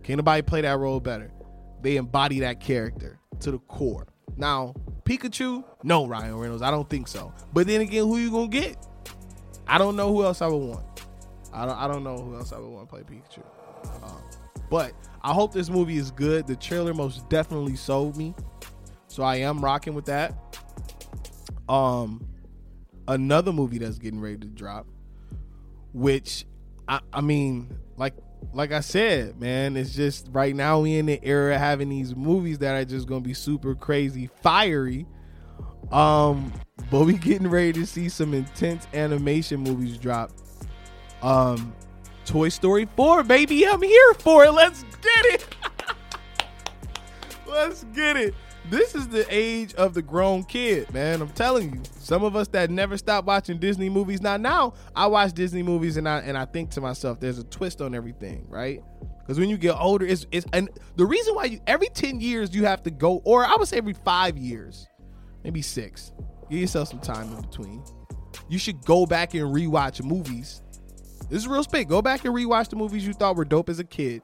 Can't 0.03 0.17
nobody 0.17 0.41
play 0.43 0.61
that 0.61 0.77
role 0.77 0.99
better. 0.99 1.31
They 1.81 1.97
embody 1.97 2.41
that 2.41 2.59
character 2.59 3.19
to 3.39 3.51
the 3.51 3.59
core. 3.59 4.07
Now, 4.37 4.73
Pikachu, 5.03 5.63
no 5.83 6.05
Ryan 6.05 6.35
Reynolds. 6.37 6.61
I 6.61 6.71
don't 6.71 6.89
think 6.89 7.07
so. 7.07 7.33
But 7.53 7.67
then 7.67 7.81
again, 7.81 8.03
who 8.03 8.17
you 8.17 8.31
gonna 8.31 8.47
get? 8.47 8.77
I 9.67 9.77
don't 9.77 9.95
know 9.95 10.13
who 10.13 10.23
else 10.23 10.41
I 10.41 10.47
would 10.47 10.57
want. 10.57 10.85
I 11.53 11.65
don't. 11.65 11.77
I 11.77 11.87
don't 11.87 12.03
know 12.03 12.17
who 12.17 12.35
else 12.35 12.53
I 12.53 12.59
would 12.59 12.69
want 12.69 12.87
to 12.87 12.95
play 12.95 13.01
Pikachu. 13.03 13.43
Um, 14.03 14.21
but 14.69 14.93
I 15.23 15.33
hope 15.33 15.53
this 15.53 15.69
movie 15.69 15.97
is 15.97 16.11
good. 16.11 16.47
The 16.47 16.55
trailer 16.55 16.93
most 16.93 17.29
definitely 17.29 17.75
sold 17.75 18.17
me, 18.17 18.33
so 19.07 19.23
I 19.23 19.37
am 19.37 19.63
rocking 19.63 19.93
with 19.93 20.05
that. 20.05 20.33
Um, 21.69 22.25
another 23.07 23.53
movie 23.53 23.77
that's 23.77 23.97
getting 23.97 24.19
ready 24.19 24.37
to 24.37 24.47
drop, 24.47 24.87
which 25.93 26.45
I, 26.87 26.99
I 27.13 27.21
mean, 27.21 27.77
like 27.97 28.15
like 28.53 28.71
I 28.71 28.81
said, 28.81 29.39
man, 29.39 29.77
it's 29.77 29.93
just 29.93 30.27
right 30.31 30.55
now 30.55 30.79
we 30.79 30.97
in 30.97 31.05
the 31.05 31.19
era 31.23 31.57
having 31.57 31.89
these 31.89 32.15
movies 32.15 32.57
that 32.59 32.75
are 32.75 32.85
just 32.85 33.07
gonna 33.07 33.21
be 33.21 33.33
super 33.33 33.75
crazy, 33.75 34.29
fiery. 34.41 35.05
Um, 35.91 36.51
but 36.89 37.05
we 37.05 37.13
getting 37.17 37.47
ready 37.47 37.73
to 37.73 37.85
see 37.85 38.09
some 38.09 38.33
intense 38.33 38.87
animation 38.93 39.59
movies 39.59 39.97
drop. 39.97 40.31
Um, 41.21 41.73
Toy 42.25 42.49
Story 42.49 42.87
4, 42.95 43.23
baby, 43.23 43.67
I'm 43.67 43.81
here 43.81 44.13
for 44.15 44.45
it. 44.45 44.51
Let's 44.51 44.83
get 45.01 45.25
it. 45.25 45.55
Let's 47.47 47.83
get 47.85 48.17
it. 48.17 48.33
This 48.69 48.95
is 48.95 49.07
the 49.07 49.25
age 49.29 49.73
of 49.73 49.93
the 49.93 50.01
grown 50.01 50.43
kid, 50.43 50.93
man. 50.93 51.21
I'm 51.21 51.29
telling 51.29 51.73
you. 51.73 51.81
Some 51.99 52.23
of 52.23 52.35
us 52.35 52.47
that 52.49 52.69
never 52.69 52.97
stopped 52.97 53.27
watching 53.27 53.57
Disney 53.57 53.89
movies. 53.89 54.21
Now, 54.21 54.37
now 54.37 54.73
I 54.95 55.07
watch 55.07 55.33
Disney 55.33 55.63
movies 55.63 55.97
and 55.97 56.07
I 56.07 56.19
and 56.19 56.37
I 56.37 56.45
think 56.45 56.69
to 56.71 56.81
myself, 56.81 57.19
there's 57.19 57.39
a 57.39 57.43
twist 57.43 57.81
on 57.81 57.95
everything, 57.95 58.45
right? 58.47 58.83
Because 59.19 59.39
when 59.39 59.49
you 59.49 59.57
get 59.57 59.75
older, 59.79 60.05
it's 60.05 60.27
it's 60.31 60.45
and 60.53 60.69
the 60.95 61.05
reason 61.05 61.35
why 61.35 61.45
you 61.45 61.59
every 61.67 61.87
10 61.87 62.21
years 62.21 62.53
you 62.55 62.65
have 62.65 62.83
to 62.83 62.91
go, 62.91 63.21
or 63.25 63.45
I 63.45 63.55
would 63.55 63.67
say 63.67 63.77
every 63.77 63.93
five 63.93 64.37
years, 64.37 64.87
maybe 65.43 65.61
six. 65.61 66.11
Give 66.49 66.59
yourself 66.59 66.89
some 66.89 66.99
time 66.99 67.33
in 67.33 67.41
between. 67.41 67.83
You 68.49 68.59
should 68.59 68.85
go 68.85 69.05
back 69.05 69.33
and 69.33 69.43
rewatch 69.43 70.03
movies. 70.03 70.61
This 71.29 71.43
is 71.43 71.47
real 71.47 71.63
spit. 71.63 71.87
Go 71.87 72.01
back 72.01 72.25
and 72.25 72.35
rewatch 72.35 72.69
the 72.69 72.75
movies 72.75 73.07
you 73.07 73.13
thought 73.13 73.37
were 73.37 73.45
dope 73.45 73.69
as 73.69 73.79
a 73.79 73.85
kid. 73.85 74.21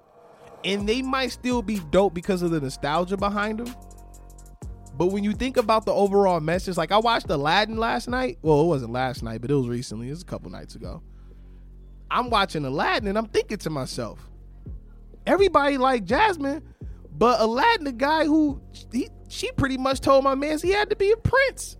And 0.63 0.87
they 0.87 1.01
might 1.01 1.31
still 1.31 1.61
be 1.61 1.79
dope 1.91 2.13
because 2.13 2.41
of 2.41 2.51
the 2.51 2.59
nostalgia 2.59 3.17
behind 3.17 3.59
them 3.59 3.75
but 4.97 5.07
when 5.07 5.23
you 5.23 5.33
think 5.33 5.57
about 5.57 5.85
the 5.85 5.93
overall 5.93 6.39
message, 6.39 6.75
like 6.75 6.91
I 6.91 6.97
watched 6.97 7.29
Aladdin 7.29 7.77
last 7.77 8.07
night. 8.07 8.39
Well, 8.41 8.61
it 8.61 8.65
wasn't 8.65 8.93
last 8.93 9.21
night, 9.21 9.41
but 9.41 9.51
it 9.51 9.53
was 9.53 9.67
recently. 9.67 10.07
It 10.07 10.11
was 10.11 10.23
a 10.23 10.25
couple 10.25 10.49
nights 10.49 10.73
ago. 10.73 11.03
I'm 12.09 12.29
watching 12.31 12.65
Aladdin 12.65 13.07
and 13.07 13.17
I'm 13.17 13.27
thinking 13.27 13.59
to 13.59 13.69
myself, 13.69 14.27
everybody 15.27 15.77
like 15.77 16.03
Jasmine, 16.05 16.63
but 17.11 17.39
Aladdin, 17.39 17.83
the 17.83 17.91
guy 17.91 18.25
who 18.25 18.59
he, 18.91 19.09
she 19.27 19.51
pretty 19.51 19.77
much 19.77 19.99
told 19.99 20.23
my 20.23 20.33
man 20.33 20.57
he 20.57 20.71
had 20.71 20.89
to 20.89 20.95
be 20.95 21.11
a 21.11 21.17
prince. 21.17 21.77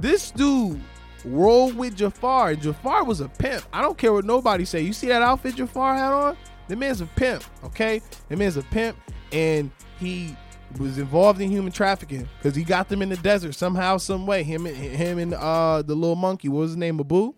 This 0.00 0.32
dude 0.32 0.80
rolled 1.24 1.76
with 1.76 1.96
Jafar, 1.96 2.50
and 2.50 2.62
Jafar 2.62 3.04
was 3.04 3.20
a 3.20 3.28
pimp. 3.28 3.64
I 3.72 3.82
don't 3.82 3.96
care 3.96 4.12
what 4.12 4.24
nobody 4.24 4.64
say. 4.64 4.80
You 4.80 4.92
see 4.92 5.08
that 5.08 5.22
outfit 5.22 5.56
Jafar 5.56 5.94
had 5.94 6.12
on? 6.12 6.36
The 6.68 6.76
man's 6.76 7.00
a 7.00 7.06
pimp, 7.06 7.44
okay? 7.64 8.00
The 8.28 8.36
man's 8.36 8.56
a 8.56 8.62
pimp, 8.62 8.96
and 9.32 9.70
he 9.98 10.36
was 10.78 10.98
involved 10.98 11.40
in 11.40 11.50
human 11.50 11.72
trafficking 11.72 12.28
because 12.38 12.56
he 12.56 12.64
got 12.64 12.88
them 12.88 13.02
in 13.02 13.08
the 13.08 13.16
desert 13.18 13.54
somehow, 13.54 13.98
some 13.98 14.26
way. 14.26 14.42
Him, 14.42 14.66
and 14.66 14.76
him, 14.76 15.18
and 15.18 15.34
uh, 15.34 15.82
the 15.82 15.94
little 15.94 16.16
monkey. 16.16 16.48
What 16.48 16.60
was 16.60 16.70
his 16.70 16.76
name? 16.76 16.98
Abu. 16.98 17.34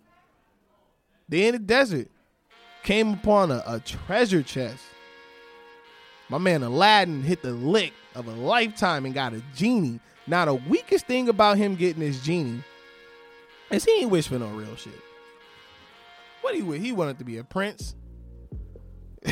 They 1.28 1.48
in 1.48 1.52
the 1.52 1.58
desert 1.58 2.08
came 2.82 3.14
upon 3.14 3.50
a, 3.50 3.62
a 3.66 3.80
treasure 3.80 4.42
chest. 4.42 4.82
My 6.28 6.38
man 6.38 6.62
Aladdin 6.62 7.22
hit 7.22 7.42
the 7.42 7.52
lick 7.52 7.92
of 8.14 8.26
a 8.26 8.32
lifetime 8.32 9.06
and 9.06 9.14
got 9.14 9.32
a 9.32 9.42
genie. 9.54 10.00
Now 10.26 10.44
the 10.44 10.54
weakest 10.54 11.06
thing 11.06 11.28
about 11.28 11.56
him 11.56 11.74
getting 11.74 12.00
this 12.00 12.22
genie 12.22 12.62
is 13.70 13.84
he 13.84 14.00
ain't 14.00 14.10
wish 14.10 14.28
for 14.28 14.38
no 14.38 14.48
real 14.48 14.74
shit. 14.76 15.00
What 16.42 16.54
he 16.54 16.78
he 16.78 16.92
wanted 16.92 17.18
to 17.18 17.24
be 17.24 17.38
a 17.38 17.44
prince. 17.44 17.94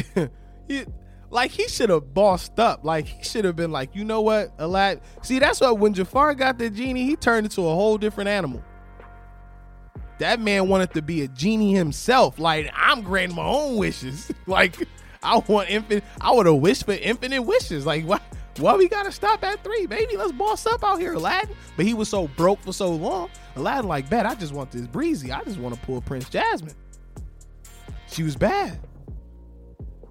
like 1.30 1.50
he 1.50 1.68
should 1.68 1.90
have 1.90 2.14
bossed 2.14 2.58
up. 2.58 2.84
Like 2.84 3.06
he 3.06 3.22
should 3.24 3.44
have 3.44 3.56
been 3.56 3.72
like, 3.72 3.94
you 3.94 4.04
know 4.04 4.20
what, 4.20 4.52
Aladdin. 4.58 5.02
See, 5.22 5.38
that's 5.38 5.60
what 5.60 5.78
when 5.78 5.94
Jafar 5.94 6.34
got 6.34 6.58
the 6.58 6.70
genie, 6.70 7.04
he 7.04 7.16
turned 7.16 7.46
into 7.46 7.62
a 7.62 7.74
whole 7.74 7.98
different 7.98 8.28
animal. 8.28 8.62
That 10.18 10.38
man 10.38 10.68
wanted 10.68 10.94
to 10.94 11.02
be 11.02 11.22
a 11.22 11.28
genie 11.28 11.74
himself. 11.74 12.38
Like 12.38 12.70
I'm 12.74 13.02
granting 13.02 13.36
my 13.36 13.44
own 13.44 13.76
wishes. 13.76 14.32
like 14.46 14.76
I 15.22 15.38
want 15.38 15.70
infinite. 15.70 16.04
I 16.20 16.32
would 16.32 16.46
have 16.46 16.56
wished 16.56 16.84
for 16.84 16.92
infinite 16.92 17.42
wishes. 17.42 17.84
Like 17.84 18.04
why? 18.04 18.20
Why 18.58 18.76
we 18.76 18.88
gotta 18.88 19.10
stop 19.10 19.42
at 19.42 19.64
three, 19.64 19.86
baby? 19.86 20.16
Let's 20.16 20.30
boss 20.30 20.64
up 20.64 20.84
out 20.84 21.00
here, 21.00 21.14
Aladdin. 21.14 21.56
But 21.76 21.86
he 21.86 21.94
was 21.94 22.08
so 22.08 22.28
broke 22.28 22.60
for 22.60 22.72
so 22.72 22.88
long. 22.90 23.28
Aladdin, 23.56 23.88
like, 23.88 24.08
bet 24.08 24.26
I 24.26 24.36
just 24.36 24.52
want 24.52 24.70
this 24.70 24.86
breezy. 24.86 25.32
I 25.32 25.42
just 25.42 25.58
want 25.58 25.74
to 25.74 25.80
pull 25.80 26.00
Prince 26.00 26.28
Jasmine. 26.28 26.76
She 28.06 28.22
was 28.22 28.36
bad 28.36 28.78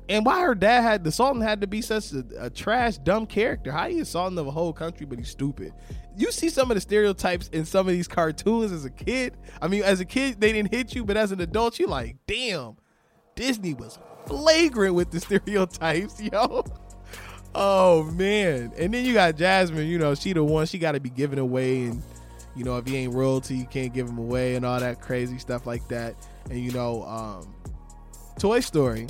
and 0.09 0.25
why 0.25 0.41
her 0.41 0.55
dad 0.55 0.81
had 0.81 1.03
the 1.03 1.11
Sultan 1.11 1.41
had 1.41 1.61
to 1.61 1.67
be 1.67 1.81
such 1.81 2.11
a, 2.13 2.25
a 2.39 2.49
trash, 2.49 2.97
dumb 2.97 3.25
character. 3.25 3.71
How 3.71 3.87
he 3.87 4.03
Sultan 4.03 4.37
of 4.37 4.47
a 4.47 4.51
whole 4.51 4.73
country, 4.73 5.05
but 5.05 5.17
he's 5.17 5.29
stupid. 5.29 5.73
You 6.15 6.31
see 6.31 6.49
some 6.49 6.69
of 6.69 6.75
the 6.75 6.81
stereotypes 6.81 7.49
in 7.49 7.65
some 7.65 7.87
of 7.87 7.93
these 7.93 8.07
cartoons 8.07 8.71
as 8.71 8.85
a 8.85 8.89
kid. 8.89 9.35
I 9.61 9.67
mean, 9.67 9.83
as 9.83 9.99
a 9.99 10.05
kid, 10.05 10.39
they 10.39 10.51
didn't 10.51 10.71
hit 10.71 10.93
you, 10.93 11.03
but 11.03 11.17
as 11.17 11.31
an 11.31 11.41
adult, 11.41 11.79
you're 11.79 11.89
like, 11.89 12.17
damn, 12.27 12.77
Disney 13.35 13.73
was 13.73 13.97
flagrant 14.25 14.95
with 14.95 15.11
the 15.11 15.19
stereotypes, 15.21 16.21
yo. 16.21 16.63
Oh 17.55 18.03
man. 18.03 18.73
And 18.77 18.93
then 18.93 19.05
you 19.05 19.13
got 19.13 19.35
Jasmine, 19.35 19.87
you 19.87 19.99
know, 19.99 20.15
she 20.15 20.33
the 20.33 20.43
one, 20.43 20.65
she 20.65 20.79
gotta 20.79 20.99
be 20.99 21.09
given 21.09 21.39
away 21.39 21.85
and 21.85 22.01
you 22.55 22.63
know, 22.63 22.77
if 22.77 22.85
he 22.85 22.97
ain't 22.97 23.13
royalty, 23.13 23.55
you 23.55 23.65
can't 23.65 23.93
give 23.93 24.07
him 24.07 24.19
away 24.19 24.55
and 24.55 24.63
all 24.63 24.79
that 24.79 25.01
crazy 25.01 25.39
stuff 25.39 25.65
like 25.65 25.87
that. 25.87 26.15
And 26.49 26.59
you 26.59 26.71
know, 26.71 27.03
um 27.03 27.53
Toy 28.39 28.59
Story, 28.59 29.07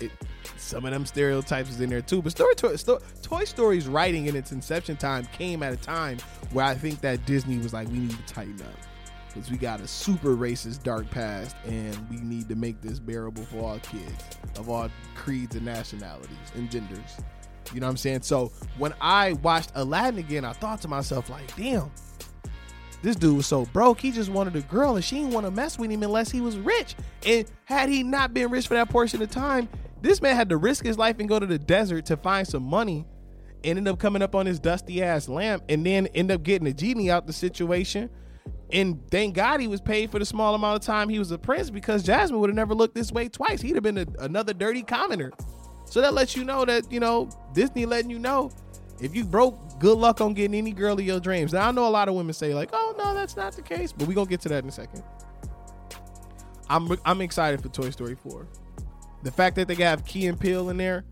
it, 0.00 0.10
some 0.56 0.84
of 0.84 0.92
them 0.92 1.06
stereotypes 1.06 1.70
is 1.70 1.80
in 1.80 1.90
there 1.90 2.02
too. 2.02 2.22
But 2.22 2.32
Story 2.32 2.54
Toy, 2.54 2.76
Toy 3.22 3.44
Story's 3.44 3.88
writing 3.88 4.26
in 4.26 4.36
its 4.36 4.52
inception 4.52 4.96
time 4.96 5.26
came 5.32 5.62
at 5.62 5.72
a 5.72 5.76
time 5.76 6.18
where 6.52 6.64
I 6.64 6.74
think 6.74 7.00
that 7.00 7.24
Disney 7.26 7.58
was 7.58 7.72
like, 7.72 7.88
we 7.88 7.98
need 7.98 8.10
to 8.10 8.34
tighten 8.34 8.60
up 8.62 8.74
because 9.36 9.50
we 9.50 9.58
got 9.58 9.80
a 9.80 9.86
super 9.86 10.34
racist 10.34 10.82
dark 10.82 11.10
past, 11.10 11.56
and 11.66 11.94
we 12.08 12.16
need 12.16 12.48
to 12.48 12.54
make 12.54 12.80
this 12.80 12.98
bearable 12.98 13.44
for 13.44 13.58
all 13.58 13.78
kids 13.80 14.24
of 14.56 14.70
all 14.70 14.88
creeds 15.14 15.54
and 15.56 15.64
nationalities 15.64 16.36
and 16.54 16.70
genders. 16.70 17.18
You 17.74 17.80
know 17.80 17.86
what 17.86 17.90
I'm 17.90 17.96
saying? 17.98 18.22
So 18.22 18.50
when 18.78 18.94
I 19.00 19.34
watched 19.34 19.72
Aladdin 19.74 20.20
again, 20.20 20.44
I 20.44 20.52
thought 20.52 20.80
to 20.82 20.88
myself 20.88 21.28
like, 21.28 21.54
damn. 21.56 21.90
This 23.02 23.14
dude 23.14 23.36
was 23.36 23.46
so 23.46 23.66
broke, 23.66 24.00
he 24.00 24.10
just 24.10 24.30
wanted 24.30 24.56
a 24.56 24.62
girl 24.62 24.96
and 24.96 25.04
she 25.04 25.16
didn't 25.16 25.32
want 25.32 25.44
to 25.44 25.50
mess 25.50 25.78
with 25.78 25.90
him 25.90 26.02
unless 26.02 26.30
he 26.30 26.40
was 26.40 26.56
rich. 26.58 26.96
And 27.26 27.44
had 27.66 27.90
he 27.90 28.02
not 28.02 28.32
been 28.32 28.50
rich 28.50 28.66
for 28.66 28.74
that 28.74 28.88
portion 28.88 29.20
of 29.20 29.30
time, 29.30 29.68
this 30.00 30.20
man 30.20 30.36
had 30.36 30.48
to 30.50 30.56
risk 30.56 30.84
his 30.84 30.98
life 30.98 31.18
and 31.18 31.28
go 31.28 31.38
to 31.38 31.46
the 31.46 31.58
desert 31.58 32.06
to 32.06 32.16
find 32.16 32.46
some 32.46 32.62
money. 32.62 33.06
Ended 33.64 33.88
up 33.88 33.98
coming 33.98 34.22
up 34.22 34.34
on 34.34 34.46
his 34.46 34.60
dusty 34.60 35.02
ass 35.02 35.28
lamp 35.28 35.64
and 35.68 35.84
then 35.84 36.06
end 36.08 36.30
up 36.30 36.42
getting 36.42 36.68
a 36.68 36.72
genie 36.72 37.10
out 37.10 37.26
the 37.26 37.32
situation. 37.32 38.10
And 38.72 39.00
thank 39.10 39.34
God 39.34 39.60
he 39.60 39.66
was 39.66 39.80
paid 39.80 40.10
for 40.10 40.18
the 40.18 40.24
small 40.24 40.54
amount 40.54 40.76
of 40.76 40.82
time 40.82 41.08
he 41.08 41.18
was 41.18 41.30
a 41.30 41.38
prince 41.38 41.70
because 41.70 42.02
Jasmine 42.02 42.38
would 42.40 42.50
have 42.50 42.56
never 42.56 42.74
looked 42.74 42.94
this 42.94 43.10
way 43.10 43.28
twice. 43.28 43.60
He'd 43.60 43.74
have 43.74 43.82
been 43.82 43.98
a, 43.98 44.06
another 44.20 44.52
dirty 44.52 44.82
commoner. 44.82 45.32
So 45.86 46.00
that 46.00 46.14
lets 46.14 46.36
you 46.36 46.44
know 46.44 46.64
that, 46.64 46.90
you 46.90 47.00
know, 47.00 47.28
Disney 47.54 47.86
letting 47.86 48.10
you 48.10 48.18
know 48.18 48.50
if 49.00 49.14
you 49.14 49.24
broke, 49.24 49.78
good 49.78 49.98
luck 49.98 50.20
on 50.20 50.34
getting 50.34 50.56
any 50.56 50.72
girl 50.72 50.94
of 50.94 51.04
your 51.04 51.20
dreams. 51.20 51.52
Now 51.52 51.68
I 51.68 51.70
know 51.70 51.86
a 51.86 51.90
lot 51.90 52.08
of 52.08 52.14
women 52.14 52.32
say 52.32 52.54
like, 52.54 52.70
"Oh 52.72 52.94
no, 52.96 53.14
that's 53.14 53.36
not 53.36 53.52
the 53.54 53.62
case," 53.62 53.92
but 53.92 54.08
we're 54.08 54.14
gonna 54.14 54.28
get 54.28 54.40
to 54.42 54.48
that 54.48 54.62
in 54.62 54.68
a 54.68 54.72
second. 54.72 55.02
I'm 56.68 56.96
I'm 57.04 57.20
excited 57.20 57.62
for 57.62 57.68
Toy 57.68 57.90
Story 57.90 58.14
4 58.14 58.46
the 59.26 59.32
fact 59.32 59.56
that 59.56 59.66
they 59.66 59.74
have 59.74 60.04
Key 60.04 60.28
and 60.28 60.38
Peele 60.38 60.70
in 60.70 60.76
there, 60.76 61.04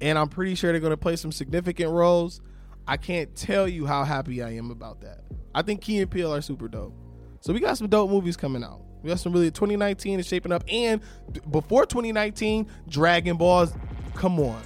and 0.00 0.16
I'm 0.16 0.28
pretty 0.28 0.54
sure 0.54 0.70
they're 0.70 0.80
going 0.80 0.92
to 0.92 0.96
play 0.96 1.16
some 1.16 1.32
significant 1.32 1.90
roles. 1.90 2.40
I 2.86 2.96
can't 2.96 3.34
tell 3.34 3.66
you 3.66 3.86
how 3.86 4.04
happy 4.04 4.40
I 4.40 4.50
am 4.50 4.70
about 4.70 5.00
that. 5.00 5.24
I 5.52 5.62
think 5.62 5.80
Key 5.80 5.98
and 5.98 6.08
Peele 6.08 6.32
are 6.32 6.40
super 6.40 6.68
dope. 6.68 6.94
So 7.40 7.52
we 7.52 7.58
got 7.58 7.76
some 7.76 7.88
dope 7.88 8.08
movies 8.08 8.36
coming 8.36 8.62
out. 8.62 8.82
We 9.02 9.10
got 9.10 9.18
some 9.18 9.32
really 9.32 9.50
2019 9.50 10.20
is 10.20 10.28
shaping 10.28 10.52
up, 10.52 10.62
and 10.68 11.00
before 11.50 11.86
2019, 11.86 12.68
Dragon 12.88 13.36
Balls. 13.36 13.72
Come 14.14 14.38
on, 14.40 14.62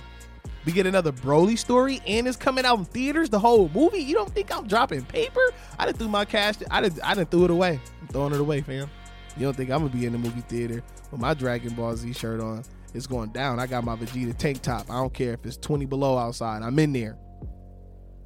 we 0.64 0.72
get 0.72 0.86
another 0.86 1.10
Broly 1.10 1.58
story, 1.58 2.00
and 2.06 2.28
it's 2.28 2.36
coming 2.36 2.64
out 2.64 2.78
in 2.78 2.84
theaters. 2.84 3.30
The 3.30 3.38
whole 3.38 3.70
movie. 3.74 3.98
You 3.98 4.14
don't 4.14 4.30
think 4.30 4.54
I'm 4.54 4.66
dropping 4.66 5.04
paper? 5.06 5.40
I 5.78 5.86
didn't 5.86 5.98
threw 5.98 6.08
my 6.08 6.24
cash. 6.24 6.56
I 6.70 6.82
didn't. 6.82 7.02
I 7.02 7.14
didn't 7.14 7.30
threw 7.30 7.44
it 7.44 7.50
away. 7.50 7.80
I'm 8.00 8.08
throwing 8.08 8.34
it 8.34 8.40
away, 8.40 8.60
fam. 8.60 8.90
You 9.36 9.46
don't 9.46 9.56
think 9.56 9.70
I'm 9.70 9.80
gonna 9.80 9.92
be 9.92 10.06
in 10.06 10.12
the 10.12 10.18
movie 10.18 10.42
theater 10.42 10.82
with 11.10 11.20
my 11.20 11.34
Dragon 11.34 11.74
Ball 11.74 11.96
Z 11.96 12.12
shirt 12.12 12.40
on? 12.40 12.62
It's 12.94 13.07
going 13.07 13.31
down. 13.31 13.61
I 13.61 13.66
got 13.66 13.85
my 13.85 13.96
Vegeta 13.96 14.37
tank 14.37 14.62
top. 14.62 14.90
I 14.90 14.94
don't 14.94 15.12
care 15.12 15.35
if 15.35 15.44
it's 15.44 15.57
20 15.57 15.87
below 15.87 16.18
outside. 16.18 16.62
I'm 16.62 16.79
in 16.79 16.92
there. 16.92 17.18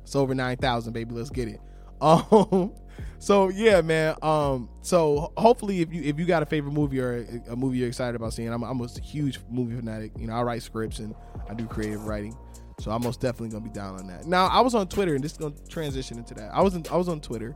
It's 0.03 0.17
over 0.17 0.35
9,000, 0.35 0.93
baby. 0.93 1.15
Let's 1.15 1.31
get 1.31 1.49
it. 1.49 1.61
Um, 2.01 2.75
so 3.19 3.49
yeah, 3.49 3.81
man. 3.81 4.17
Um, 4.21 4.69
so 4.83 5.33
hopefully, 5.39 5.81
if 5.81 5.95
you 5.95 6.03
if 6.03 6.19
you 6.19 6.27
got 6.27 6.43
a 6.43 6.47
favorite 6.47 6.73
movie 6.73 7.01
or 7.01 7.21
a, 7.49 7.53
a 7.53 7.57
movie 7.57 7.79
you're 7.79 7.89
excited 7.89 8.15
about 8.15 8.35
seeing, 8.35 8.53
I'm, 8.53 8.63
I'm 8.63 8.79
a 8.81 8.89
huge 9.01 9.41
movie 9.49 9.77
fanatic. 9.77 10.13
You 10.19 10.27
know, 10.27 10.35
I 10.35 10.43
write 10.43 10.63
scripts 10.63 10.99
and 10.99 11.15
I 11.49 11.55
do 11.55 11.67
creative 11.67 12.05
writing. 12.05 12.37
So 12.81 12.91
I'm 12.91 13.03
most 13.03 13.21
definitely 13.21 13.51
gonna 13.51 13.65
be 13.65 13.71
down 13.71 13.99
on 13.99 14.07
that. 14.09 14.27
Now 14.27 14.47
I 14.49 14.61
was 14.61 14.75
on 14.75 14.89
Twitter, 14.89 15.15
and 15.15 15.25
this 15.25 15.33
is 15.33 15.39
gonna 15.39 15.55
transition 15.69 16.19
into 16.19 16.35
that. 16.35 16.51
I 16.53 16.61
was 16.61 16.75
in, 16.75 16.85
I 16.91 16.97
was 16.97 17.09
on 17.09 17.21
Twitter, 17.21 17.55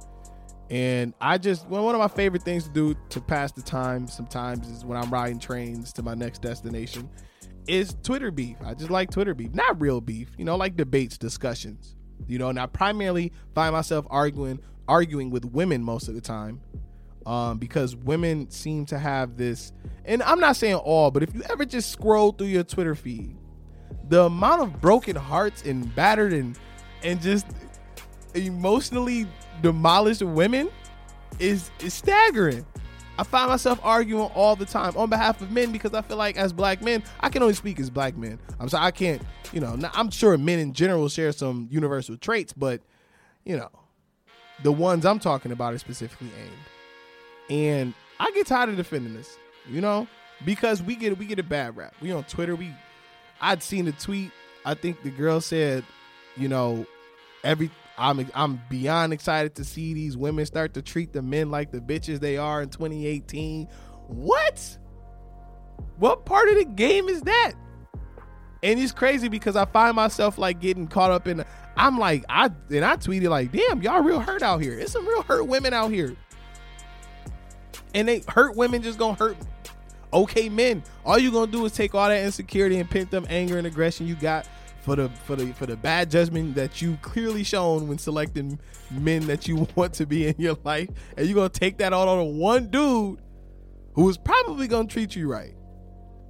and 0.70 1.14
I 1.20 1.38
just 1.38 1.66
one 1.68 1.94
of 1.94 2.00
my 2.00 2.08
favorite 2.08 2.42
things 2.44 2.64
to 2.64 2.70
do 2.70 2.94
to 3.10 3.20
pass 3.20 3.52
the 3.52 3.62
time 3.62 4.08
sometimes 4.08 4.68
is 4.68 4.84
when 4.84 4.98
I'm 4.98 5.10
riding 5.10 5.38
trains 5.40 5.92
to 5.94 6.02
my 6.02 6.14
next 6.14 6.42
destination 6.42 7.10
is 7.68 7.96
Twitter 8.02 8.30
beef. 8.30 8.56
I 8.64 8.74
just 8.74 8.90
like 8.90 9.10
Twitter 9.10 9.34
beef, 9.34 9.54
not 9.54 9.80
real 9.80 10.00
beef, 10.00 10.30
you 10.38 10.44
know, 10.44 10.56
like 10.56 10.76
debates, 10.76 11.18
discussions. 11.18 11.96
You 12.26 12.38
know, 12.38 12.48
and 12.50 12.58
I 12.60 12.66
primarily 12.66 13.32
find 13.54 13.72
myself 13.74 14.06
arguing 14.10 14.60
arguing 14.88 15.30
with 15.30 15.44
women 15.46 15.82
most 15.84 16.08
of 16.08 16.14
the 16.14 16.20
time. 16.22 16.60
um, 17.26 17.58
because 17.58 17.96
women 17.96 18.50
seem 18.50 18.86
to 18.86 18.98
have 18.98 19.36
this. 19.36 19.72
And 20.04 20.22
I'm 20.22 20.40
not 20.40 20.56
saying 20.56 20.76
all, 20.76 21.10
but 21.10 21.22
if 21.22 21.34
you 21.34 21.42
ever 21.50 21.64
just 21.66 21.90
scroll 21.92 22.32
through 22.32 22.48
your 22.48 22.64
Twitter 22.64 22.94
feed, 22.94 23.36
the 24.08 24.24
amount 24.24 24.62
of 24.62 24.80
broken 24.80 25.16
hearts 25.16 25.62
and 25.64 25.94
battered 25.94 26.32
and 26.32 26.58
and 27.02 27.20
just 27.20 27.46
emotionally 28.34 29.26
demolished 29.62 30.22
women 30.22 30.70
is 31.38 31.70
is 31.80 31.94
staggering. 31.94 32.64
I 33.18 33.24
find 33.24 33.50
myself 33.50 33.80
arguing 33.82 34.30
all 34.34 34.54
the 34.54 34.64
time 34.64 34.96
on 34.96 35.11
behalf 35.11 35.42
of 35.42 35.50
men 35.50 35.72
because 35.72 35.92
I 35.92 36.02
feel 36.02 36.16
like 36.16 36.36
as 36.36 36.52
black 36.52 36.80
men, 36.80 37.02
I 37.18 37.30
can 37.30 37.42
only 37.42 37.54
speak 37.54 37.80
as 37.80 37.90
black 37.90 38.16
men. 38.16 38.38
I'm 38.61 38.68
sorry, 38.68 38.86
I 38.86 38.90
can't, 38.92 39.20
you 39.52 39.61
know, 39.61 39.76
I'm 39.92 40.11
sure 40.11 40.38
men 40.38 40.61
in 40.61 40.72
general 40.72 41.09
share 41.09 41.32
some 41.32 41.66
universal 41.70 42.16
traits, 42.16 42.52
but 42.52 42.80
you 43.44 43.56
know, 43.56 43.70
the 44.62 44.70
ones 44.70 45.04
I'm 45.04 45.18
talking 45.18 45.50
about 45.50 45.74
are 45.74 45.78
specifically 45.78 46.30
aimed. 46.40 47.50
And 47.50 47.94
I 48.20 48.30
get 48.32 48.46
tired 48.46 48.68
of 48.68 48.76
defending 48.76 49.14
this, 49.14 49.36
you 49.68 49.80
know, 49.80 50.06
because 50.44 50.82
we 50.82 50.94
get 50.94 51.18
we 51.18 51.26
get 51.26 51.38
a 51.38 51.44
bad 51.44 51.76
rap. 51.76 51.94
We 52.00 52.12
on 52.12 52.24
Twitter, 52.24 52.54
we 52.54 52.72
I'd 53.40 53.62
seen 53.62 53.88
a 53.88 53.92
tweet. 53.92 54.30
I 54.64 54.74
think 54.74 55.02
the 55.02 55.11
girl 55.11 55.40
said, 55.40 55.84
you 56.36 56.48
know, 56.48 56.86
every 57.42 57.70
I'm 57.99 58.30
I'm 58.34 58.62
beyond 58.70 59.12
excited 59.12 59.57
to 59.57 59.64
see 59.64 59.92
these 59.92 60.16
women 60.16 60.46
start 60.46 60.74
to 60.74 60.82
treat 60.82 61.12
the 61.12 61.20
men 61.20 61.51
like 61.51 61.72
the 61.72 61.80
bitches 61.80 62.20
they 62.20 62.36
are 62.36 62.62
in 62.62 62.68
2018. 62.68 63.66
What? 64.07 64.78
What 65.96 66.24
part 66.24 66.49
of 66.49 66.57
the 66.57 66.64
game 66.64 67.09
is 67.09 67.22
that? 67.22 67.53
And 68.62 68.78
it's 68.78 68.92
crazy 68.92 69.28
because 69.28 69.57
I 69.57 69.64
find 69.64 69.96
myself 69.96 70.38
like 70.38 70.61
getting 70.61 70.86
caught 70.86 71.11
up 71.11 71.26
in. 71.26 71.44
I'm 71.76 71.99
like 71.99 72.24
I 72.28 72.51
and 72.70 72.84
I 72.84 72.96
tweeted 72.96 73.28
like, 73.30 73.53
damn, 73.53 73.82
y'all 73.82 74.03
real 74.03 74.20
hurt 74.20 74.42
out 74.42 74.62
here. 74.62 74.78
It's 74.78 74.92
some 74.92 75.07
real 75.07 75.22
hurt 75.22 75.46
women 75.46 75.74
out 75.74 75.90
here, 75.90 76.16
and 77.94 78.07
they 78.07 78.22
hurt 78.28 78.57
women 78.57 78.82
just 78.82 78.99
gonna 78.99 79.14
hurt 79.14 79.36
okay 80.12 80.49
men. 80.49 80.82
All 81.05 81.18
you 81.18 81.32
gonna 81.32 81.51
do 81.51 81.64
is 81.64 81.72
take 81.72 81.94
all 81.94 82.09
that 82.09 82.24
insecurity 82.24 82.78
and 82.78 82.88
pent 82.88 83.12
up 83.14 83.26
anger 83.28 83.59
and 83.59 83.66
aggression 83.66 84.07
you 84.07 84.14
got 84.14 84.46
for 84.89 84.97
the 84.97 85.09
for 85.11 85.36
the 85.36 85.53
for 85.53 85.66
the 85.66 85.76
bad 85.76 86.11
judgment 86.11 86.55
that 86.55 86.80
you 86.80 86.97
clearly 87.03 87.45
shown 87.45 87.89
when 87.89 87.99
selecting 87.99 88.59
men 88.91 89.26
that 89.26 89.47
you 89.47 89.66
want 89.74 89.93
to 89.95 90.07
be 90.07 90.26
in 90.26 90.34
your 90.39 90.57
life, 90.64 90.89
and 91.16 91.26
you're 91.26 91.34
gonna 91.34 91.49
take 91.49 91.78
that 91.78 91.93
all 91.93 92.09
on 92.09 92.39
one 92.39 92.68
dude 92.68 93.20
who 93.93 94.09
is 94.09 94.16
probably 94.16 94.66
gonna 94.66 94.89
treat 94.89 95.14
you 95.14 95.30
right. 95.30 95.55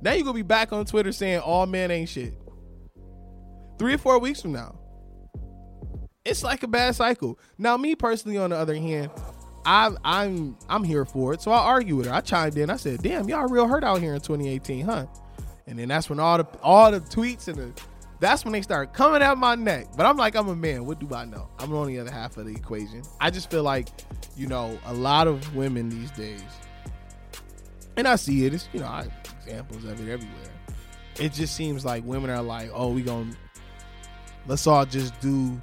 Now 0.02 0.12
you're 0.12 0.24
gonna 0.24 0.34
be 0.34 0.42
back 0.42 0.72
on 0.72 0.84
Twitter 0.84 1.12
saying 1.12 1.40
all 1.40 1.66
men 1.66 1.90
ain't 1.90 2.08
shit. 2.08 2.34
Three 3.78 3.94
or 3.94 3.98
four 3.98 4.18
weeks 4.18 4.42
from 4.42 4.52
now. 4.52 4.76
It's 6.24 6.42
like 6.42 6.62
a 6.64 6.68
bad 6.68 6.94
cycle. 6.96 7.38
Now, 7.56 7.76
me 7.76 7.94
personally, 7.94 8.36
on 8.36 8.50
the 8.50 8.56
other 8.56 8.74
hand, 8.74 9.10
I, 9.64 9.90
I'm 10.04 10.56
I'm 10.68 10.82
here 10.82 11.04
for 11.04 11.32
it. 11.32 11.42
So 11.42 11.52
I 11.52 11.58
argue 11.58 11.96
with 11.96 12.06
her. 12.06 12.12
I 12.12 12.20
chimed 12.20 12.58
in. 12.58 12.70
I 12.70 12.76
said, 12.76 13.02
"Damn, 13.02 13.28
y'all 13.28 13.48
real 13.48 13.68
hurt 13.68 13.84
out 13.84 14.00
here 14.00 14.14
in 14.14 14.20
2018, 14.20 14.84
huh?" 14.84 15.06
And 15.66 15.78
then 15.78 15.88
that's 15.88 16.10
when 16.10 16.18
all 16.18 16.38
the 16.38 16.46
all 16.60 16.90
the 16.90 17.00
tweets 17.00 17.46
and 17.48 17.56
the 17.56 17.82
that's 18.20 18.44
when 18.44 18.52
they 18.52 18.62
start 18.62 18.92
coming 18.92 19.22
at 19.22 19.38
my 19.38 19.54
neck. 19.54 19.88
But 19.96 20.06
I'm 20.06 20.16
like, 20.16 20.34
I'm 20.34 20.48
a 20.48 20.56
man. 20.56 20.84
What 20.84 20.98
do 20.98 21.14
I 21.14 21.24
know? 21.24 21.48
I'm 21.58 21.72
on 21.74 21.86
the 21.86 21.98
other 21.98 22.10
half 22.10 22.36
of 22.36 22.46
the 22.46 22.52
equation. 22.52 23.02
I 23.20 23.30
just 23.30 23.50
feel 23.50 23.62
like, 23.62 23.88
you 24.36 24.46
know, 24.46 24.78
a 24.86 24.94
lot 24.94 25.26
of 25.26 25.54
women 25.54 25.88
these 25.88 26.10
days, 26.12 26.42
and 27.96 28.06
I 28.06 28.16
see 28.16 28.46
it. 28.46 28.54
It's 28.54 28.68
you 28.72 28.80
know, 28.80 28.86
I, 28.86 29.06
examples 29.42 29.84
of 29.84 30.00
it 30.00 30.12
everywhere. 30.12 30.50
It 31.20 31.32
just 31.32 31.54
seems 31.54 31.84
like 31.84 32.04
women 32.04 32.30
are 32.30 32.42
like, 32.42 32.70
oh, 32.72 32.92
we 32.92 33.02
gonna 33.02 33.32
let's 34.46 34.66
all 34.66 34.86
just 34.86 35.18
do 35.20 35.58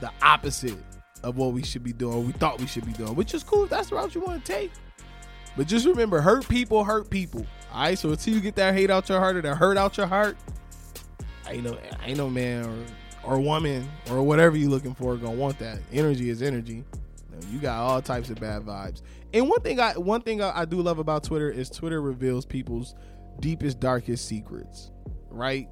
the 0.00 0.10
opposite 0.22 0.78
of 1.22 1.36
what 1.36 1.52
we 1.52 1.62
should 1.62 1.82
be 1.82 1.92
doing. 1.92 2.26
We 2.26 2.32
thought 2.32 2.60
we 2.60 2.66
should 2.66 2.86
be 2.86 2.92
doing, 2.92 3.14
which 3.14 3.34
is 3.34 3.42
cool 3.42 3.66
that's 3.66 3.90
the 3.90 3.96
route 3.96 4.14
you 4.14 4.20
want 4.20 4.44
to 4.44 4.52
take. 4.52 4.72
But 5.56 5.66
just 5.66 5.86
remember, 5.86 6.20
hurt 6.20 6.48
people 6.48 6.84
hurt 6.84 7.08
people. 7.08 7.46
All 7.72 7.82
right. 7.82 7.98
So 7.98 8.10
until 8.10 8.34
you 8.34 8.40
get 8.40 8.56
that 8.56 8.74
hate 8.74 8.90
out 8.90 9.08
your 9.08 9.18
heart 9.18 9.36
or 9.36 9.42
that 9.42 9.56
hurt 9.56 9.78
out 9.78 9.96
your 9.96 10.06
heart, 10.06 10.36
ain't 11.48 11.64
no 11.64 11.78
ain't 12.04 12.18
no 12.18 12.30
man 12.30 12.64
or 12.64 12.76
or 13.26 13.40
woman 13.40 13.88
or 14.10 14.22
whatever 14.22 14.56
you 14.56 14.68
looking 14.68 14.94
for 14.94 15.16
gonna 15.16 15.36
want 15.36 15.58
that. 15.58 15.78
Energy 15.92 16.30
is 16.30 16.42
energy. 16.42 16.84
You 17.50 17.58
got 17.58 17.78
all 17.78 18.00
types 18.00 18.30
of 18.30 18.40
bad 18.40 18.62
vibes. 18.62 19.02
And 19.34 19.48
one 19.48 19.60
thing 19.60 19.80
I 19.80 19.92
one 19.94 20.22
thing 20.22 20.40
I, 20.42 20.60
I 20.60 20.64
do 20.64 20.80
love 20.80 20.98
about 20.98 21.24
Twitter 21.24 21.50
is 21.50 21.68
Twitter 21.68 22.00
reveals 22.00 22.46
people's 22.46 22.94
deepest, 23.40 23.80
darkest 23.80 24.26
secrets. 24.26 24.90
Right? 25.28 25.68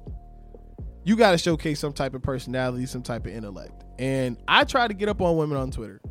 You 1.03 1.15
got 1.15 1.31
to 1.31 1.37
showcase 1.37 1.79
some 1.79 1.93
type 1.93 2.15
of 2.15 2.21
personality, 2.21 2.85
some 2.87 3.03
type 3.03 3.25
of 3.25 3.31
intellect. 3.31 3.83
And 3.99 4.37
I 4.47 4.63
try 4.63 4.87
to 4.87 4.93
get 4.93 5.07
up 5.07 5.21
on 5.21 5.37
women 5.37 5.57
on 5.57 5.71
Twitter. 5.71 6.01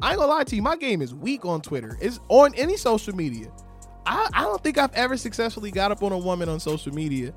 I 0.00 0.10
ain't 0.10 0.18
gonna 0.18 0.32
lie 0.32 0.44
to 0.44 0.56
you, 0.56 0.62
my 0.62 0.76
game 0.76 1.00
is 1.00 1.14
weak 1.14 1.44
on 1.44 1.60
Twitter. 1.60 1.96
It's 2.00 2.20
on 2.28 2.54
any 2.54 2.76
social 2.76 3.14
media. 3.14 3.50
I, 4.04 4.28
I 4.32 4.42
don't 4.42 4.62
think 4.62 4.78
I've 4.78 4.92
ever 4.94 5.16
successfully 5.16 5.70
got 5.70 5.92
up 5.92 6.02
on 6.02 6.12
a 6.12 6.18
woman 6.18 6.48
on 6.48 6.58
social 6.58 6.92
media 6.92 7.32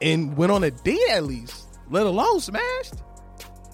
and 0.00 0.36
went 0.36 0.52
on 0.52 0.64
a 0.64 0.70
date 0.70 1.00
at 1.10 1.24
least, 1.24 1.78
let 1.90 2.06
alone 2.06 2.40
smashed. 2.40 2.94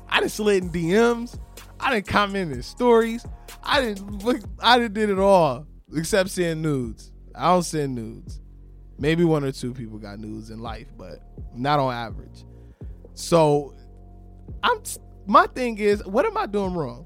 I 0.08 0.20
didn't 0.20 0.32
slid 0.32 0.64
in 0.64 0.70
DMs. 0.70 1.38
I 1.78 1.92
didn't 1.92 2.06
comment 2.06 2.52
in 2.52 2.62
stories. 2.62 3.26
I 3.62 3.80
didn't 3.80 4.24
look. 4.24 4.40
I 4.60 4.78
didn't 4.78 4.94
did 4.94 5.10
it 5.10 5.18
all 5.18 5.66
except 5.94 6.30
send 6.30 6.62
nudes. 6.62 7.12
I 7.34 7.48
don't 7.52 7.62
send 7.62 7.94
nudes. 7.94 8.40
Maybe 8.98 9.24
one 9.24 9.44
or 9.44 9.52
two 9.52 9.74
people 9.74 9.98
got 9.98 10.18
nudes 10.18 10.50
in 10.50 10.60
life, 10.60 10.86
but 10.96 11.20
not 11.54 11.78
on 11.78 11.92
average. 11.92 12.44
So, 13.14 13.74
I'm. 14.62 14.80
My 15.26 15.46
thing 15.48 15.78
is, 15.78 16.04
what 16.06 16.24
am 16.24 16.36
I 16.38 16.46
doing 16.46 16.74
wrong? 16.74 17.04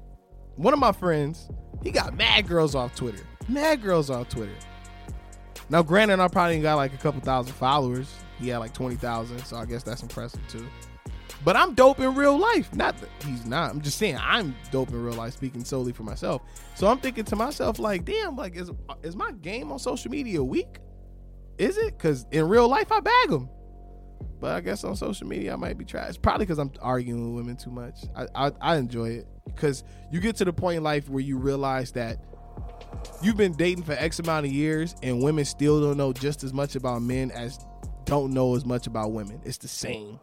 One 0.55 0.73
of 0.73 0.79
my 0.79 0.91
friends, 0.91 1.49
he 1.83 1.89
got 1.91 2.15
mad 2.15 2.47
girls 2.47 2.75
off 2.75 2.95
Twitter. 2.95 3.23
Mad 3.49 3.81
girls 3.81 4.09
off 4.09 4.29
Twitter. 4.29 4.55
Now, 5.69 5.81
granted, 5.81 6.19
I 6.19 6.27
probably 6.27 6.59
got 6.59 6.75
like 6.75 6.93
a 6.93 6.97
couple 6.97 7.19
thousand 7.21 7.53
followers. 7.53 8.13
He 8.41 8.49
had 8.49 8.57
like 8.57 8.73
20,000, 8.73 9.39
so 9.45 9.55
I 9.55 9.65
guess 9.65 9.83
that's 9.83 10.01
impressive 10.01 10.41
too. 10.47 10.65
But 11.43 11.55
I'm 11.55 11.73
dope 11.73 11.99
in 11.99 12.13
real 12.13 12.37
life. 12.37 12.73
Not 12.75 12.97
that 12.99 13.09
he's 13.25 13.45
not. 13.45 13.71
I'm 13.71 13.81
just 13.81 13.97
saying 13.97 14.17
I'm 14.19 14.55
dope 14.71 14.89
in 14.89 15.03
real 15.03 15.15
life, 15.15 15.33
speaking 15.33 15.63
solely 15.63 15.91
for 15.91 16.03
myself. 16.03 16.41
So 16.75 16.87
I'm 16.87 16.99
thinking 16.99 17.23
to 17.25 17.35
myself, 17.35 17.79
like, 17.79 18.05
damn, 18.05 18.35
like, 18.35 18.55
is 18.55 18.69
is 19.01 19.15
my 19.15 19.31
game 19.31 19.71
on 19.71 19.79
social 19.79 20.11
media 20.11 20.43
weak? 20.43 20.79
Is 21.57 21.77
it? 21.77 21.97
Because 21.97 22.25
in 22.31 22.47
real 22.47 22.67
life, 22.67 22.91
I 22.91 22.99
bag 22.99 23.29
them. 23.29 23.49
But 24.39 24.55
I 24.55 24.61
guess 24.61 24.83
on 24.83 24.95
social 24.95 25.27
media, 25.27 25.53
I 25.53 25.55
might 25.55 25.77
be 25.77 25.85
trash. 25.85 26.15
Probably 26.21 26.45
because 26.45 26.57
I'm 26.57 26.71
arguing 26.81 27.35
with 27.35 27.43
women 27.43 27.57
too 27.57 27.69
much. 27.69 27.99
I, 28.15 28.27
I, 28.33 28.51
I 28.59 28.75
enjoy 28.77 29.09
it 29.09 29.27
because 29.45 29.83
you 30.11 30.19
get 30.19 30.35
to 30.37 30.45
the 30.45 30.53
point 30.53 30.77
in 30.77 30.83
life 30.83 31.09
where 31.09 31.21
you 31.21 31.37
realize 31.37 31.91
that 31.91 32.17
you've 33.21 33.37
been 33.37 33.53
dating 33.53 33.83
for 33.83 33.93
X 33.93 34.19
amount 34.19 34.45
of 34.45 34.51
years 34.51 34.95
and 35.03 35.21
women 35.21 35.45
still 35.45 35.79
don't 35.81 35.97
know 35.97 36.11
just 36.11 36.43
as 36.43 36.53
much 36.53 36.75
about 36.75 37.01
men 37.01 37.31
as 37.31 37.59
don't 38.05 38.33
know 38.33 38.55
as 38.55 38.65
much 38.65 38.87
about 38.87 39.11
women. 39.11 39.41
It's 39.45 39.57
the 39.57 39.67
same. 39.67 40.19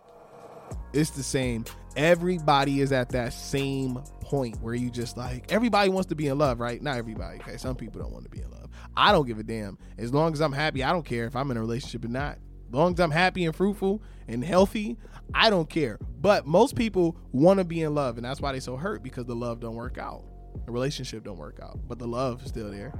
It's 0.93 1.11
the 1.11 1.23
same. 1.23 1.65
Everybody 1.97 2.81
is 2.81 2.93
at 2.93 3.11
that 3.11 3.33
same 3.33 4.03
point 4.21 4.61
where 4.61 4.75
you 4.75 4.91
just 4.91 5.17
like 5.17 5.51
everybody 5.51 5.91
wants 5.91 6.09
to 6.09 6.15
be 6.15 6.29
in 6.29 6.39
love, 6.39 6.61
right? 6.61 6.81
Not 6.83 6.97
everybody. 6.97 7.39
Okay, 7.41 7.57
some 7.57 7.77
people 7.77 8.01
don't 8.01 8.13
want 8.13 8.25
to 8.25 8.31
be 8.31 8.41
in 8.41 8.51
love. 8.51 8.69
I 8.97 9.13
don't 9.13 9.27
give 9.27 9.39
a 9.39 9.43
damn. 9.43 9.79
As 9.97 10.13
long 10.13 10.33
as 10.33 10.41
I'm 10.41 10.53
happy, 10.53 10.83
I 10.83 10.93
don't 10.93 11.05
care 11.05 11.25
if 11.27 11.37
I'm 11.37 11.51
in 11.51 11.57
a 11.57 11.61
relationship 11.61 12.05
or 12.05 12.09
not. 12.09 12.39
As 12.69 12.75
long 12.75 12.93
as 12.93 13.01
I'm 13.01 13.11
happy 13.11 13.47
and 13.47 13.57
fruitful 13.57 14.03
and 14.27 14.45
healthy, 14.45 14.99
I 15.33 15.51
don't 15.51 15.69
care. 15.69 15.99
But 16.21 16.47
most 16.47 16.77
people 16.77 17.17
want 17.33 17.59
to 17.59 17.65
be 17.65 17.83
in 17.83 17.95
love, 17.95 18.17
and 18.17 18.25
that's 18.25 18.41
why 18.41 18.53
they 18.53 18.61
so 18.61 18.77
hurt 18.77 19.03
because 19.03 19.25
the 19.25 19.35
love 19.35 19.61
don't 19.61 19.75
work 19.75 19.97
out. 19.99 20.25
The 20.67 20.73
relationship 20.73 21.25
don't 21.25 21.39
work 21.39 21.61
out, 21.63 21.79
but 21.89 21.99
the 21.99 22.07
love 22.07 22.43
is 22.43 22.49
still 22.49 22.71
there. 22.71 22.93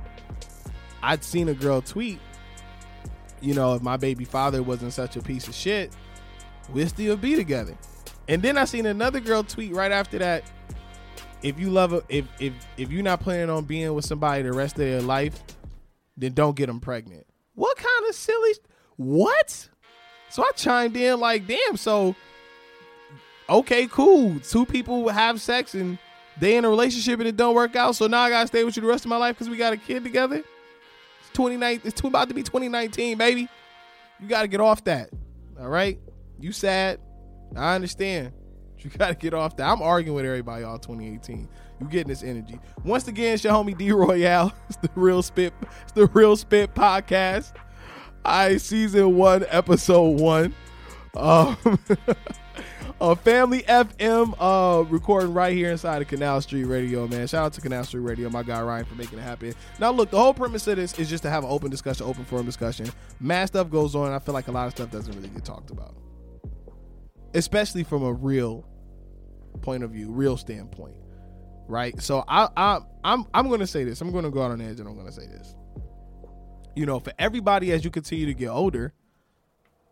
I'd 1.03 1.23
seen 1.23 1.49
a 1.49 1.55
girl 1.55 1.81
tweet 1.81 2.19
you 3.41 3.55
know, 3.55 3.75
if 3.75 3.83
my 3.83 3.97
baby 3.97 4.25
father 4.25 4.63
wasn't 4.63 4.93
such 4.93 5.17
a 5.17 5.23
piece 5.23 5.49
of 5.49 5.55
shit, 5.55 5.93
we'd 6.73 6.89
still 6.89 7.17
be 7.17 7.37
together. 7.37 7.77
And 8.29 8.43
then 8.43 8.59
I 8.59 8.65
seen 8.65 8.87
another 8.87 9.21
girl 9.21 9.43
tweet 9.43 9.75
right 9.75 9.93
after 9.93 10.19
that. 10.19 10.45
If 11.43 11.59
you 11.59 11.71
love 11.71 12.05
if 12.09 12.27
if 12.41 12.53
if 12.77 12.91
you're 12.91 13.03
not 13.03 13.21
planning 13.21 13.49
on 13.49 13.65
being 13.65 13.95
with 13.95 14.05
somebody 14.05 14.43
the 14.43 14.53
rest 14.53 14.75
of 14.75 14.81
their 14.81 15.01
life, 15.01 15.43
then 16.17 16.35
don't 16.35 16.57
get 16.57 16.67
them 16.67 16.81
pregnant. 16.81 17.27
What 17.55 17.77
kind 17.77 18.09
of 18.09 18.15
silly? 18.15 18.55
What? 18.97 19.69
So 20.31 20.43
I 20.43 20.51
chimed 20.57 20.97
in 20.97 21.21
like, 21.21 21.47
damn. 21.47 21.77
So 21.77 22.17
okay, 23.49 23.87
cool. 23.87 24.41
Two 24.41 24.67
people 24.67 25.09
have 25.09 25.41
sex 25.41 25.75
and 25.75 25.99
they 26.39 26.57
in 26.57 26.65
a 26.65 26.69
relationship 26.69 27.19
and 27.21 27.29
it 27.29 27.37
don't 27.37 27.55
work 27.55 27.77
out. 27.77 27.97
So 27.97 28.07
now 28.09 28.21
I 28.21 28.31
gotta 28.31 28.49
stay 28.49 28.65
with 28.65 28.77
you 28.77 28.83
the 28.83 28.89
rest 28.89 29.05
of 29.05 29.09
my 29.09 29.17
life 29.17 29.37
because 29.37 29.49
we 29.49 29.57
got 29.57 29.73
a 29.73 29.77
kid 29.77 30.05
together. 30.05 30.43
29 31.39 31.83
it's 31.85 32.01
about 32.01 32.29
to 32.29 32.35
be 32.35 32.43
2019 32.43 33.17
baby. 33.17 33.49
You 34.19 34.27
got 34.27 34.43
to 34.43 34.49
get 34.49 34.61
off 34.61 34.83
that 34.85 35.09
all 35.61 35.69
right? 35.69 36.01
You 36.41 36.51
sad? 36.51 36.99
I 37.57 37.75
understand. 37.77 38.33
You 38.81 38.91
got 38.91 39.09
to 39.09 39.15
get 39.17 39.35
off 39.35 39.57
that. 39.57 39.69
I'm 39.69 39.83
arguing 39.83 40.15
with 40.15 40.25
everybody 40.25 40.63
all 40.63 40.79
2018 40.79 41.49
you 41.81 41.89
getting 41.89 42.07
this 42.07 42.23
energy. 42.23 42.61
Once 42.85 43.09
again 43.09 43.35
it's 43.35 43.43
your 43.43 43.53
homie 43.53 43.77
d 43.77 43.91
royale 43.91 44.53
it's 44.69 44.77
the 44.77 44.89
real 44.95 45.21
spit 45.21 45.53
it's 45.83 45.91
the 45.93 46.07
real 46.07 46.37
spit 46.37 46.77
podcast. 46.77 47.55
I 48.25 48.57
season 48.59 49.17
one 49.17 49.45
episode 49.49 50.21
one. 50.21 50.55
Um 51.17 51.57
uh, 53.01 53.15
Family 53.15 53.63
FM, 53.63 54.35
uh, 54.39 54.83
recording 54.85 55.33
right 55.33 55.55
here 55.55 55.71
inside 55.71 56.03
of 56.03 56.09
Canal 56.09 56.41
Street 56.41 56.65
Radio, 56.65 57.07
man. 57.07 57.27
Shout 57.27 57.47
out 57.47 57.53
to 57.55 57.61
Canal 57.61 57.85
Street 57.85 58.01
Radio, 58.01 58.29
my 58.29 58.43
guy 58.43 58.61
Ryan, 58.61 58.85
for 58.85 58.97
making 58.97 59.19
it 59.19 59.23
happen. 59.23 59.55
Now, 59.79 59.91
look, 59.91 60.11
the 60.11 60.19
whole 60.19 60.35
premise 60.35 60.67
of 60.67 60.77
this 60.77 60.99
is 60.99 61.09
just 61.09 61.23
to 61.23 61.31
have 61.31 61.45
an 61.45 61.51
open 61.51 61.71
discussion, 61.71 62.07
open 62.07 62.25
forum 62.25 62.47
discussion. 62.47 62.91
Mad 63.21 63.47
stuff 63.47 63.71
goes 63.71 63.95
on. 63.95 64.13
I 64.13 64.19
feel 64.19 64.35
like 64.35 64.49
a 64.49 64.53
lot 64.53 64.67
of 64.67 64.73
stuff 64.73 64.91
doesn't 64.91 65.15
really 65.15 65.29
get 65.29 65.45
talked 65.45 65.71
about, 65.71 65.95
especially 67.35 67.85
from 67.85 68.03
a 68.03 68.13
real 68.13 68.67
point 69.63 69.85
of 69.85 69.93
view, 69.93 70.11
real 70.11 70.37
standpoint, 70.37 70.97
right? 71.69 72.01
So 72.03 72.25
I, 72.27 72.49
I, 72.57 72.81
I'm, 73.05 73.27
I'm 73.33 73.49
going 73.49 73.61
to 73.61 73.67
say 73.67 73.85
this. 73.85 74.01
I'm 74.01 74.11
going 74.11 74.25
to 74.25 74.31
go 74.31 74.43
out 74.43 74.51
on 74.51 74.61
edge, 74.61 74.81
and 74.81 74.89
I'm 74.89 74.95
going 74.95 75.07
to 75.07 75.13
say 75.13 75.27
this. 75.27 75.55
You 76.75 76.87
know, 76.87 76.99
for 76.99 77.13
everybody 77.19 77.73
as 77.73 77.85
you 77.85 77.91
continue 77.91 78.27
to 78.27 78.35
get 78.35 78.49
older, 78.49 78.93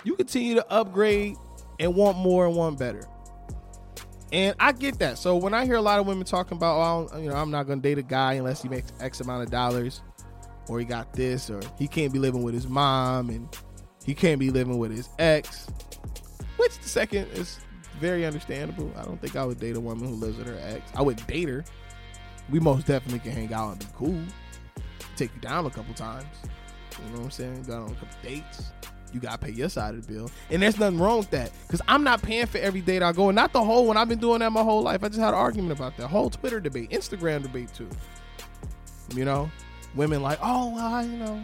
you 0.04 0.14
continue 0.16 0.54
to 0.54 0.68
upgrade 0.70 1.36
and 1.78 1.94
want 1.94 2.18
more 2.18 2.46
and 2.46 2.56
want 2.56 2.78
better. 2.78 3.06
And 4.32 4.56
I 4.58 4.72
get 4.72 4.98
that. 4.98 5.18
So 5.18 5.36
when 5.36 5.54
I 5.54 5.64
hear 5.64 5.76
a 5.76 5.80
lot 5.80 6.00
of 6.00 6.06
women 6.06 6.24
talking 6.24 6.56
about, 6.56 7.10
oh, 7.12 7.18
you 7.18 7.28
know, 7.28 7.36
I'm 7.36 7.50
not 7.50 7.66
going 7.66 7.80
to 7.80 7.88
date 7.88 7.98
a 7.98 8.02
guy 8.02 8.34
unless 8.34 8.60
he 8.62 8.68
makes 8.68 8.92
X 9.00 9.20
amount 9.20 9.44
of 9.44 9.50
dollars, 9.50 10.02
or 10.68 10.80
he 10.80 10.84
got 10.84 11.12
this, 11.12 11.48
or 11.48 11.60
he 11.78 11.86
can't 11.86 12.12
be 12.12 12.18
living 12.18 12.42
with 12.42 12.54
his 12.54 12.66
mom, 12.66 13.30
and 13.30 13.48
he 14.04 14.14
can't 14.14 14.40
be 14.40 14.50
living 14.50 14.78
with 14.78 14.90
his 14.90 15.08
ex, 15.18 15.68
which 16.56 16.78
the 16.78 16.88
second 16.88 17.28
is 17.28 17.60
very 18.00 18.26
understandable. 18.26 18.92
I 18.96 19.04
don't 19.04 19.20
think 19.20 19.36
I 19.36 19.44
would 19.44 19.60
date 19.60 19.76
a 19.76 19.80
woman 19.80 20.08
who 20.08 20.14
lives 20.14 20.38
with 20.38 20.48
her 20.48 20.58
ex. 20.60 20.82
I 20.96 21.02
would 21.02 21.24
date 21.26 21.48
her. 21.48 21.64
We 22.50 22.60
most 22.60 22.86
definitely 22.86 23.20
can 23.20 23.32
hang 23.32 23.52
out 23.52 23.72
and 23.72 23.78
be 23.78 23.86
cool. 23.94 24.20
Take 25.16 25.34
you 25.34 25.40
down 25.40 25.66
a 25.66 25.70
couple 25.70 25.94
times. 25.94 26.26
You 26.98 27.10
know 27.10 27.18
what 27.18 27.24
I'm 27.24 27.30
saying? 27.30 27.62
Go 27.62 27.84
on 27.84 27.90
a 27.90 27.94
couple 27.94 28.08
dates 28.22 28.72
you 29.12 29.20
gotta 29.20 29.38
pay 29.38 29.50
your 29.50 29.68
side 29.68 29.94
of 29.94 30.06
the 30.06 30.12
bill. 30.12 30.30
And 30.50 30.62
there's 30.62 30.78
nothing 30.78 30.98
wrong 30.98 31.18
with 31.18 31.30
that. 31.30 31.50
Cause 31.68 31.80
I'm 31.88 32.04
not 32.04 32.22
paying 32.22 32.46
for 32.46 32.58
every 32.58 32.80
date 32.80 33.02
I 33.02 33.12
go. 33.12 33.28
And 33.28 33.36
not 33.36 33.52
the 33.52 33.62
whole 33.62 33.86
one. 33.86 33.96
I've 33.96 34.08
been 34.08 34.18
doing 34.18 34.40
that 34.40 34.50
my 34.50 34.62
whole 34.62 34.82
life. 34.82 35.02
I 35.02 35.08
just 35.08 35.20
had 35.20 35.28
an 35.28 35.34
argument 35.34 35.72
about 35.72 35.96
that. 35.96 36.08
Whole 36.08 36.30
Twitter 36.30 36.60
debate, 36.60 36.90
Instagram 36.90 37.42
debate 37.42 37.72
too. 37.74 37.88
You 39.14 39.24
know? 39.24 39.50
Women 39.94 40.22
like, 40.22 40.38
oh 40.42 40.74
well, 40.74 40.94
I, 40.94 41.02
you 41.02 41.16
know. 41.16 41.42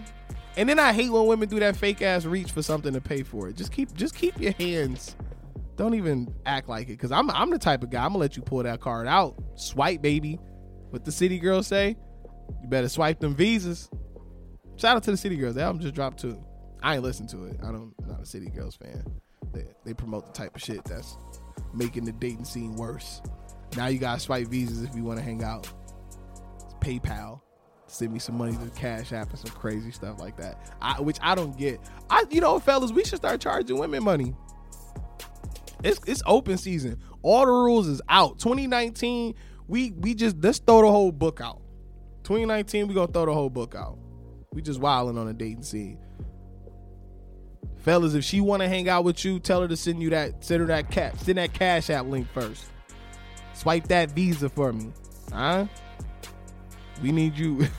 And 0.56 0.68
then 0.68 0.78
I 0.78 0.92
hate 0.92 1.10
when 1.10 1.26
women 1.26 1.48
do 1.48 1.58
that 1.60 1.76
fake 1.76 2.02
ass 2.02 2.26
reach 2.26 2.50
for 2.52 2.62
something 2.62 2.92
to 2.92 3.00
pay 3.00 3.22
for 3.22 3.48
it. 3.48 3.56
Just 3.56 3.72
keep 3.72 3.94
just 3.94 4.14
keep 4.14 4.38
your 4.40 4.52
hands. 4.52 5.16
Don't 5.76 5.94
even 5.94 6.32
act 6.44 6.68
like 6.68 6.88
it. 6.90 6.98
Cause 6.98 7.10
I'm 7.10 7.30
I'm 7.30 7.50
the 7.50 7.58
type 7.58 7.82
of 7.82 7.90
guy, 7.90 8.04
I'm 8.04 8.10
gonna 8.10 8.18
let 8.18 8.36
you 8.36 8.42
pull 8.42 8.62
that 8.62 8.80
card 8.80 9.06
out. 9.06 9.42
Swipe, 9.54 10.02
baby. 10.02 10.38
What 10.90 11.04
the 11.06 11.12
city 11.12 11.38
girls 11.38 11.66
say. 11.66 11.96
You 12.62 12.68
better 12.68 12.88
swipe 12.88 13.20
them 13.20 13.34
visas. 13.34 13.88
Shout 14.76 14.96
out 14.96 15.02
to 15.04 15.10
the 15.10 15.16
city 15.16 15.36
girls. 15.36 15.54
The 15.54 15.62
album 15.62 15.80
just 15.80 15.94
dropped 15.94 16.20
too. 16.20 16.42
I 16.82 16.94
ain't 16.94 17.02
listen 17.02 17.26
to 17.28 17.44
it. 17.44 17.56
I 17.62 17.66
don't. 17.66 17.94
I'm 18.02 18.08
not 18.08 18.22
a 18.22 18.26
City 18.26 18.48
Girls 18.50 18.74
fan. 18.74 19.04
They, 19.52 19.64
they 19.84 19.94
promote 19.94 20.26
the 20.26 20.32
type 20.32 20.56
of 20.56 20.62
shit 20.62 20.84
that's 20.84 21.16
making 21.72 22.04
the 22.04 22.12
dating 22.12 22.44
scene 22.44 22.74
worse. 22.74 23.22
Now 23.76 23.86
you 23.86 23.98
gotta 23.98 24.20
swipe 24.20 24.48
visas 24.48 24.82
if 24.82 24.94
you 24.94 25.04
want 25.04 25.18
to 25.18 25.24
hang 25.24 25.42
out. 25.42 25.68
It's 26.64 26.74
PayPal. 26.74 27.40
Send 27.86 28.12
me 28.12 28.18
some 28.18 28.36
money 28.36 28.56
to 28.56 28.70
Cash 28.70 29.12
App 29.12 29.30
and 29.30 29.38
some 29.38 29.50
crazy 29.50 29.90
stuff 29.90 30.18
like 30.18 30.36
that. 30.38 30.74
I, 30.80 31.00
which 31.00 31.18
I 31.20 31.34
don't 31.34 31.56
get. 31.56 31.78
I, 32.08 32.24
you 32.30 32.40
know, 32.40 32.58
fellas, 32.58 32.90
we 32.90 33.04
should 33.04 33.18
start 33.18 33.40
charging 33.40 33.78
women 33.78 34.02
money. 34.02 34.34
It's 35.84 36.00
it's 36.06 36.22
open 36.26 36.58
season. 36.58 36.98
All 37.22 37.46
the 37.46 37.52
rules 37.52 37.86
is 37.86 38.00
out. 38.08 38.38
2019, 38.38 39.34
we 39.68 39.92
we 39.92 40.14
just 40.14 40.36
let's 40.42 40.58
throw 40.58 40.82
the 40.82 40.90
whole 40.90 41.12
book 41.12 41.40
out. 41.40 41.60
2019, 42.24 42.88
we 42.88 42.94
gonna 42.94 43.12
throw 43.12 43.26
the 43.26 43.34
whole 43.34 43.50
book 43.50 43.74
out. 43.74 43.98
We 44.52 44.62
just 44.62 44.80
wilding 44.80 45.18
on 45.18 45.28
a 45.28 45.32
dating 45.32 45.62
scene 45.62 45.98
fellas 47.82 48.14
if 48.14 48.24
she 48.24 48.40
want 48.40 48.62
to 48.62 48.68
hang 48.68 48.88
out 48.88 49.04
with 49.04 49.24
you 49.24 49.38
tell 49.38 49.60
her 49.60 49.68
to 49.68 49.76
send 49.76 50.02
you 50.02 50.10
that 50.10 50.44
send 50.44 50.60
her 50.60 50.66
that 50.66 50.90
cap 50.90 51.18
send 51.18 51.38
that 51.38 51.52
cash 51.52 51.90
app 51.90 52.06
link 52.06 52.26
first. 52.32 52.66
Swipe 53.54 53.88
that 53.88 54.10
visa 54.12 54.48
for 54.48 54.72
me 54.72 54.92
huh? 55.32 55.66
We 57.02 57.12
need 57.12 57.36
you. 57.36 57.66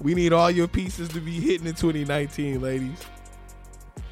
We 0.00 0.14
need 0.14 0.32
all 0.32 0.50
your 0.50 0.68
pieces 0.68 1.08
to 1.10 1.20
be 1.20 1.40
hitting 1.40 1.66
in 1.66 1.74
2019 1.74 2.60
ladies. 2.60 3.00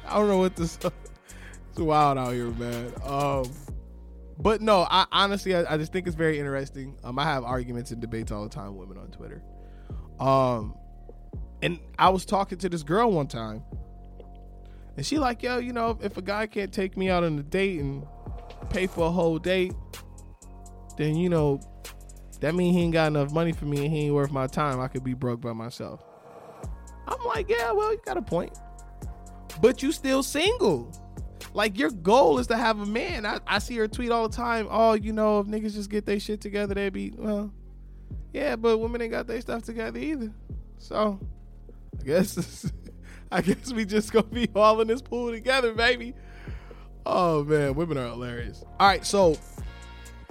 I 0.07 0.17
don't 0.17 0.27
know 0.27 0.39
what 0.39 0.55
this 0.55 0.79
it's 1.69 1.79
wild 1.79 2.17
out 2.17 2.33
here 2.33 2.49
man. 2.49 2.91
Um 3.03 3.51
but 4.37 4.61
no 4.61 4.85
i 4.89 5.05
honestly 5.13 5.55
I, 5.55 5.75
I 5.75 5.77
just 5.77 5.93
think 5.93 6.07
it's 6.07 6.15
very 6.15 6.39
interesting. 6.39 6.97
Um 7.03 7.19
i 7.19 7.23
have 7.23 7.43
arguments 7.43 7.91
and 7.91 8.01
debates 8.01 8.31
all 8.31 8.43
the 8.43 8.49
time 8.49 8.75
with 8.75 8.87
women 8.87 9.03
on 9.03 9.11
twitter. 9.11 9.43
Um 10.19 10.75
and 11.61 11.79
i 11.99 12.09
was 12.09 12.25
talking 12.25 12.57
to 12.57 12.69
this 12.69 12.83
girl 12.83 13.11
one 13.11 13.27
time 13.27 13.63
and 14.97 15.05
she 15.05 15.17
like, 15.17 15.43
yo, 15.43 15.57
you 15.57 15.73
know, 15.73 15.97
if 16.01 16.17
a 16.17 16.21
guy 16.21 16.47
can't 16.47 16.71
take 16.71 16.95
me 16.95 17.09
out 17.09 17.23
on 17.23 17.37
a 17.37 17.43
date 17.43 17.79
and 17.79 18.05
pay 18.69 18.87
for 18.87 19.07
a 19.07 19.11
whole 19.11 19.37
date, 19.37 19.73
then 20.97 21.15
you 21.15 21.29
know, 21.29 21.59
that 22.39 22.55
mean 22.55 22.73
he 22.73 22.83
ain't 22.83 22.93
got 22.93 23.07
enough 23.07 23.31
money 23.31 23.51
for 23.51 23.65
me 23.65 23.85
and 23.85 23.93
he 23.93 24.05
ain't 24.05 24.13
worth 24.13 24.31
my 24.31 24.47
time. 24.47 24.79
I 24.79 24.87
could 24.87 25.03
be 25.03 25.13
broke 25.13 25.41
by 25.41 25.53
myself. 25.53 26.03
I'm 27.07 27.23
like, 27.25 27.49
yeah, 27.49 27.71
well, 27.71 27.91
you 27.91 27.99
got 28.05 28.17
a 28.17 28.21
point. 28.21 28.57
But 29.61 29.83
you 29.83 29.91
still 29.91 30.23
single. 30.23 30.91
Like 31.53 31.77
your 31.77 31.91
goal 31.91 32.39
is 32.39 32.47
to 32.47 32.57
have 32.57 32.79
a 32.79 32.85
man. 32.85 33.25
I, 33.25 33.39
I 33.47 33.59
see 33.59 33.75
her 33.77 33.87
tweet 33.87 34.11
all 34.11 34.27
the 34.27 34.35
time. 34.35 34.67
Oh, 34.69 34.93
you 34.93 35.13
know, 35.13 35.39
if 35.39 35.47
niggas 35.47 35.73
just 35.73 35.89
get 35.89 36.05
their 36.05 36.19
shit 36.19 36.41
together, 36.41 36.73
they'd 36.73 36.91
be 36.91 37.13
well. 37.15 37.53
Yeah, 38.33 38.57
but 38.57 38.79
women 38.79 39.01
ain't 39.01 39.11
got 39.11 39.27
their 39.27 39.39
stuff 39.39 39.63
together 39.63 39.97
either. 39.97 40.33
So 40.77 41.19
I 41.99 42.03
guess 42.03 42.69
I 43.35 43.41
guess 43.41 43.73
we 43.73 43.83
just 43.83 44.13
gonna 44.13 44.23
be 44.27 44.47
all 44.55 44.79
in 44.79 44.87
this 44.87 45.01
pool 45.01 45.29
together, 45.29 45.73
baby. 45.73 46.13
Oh 47.05 47.43
man, 47.43 47.75
women 47.75 47.97
are 47.97 48.07
hilarious. 48.07 48.63
All 48.79 48.87
right, 48.87 49.05
so 49.05 49.37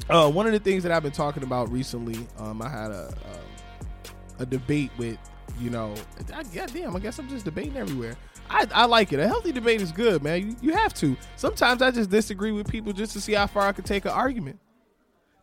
uh, 0.09 0.31
one 0.31 0.47
of 0.47 0.53
the 0.53 0.59
things 0.59 0.83
that 0.85 0.91
I've 0.91 1.03
been 1.03 1.13
talking 1.13 1.43
about 1.43 1.71
recently, 1.71 2.27
um, 2.39 2.63
I 2.63 2.71
had 2.71 2.93
a 2.93 3.09
um, 3.09 4.15
a 4.39 4.47
debate 4.47 4.91
with, 4.97 5.19
you 5.61 5.69
know, 5.69 5.93
I, 6.33 6.45
God 6.45 6.73
damn, 6.73 6.97
I 6.97 6.99
guess 6.99 7.19
I'm 7.19 7.29
just 7.29 7.45
debating 7.45 7.77
everywhere. 7.77 8.17
I, 8.49 8.67
I 8.73 8.87
like 8.87 9.13
it. 9.13 9.21
A 9.21 9.27
healthy 9.27 9.53
debate 9.53 9.83
is 9.83 9.93
good, 9.93 10.23
man. 10.23 10.49
You, 10.49 10.57
you 10.63 10.73
have 10.73 10.95
to. 10.95 11.15
Sometimes 11.37 11.83
I 11.83 11.91
just 11.91 12.09
disagree 12.09 12.53
with 12.53 12.67
people 12.71 12.95
just 12.95 13.13
to 13.13 13.21
see 13.21 13.35
how 13.35 13.47
far 13.47 13.67
I 13.67 13.73
can 13.73 13.85
take 13.85 14.07
an 14.07 14.13
argument, 14.13 14.59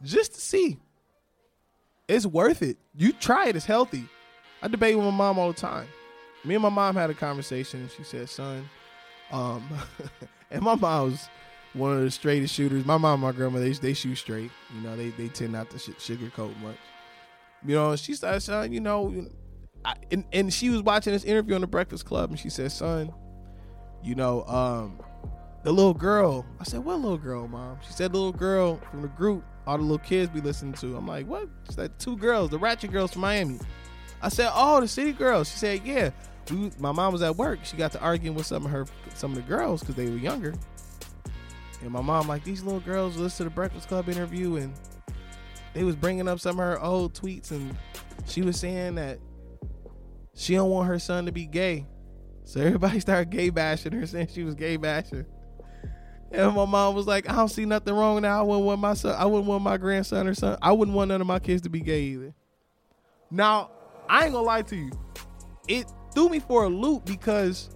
just 0.01 0.34
to 0.34 0.41
see. 0.41 0.80
It's 2.07 2.26
worth 2.26 2.64
it. 2.64 2.78
You 2.95 3.14
try 3.14 3.49
it. 3.49 3.55
It's 3.55 3.66
healthy. 3.66 4.05
I 4.64 4.68
debate 4.68 4.95
with 4.95 5.05
my 5.05 5.12
mom 5.12 5.38
all 5.38 5.49
the 5.49 5.59
time 5.59 5.88
me 6.44 6.56
and 6.56 6.64
my 6.64 6.70
mom 6.70 6.96
had 6.96 7.10
a 7.10 7.14
conversation 7.14 7.89
she 7.96 8.04
said, 8.04 8.30
son, 8.30 8.70
um, 9.32 9.68
and 10.52 10.62
my 10.62 10.76
mom 10.76 11.12
was 11.12 11.30
one 11.74 11.96
of 11.96 12.02
the 12.02 12.12
straightest 12.12 12.54
shooters. 12.54 12.86
My 12.86 12.98
mom 12.98 13.14
and 13.14 13.22
my 13.24 13.32
grandma, 13.32 13.60
they, 13.60 13.72
they 13.72 13.94
shoot 13.94 14.16
straight. 14.16 14.52
You 14.76 14.82
know, 14.82 14.96
they, 14.96 15.10
they 15.10 15.28
tend 15.28 15.54
not 15.54 15.70
to 15.70 15.78
sugarcoat 15.78 16.58
much. 16.62 16.78
You 17.66 17.76
know, 17.76 17.96
she 17.96 18.16
said, 18.16 18.42
son, 18.42 18.74
you 18.74 18.80
know, 18.80 19.28
I, 19.86 19.94
and, 20.12 20.26
and 20.34 20.54
she 20.54 20.70
was 20.70 20.82
watching 20.82 21.14
this 21.14 21.24
interview 21.24 21.56
on 21.56 21.62
the 21.62 21.68
Breakfast 21.68 22.06
Club 22.06 22.32
and 22.32 22.39
she 22.39 22.50
said, 22.50 22.72
son, 22.72 23.14
you 24.04 24.16
know, 24.16 24.44
um, 24.46 25.00
the 25.64 25.72
little 25.72 25.94
girl. 25.94 26.46
I 26.60 26.64
said, 26.64 26.84
what 26.84 27.00
little 27.00 27.18
girl, 27.20 27.48
mom? 27.48 27.78
She 27.86 27.94
said, 27.94 28.12
the 28.12 28.18
little 28.18 28.34
girl 28.34 28.82
from 28.89 29.04
the 29.04 29.08
group 29.10 29.44
all 29.68 29.78
the 29.78 29.84
little 29.84 30.00
kids 30.00 30.32
be 30.32 30.42
listening 30.42 30.74
to. 30.74 30.98
I'm 30.98 31.08
like, 31.08 31.28
what? 31.28 31.48
She 31.68 31.74
said, 31.74 32.00
two 32.00 32.18
girls, 32.18 32.50
the 32.50 32.58
Ratchet 32.58 32.92
Girls 32.92 33.12
from 33.12 33.22
Miami. 33.22 33.60
I 34.20 34.30
said, 34.30 34.50
oh, 34.54 34.82
the 34.82 34.88
City 34.88 35.14
Girls. 35.14 35.52
She 35.52 35.58
said, 35.58 35.82
yeah 35.86 36.10
we, 36.50 36.72
my 36.80 36.92
mom 36.92 37.14
was 37.14 37.22
at 37.22 37.36
work. 37.36 37.60
She 37.64 37.78
got 37.78 37.92
to 37.94 38.02
arguing 38.02 38.36
with 38.36 38.46
some 38.46 38.66
of 38.66 38.72
her 38.72 38.86
some 39.14 39.32
of 39.32 39.38
the 39.38 39.44
girls 39.44 39.82
because 39.82 39.96
they 39.96 40.10
were 40.10 40.18
younger. 40.18 40.54
And 41.82 41.92
my 41.92 42.02
mom 42.02 42.28
like 42.28 42.44
these 42.44 42.64
little 42.64 42.80
girls 42.80 43.18
listen 43.18 43.46
to 43.46 43.50
the 43.50 43.56
Breakfast 43.56 43.88
Club 43.88 44.10
interview 44.10 44.58
and 44.58 44.74
they 45.74 45.84
was 45.84 45.96
bringing 45.96 46.28
up 46.28 46.39
some 46.39 46.60
of 46.60 46.66
her 46.66 46.82
old 46.82 47.14
tweets 47.14 47.52
and 47.52 47.76
she 48.26 48.42
was 48.42 48.60
saying 48.60 48.96
that 48.96 49.20
she 50.36 50.56
don't 50.56 50.70
want 50.70 50.88
her 50.88 51.00
son 51.00 51.26
to 51.26 51.32
be 51.32 51.46
gay. 51.46 51.88
So 52.44 52.62
everybody 52.62 53.00
started 53.02 53.30
gay 53.30 53.50
bashing 53.50 53.94
her, 53.94 54.06
saying 54.06 54.28
she 54.32 54.44
was 54.44 54.56
gay 54.56 54.78
bashing. 54.78 55.26
And 56.32 56.56
my 56.56 56.66
mom 56.66 56.96
was 56.96 57.08
like, 57.08 57.30
I 57.30 57.36
don't 57.36 57.50
see 57.50 57.66
nothing 57.66 57.94
wrong 57.94 58.22
now. 58.22 58.39
I 58.39 58.44
wouldn't 58.44 58.66
want 58.66 58.80
my 58.80 58.94
son, 58.94 59.16
I 59.18 59.26
wouldn't 59.26 59.48
want 59.48 59.64
my 59.64 59.78
grandson 59.78 60.28
or 60.28 60.34
son. 60.34 60.58
I 60.62 60.72
wouldn't 60.72 60.96
want 60.96 61.10
none 61.10 61.20
of 61.20 61.28
my 61.28 61.39
kids 61.39 61.62
to 61.64 61.70
be 61.70 61.82
gay 61.82 62.02
either. 62.04 62.34
Now, 63.30 63.72
I 64.08 64.26
ain't 64.26 64.34
gonna 64.34 64.46
lie 64.46 64.62
to 64.64 64.76
you. 64.76 64.92
It 65.68 65.88
threw 66.14 66.30
me 66.30 66.39
for 66.39 66.66
a 66.66 66.70
loop 66.70 67.05
because 67.05 67.70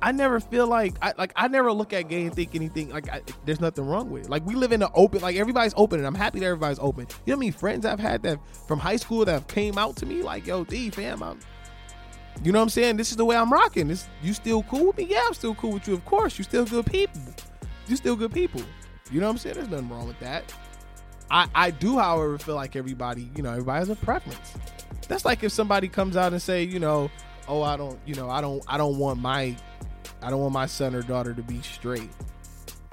I 0.00 0.12
never 0.12 0.38
feel 0.38 0.66
like 0.66 0.94
I 1.02 1.12
like 1.18 1.32
I 1.34 1.48
never 1.48 1.72
look 1.72 1.92
at 1.92 2.08
gay 2.08 2.24
and 2.24 2.34
think 2.34 2.54
anything 2.54 2.90
like 2.90 3.08
I, 3.08 3.22
there's 3.44 3.60
nothing 3.60 3.86
wrong 3.86 4.10
with 4.10 4.24
it. 4.24 4.30
Like 4.30 4.46
we 4.46 4.54
live 4.54 4.72
in 4.72 4.80
the 4.80 4.90
open 4.92 5.20
like 5.20 5.36
everybody's 5.36 5.74
open 5.76 5.98
and 5.98 6.06
I'm 6.06 6.14
happy 6.14 6.40
that 6.40 6.46
everybody's 6.46 6.78
open. 6.78 7.06
You 7.26 7.32
know 7.32 7.36
how 7.36 7.40
many 7.40 7.50
friends 7.50 7.84
I've 7.84 7.98
had 7.98 8.22
that 8.22 8.38
from 8.66 8.78
high 8.78 8.96
school 8.96 9.24
that 9.24 9.32
have 9.32 9.48
came 9.48 9.76
out 9.76 9.96
to 9.96 10.06
me 10.06 10.22
like 10.22 10.46
yo 10.46 10.64
D 10.64 10.90
fam 10.90 11.22
I'm 11.22 11.40
you 12.44 12.52
know 12.52 12.60
what 12.60 12.64
I'm 12.64 12.68
saying? 12.68 12.96
This 12.96 13.10
is 13.10 13.16
the 13.16 13.24
way 13.24 13.36
I'm 13.36 13.52
rocking. 13.52 13.88
This 13.88 14.08
you 14.22 14.32
still 14.32 14.62
cool 14.64 14.88
with 14.88 14.98
me? 14.98 15.04
Yeah, 15.04 15.22
I'm 15.26 15.34
still 15.34 15.54
cool 15.56 15.72
with 15.72 15.88
you. 15.88 15.94
Of 15.94 16.04
course, 16.04 16.38
you 16.38 16.44
still 16.44 16.64
good 16.64 16.86
people. 16.86 17.20
You 17.88 17.96
still 17.96 18.14
good 18.14 18.32
people. 18.32 18.62
You 19.10 19.20
know 19.20 19.26
what 19.26 19.32
I'm 19.32 19.38
saying? 19.38 19.56
There's 19.56 19.68
nothing 19.68 19.88
wrong 19.88 20.06
with 20.06 20.20
that. 20.20 20.52
I 21.30 21.48
I 21.54 21.70
do, 21.70 21.98
however, 21.98 22.38
feel 22.38 22.54
like 22.54 22.76
everybody, 22.76 23.28
you 23.34 23.42
know, 23.42 23.50
everybody 23.50 23.78
has 23.80 23.88
a 23.88 23.96
preference. 23.96 24.54
That's 25.08 25.24
like 25.24 25.42
if 25.42 25.52
somebody 25.52 25.88
comes 25.88 26.16
out 26.16 26.32
and 26.32 26.40
say, 26.40 26.64
you 26.64 26.78
know, 26.78 27.10
oh, 27.48 27.62
I 27.62 27.76
don't, 27.76 27.98
you 28.04 28.14
know, 28.14 28.28
I 28.28 28.40
don't, 28.40 28.62
I 28.66 28.76
don't 28.76 28.98
want 28.98 29.20
my, 29.20 29.56
I 30.22 30.30
don't 30.30 30.40
want 30.40 30.52
my 30.52 30.66
son 30.66 30.94
or 30.94 31.02
daughter 31.02 31.34
to 31.34 31.42
be 31.42 31.62
straight. 31.62 32.10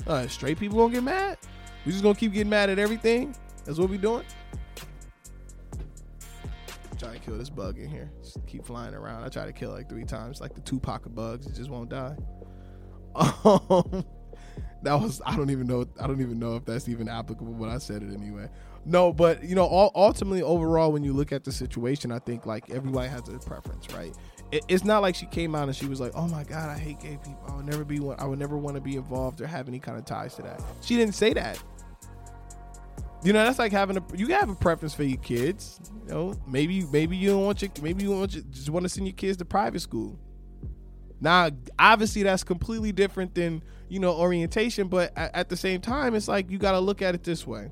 Uh, 0.08 0.28
straight 0.28 0.60
people 0.60 0.78
gonna 0.78 0.94
get 0.94 1.04
mad? 1.04 1.38
We 1.86 1.92
just 1.92 2.04
gonna 2.04 2.16
keep 2.16 2.34
getting 2.34 2.50
mad 2.50 2.70
at 2.70 2.80
everything? 2.80 3.36
That's 3.66 3.80
what 3.80 3.90
we 3.90 3.98
doing? 3.98 4.24
Trying 6.98 7.14
to 7.14 7.20
kill 7.20 7.38
this 7.38 7.50
bug 7.50 7.78
in 7.78 7.90
here. 7.90 8.12
Just 8.22 8.38
keep 8.48 8.66
flying 8.66 8.94
around. 8.94 9.24
I 9.24 9.30
try 9.30 9.46
to 9.46 9.52
kill 9.52 9.72
like 9.72 9.90
three 9.90 10.06
times, 10.06 10.40
like 10.40 10.54
the 10.54 10.62
Tupac 10.62 11.06
of 11.06 11.14
bugs. 11.14 11.46
It 11.48 11.56
just 11.56 11.70
won't 11.70 11.90
die. 11.90 12.16
Um, 13.46 14.06
that 14.86 15.02
was 15.02 15.22
I 15.26 15.36
don't 15.36 15.50
even 15.50 15.68
know 15.68 15.86
I 16.00 16.08
don't 16.08 16.22
even 16.22 16.40
know 16.40 16.56
if 16.56 16.66
that's 16.66 16.88
even 16.88 17.10
applicable, 17.10 17.54
but 17.54 17.70
I 17.70 17.78
said 17.80 18.04
it 18.04 18.14
anyway. 18.14 18.48
No, 18.86 19.12
but 19.12 19.44
you 19.44 19.56
know, 19.56 19.92
ultimately, 19.96 20.44
overall, 20.44 20.92
when 20.92 21.04
you 21.04 21.14
look 21.14 21.32
at 21.32 21.44
the 21.44 21.52
situation, 21.52 22.12
I 22.12 22.20
think 22.20 22.46
like 22.46 22.70
everybody 22.70 23.10
has 23.10 23.28
a 23.30 23.40
preference, 23.40 23.92
right? 23.94 24.14
it's 24.52 24.86
not 24.86 25.02
like 25.02 25.16
she 25.16 25.26
came 25.26 25.56
out 25.56 25.68
and 25.68 25.76
she 25.76 25.86
was 25.86 26.00
like, 26.00 26.12
"Oh 26.16 26.28
my 26.28 26.44
god, 26.44 26.70
I 26.70 26.78
hate 26.78 27.00
gay 27.00 27.18
people. 27.24 27.44
I 27.48 27.56
would 27.56 27.66
never 27.66 27.84
be 27.84 28.00
one. 28.00 28.16
I 28.20 28.26
would 28.26 28.40
never 28.40 28.58
want 28.58 28.76
to 28.76 28.82
be 28.82 28.96
involved 28.96 29.42
or 29.42 29.48
have 29.48 29.68
any 29.68 29.80
kind 29.80 29.98
of 29.98 30.06
ties 30.06 30.36
to 30.36 30.44
that." 30.44 30.62
She 30.82 30.96
didn't 30.96 31.16
say 31.16 31.34
that. 31.34 31.62
You 33.24 33.34
know, 33.34 33.44
that's 33.44 33.60
like 33.60 33.72
having 33.72 33.98
a 33.98 34.04
you 34.16 34.28
have 34.28 34.50
a 34.50 34.56
preference 34.56 34.94
for 34.94 35.04
your 35.04 35.18
kids. 35.18 35.80
You 36.08 36.14
know, 36.14 36.34
maybe 36.48 36.86
maybe 36.92 37.18
you 37.18 37.30
don't 37.30 37.44
want 37.44 37.62
your 37.62 37.72
maybe 37.82 38.04
you 38.04 38.12
want 38.12 38.36
your, 38.36 38.44
just 38.52 38.70
want 38.70 38.84
to 38.84 38.90
send 38.90 39.08
your 39.08 39.16
kids 39.16 39.38
to 39.38 39.46
private 39.46 39.80
school. 39.80 40.20
Now, 41.20 41.50
obviously, 41.80 42.24
that's 42.24 42.44
completely 42.44 42.92
different 42.92 43.34
than 43.34 43.64
you 43.90 44.00
know 44.00 44.14
orientation, 44.14 44.88
but 44.88 45.12
at, 45.18 45.36
at 45.36 45.50
the 45.50 45.58
same 45.58 45.82
time, 45.82 46.14
it's 46.14 46.28
like 46.28 46.52
you 46.52 46.60
got 46.60 46.74
to 46.74 46.80
look 46.80 47.02
at 47.02 47.16
it 47.16 47.24
this 47.24 47.48
way. 47.48 47.72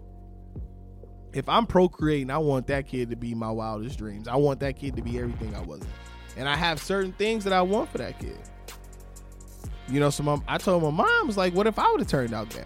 If 1.33 1.49
I'm 1.49 1.65
procreating, 1.65 2.29
I 2.29 2.37
want 2.37 2.67
that 2.67 2.87
kid 2.87 3.09
to 3.09 3.15
be 3.15 3.33
my 3.33 3.49
wildest 3.49 3.97
dreams. 3.97 4.27
I 4.27 4.35
want 4.35 4.59
that 4.59 4.77
kid 4.77 4.95
to 4.95 5.01
be 5.01 5.17
everything 5.17 5.55
I 5.55 5.61
wasn't 5.61 5.89
and 6.37 6.49
I 6.49 6.55
have 6.55 6.81
certain 6.81 7.13
things 7.13 7.43
that 7.43 7.53
I 7.53 7.61
want 7.61 7.89
for 7.89 7.99
that 7.99 8.19
kid. 8.19 8.37
You 9.89 9.99
know, 9.99 10.09
so 10.09 10.23
my, 10.23 10.39
I 10.47 10.57
told 10.57 10.83
my 10.83 10.89
mom, 10.89 11.27
was 11.27 11.37
like, 11.37 11.53
what 11.53 11.67
if 11.67 11.77
I 11.77 11.89
would 11.91 11.99
have 11.99 12.09
turned 12.09 12.33
out 12.33 12.49
gay? 12.49 12.65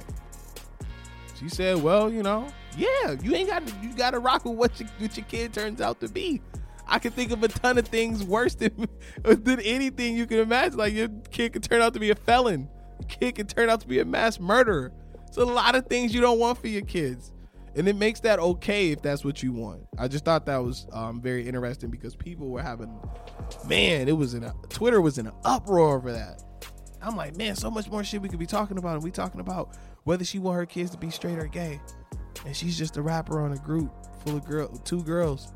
She 1.40 1.50
said, 1.50 1.82
well, 1.82 2.12
you 2.12 2.24
know, 2.24 2.48
yeah, 2.78 3.16
you 3.22 3.36
ain't 3.36 3.50
got 3.50 3.66
to, 3.66 3.74
you 3.82 3.94
got 3.94 4.12
to 4.12 4.20
rock 4.20 4.46
with 4.46 4.56
what, 4.56 4.80
your, 4.80 4.90
what 5.00 5.18
your 5.18 5.26
kid 5.26 5.54
turns 5.54 5.82
out 5.82 6.00
to 6.02 6.10
be. 6.10 6.42
I 6.88 7.00
can 7.00 7.12
think 7.12 7.32
of 7.32 7.44
a 7.44 7.48
ton 7.48 7.78
of 7.78 7.88
things 7.88 8.24
worse 8.24 8.56
than, 8.56 8.88
than 9.24 9.60
anything 9.60 10.16
you 10.16 10.26
can 10.26 10.40
imagine. 10.40 10.78
Like 10.78 10.94
your 10.94 11.10
kid 11.32 11.54
could 11.54 11.64
turn 11.64 11.82
out 11.82 11.94
to 11.96 12.00
be 12.00 12.12
a 12.12 12.16
felon. 12.16 12.70
Your 13.00 13.10
kid 13.10 13.36
could 13.36 13.50
turn 13.50 13.70
out 13.70 13.82
to 13.82 13.88
be 13.88 14.00
a 14.00 14.06
mass 14.06 14.40
murderer. 14.40 14.94
It's 15.28 15.38
a 15.38 15.46
lot 15.46 15.76
of 15.76 15.88
things 15.88 16.14
you 16.14 16.22
don't 16.22 16.40
want 16.40 16.60
for 16.60 16.68
your 16.68 16.84
kids 16.84 17.34
and 17.78 17.88
it 17.88 17.96
makes 17.96 18.20
that 18.22 18.40
okay 18.40 18.92
if 18.92 19.04
that's 19.04 19.24
what 19.24 19.44
you 19.44 19.52
want. 19.52 19.84
I 20.00 20.08
just 20.08 20.26
thought 20.26 20.48
that 20.48 20.58
was 20.58 20.88
um, 20.92 21.22
very 21.22 21.48
interesting 21.48 21.92
because 21.92 22.16
people 22.16 22.50
were 22.50 22.62
having, 22.62 23.00
man, 23.68 24.08
it 24.08 24.18
was 24.18 24.34
in 24.34 24.44
a 24.44 24.54
Twitter 24.70 25.00
was 25.00 25.20
in 25.20 25.28
an 25.28 25.34
uproar 25.46 25.96
over 25.96 26.12
that. 26.12 26.44
I'm 27.04 27.16
like, 27.16 27.38
man, 27.38 27.56
so 27.56 27.70
much 27.70 27.88
more 27.90 28.04
shit 28.04 28.20
we 28.20 28.30
could 28.30 28.40
be 28.40 28.48
talking 28.48 28.80
about. 28.80 28.96
And 28.96 29.04
we 29.04 29.12
talking 29.12 29.40
about 29.40 29.78
whether 30.06 30.26
she 30.26 30.40
want 30.40 30.58
her 30.58 30.66
kids 30.66 30.90
to 30.92 30.98
be 30.98 31.12
straight 31.12 31.38
or 31.38 31.46
gay, 31.46 31.80
and 32.48 32.56
she's 32.56 32.76
just 32.78 32.98
a 32.98 33.02
rapper 33.02 33.40
on 33.40 33.54
a 33.54 33.58
group 33.58 33.94
full 34.26 34.38
of 34.38 34.46
girl, 34.46 34.70
two 34.80 35.04
girls, 35.04 35.54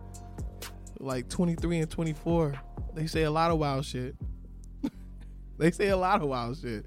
like 0.99 1.27
23 1.27 1.79
and 1.79 1.89
24. 1.89 2.53
They 2.93 3.07
say 3.07 3.23
a 3.23 3.31
lot 3.31 3.49
of 3.49 3.57
wild 3.57 3.83
shit. 3.83 4.15
they 5.57 5.71
say 5.71 5.87
a 5.87 5.97
lot 5.97 6.21
of 6.21 6.29
wild 6.29 6.59
shit. 6.59 6.85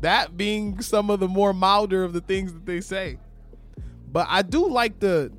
That 0.00 0.36
being 0.36 0.82
some 0.82 1.08
of 1.08 1.20
the 1.20 1.28
more 1.28 1.54
milder 1.54 2.04
of 2.04 2.12
the 2.12 2.20
things 2.20 2.52
that 2.52 2.66
they 2.66 2.82
say. 2.82 3.18
But 4.14 4.28
I 4.30 4.42
do 4.42 4.68
like 4.68 5.00
the 5.00 5.32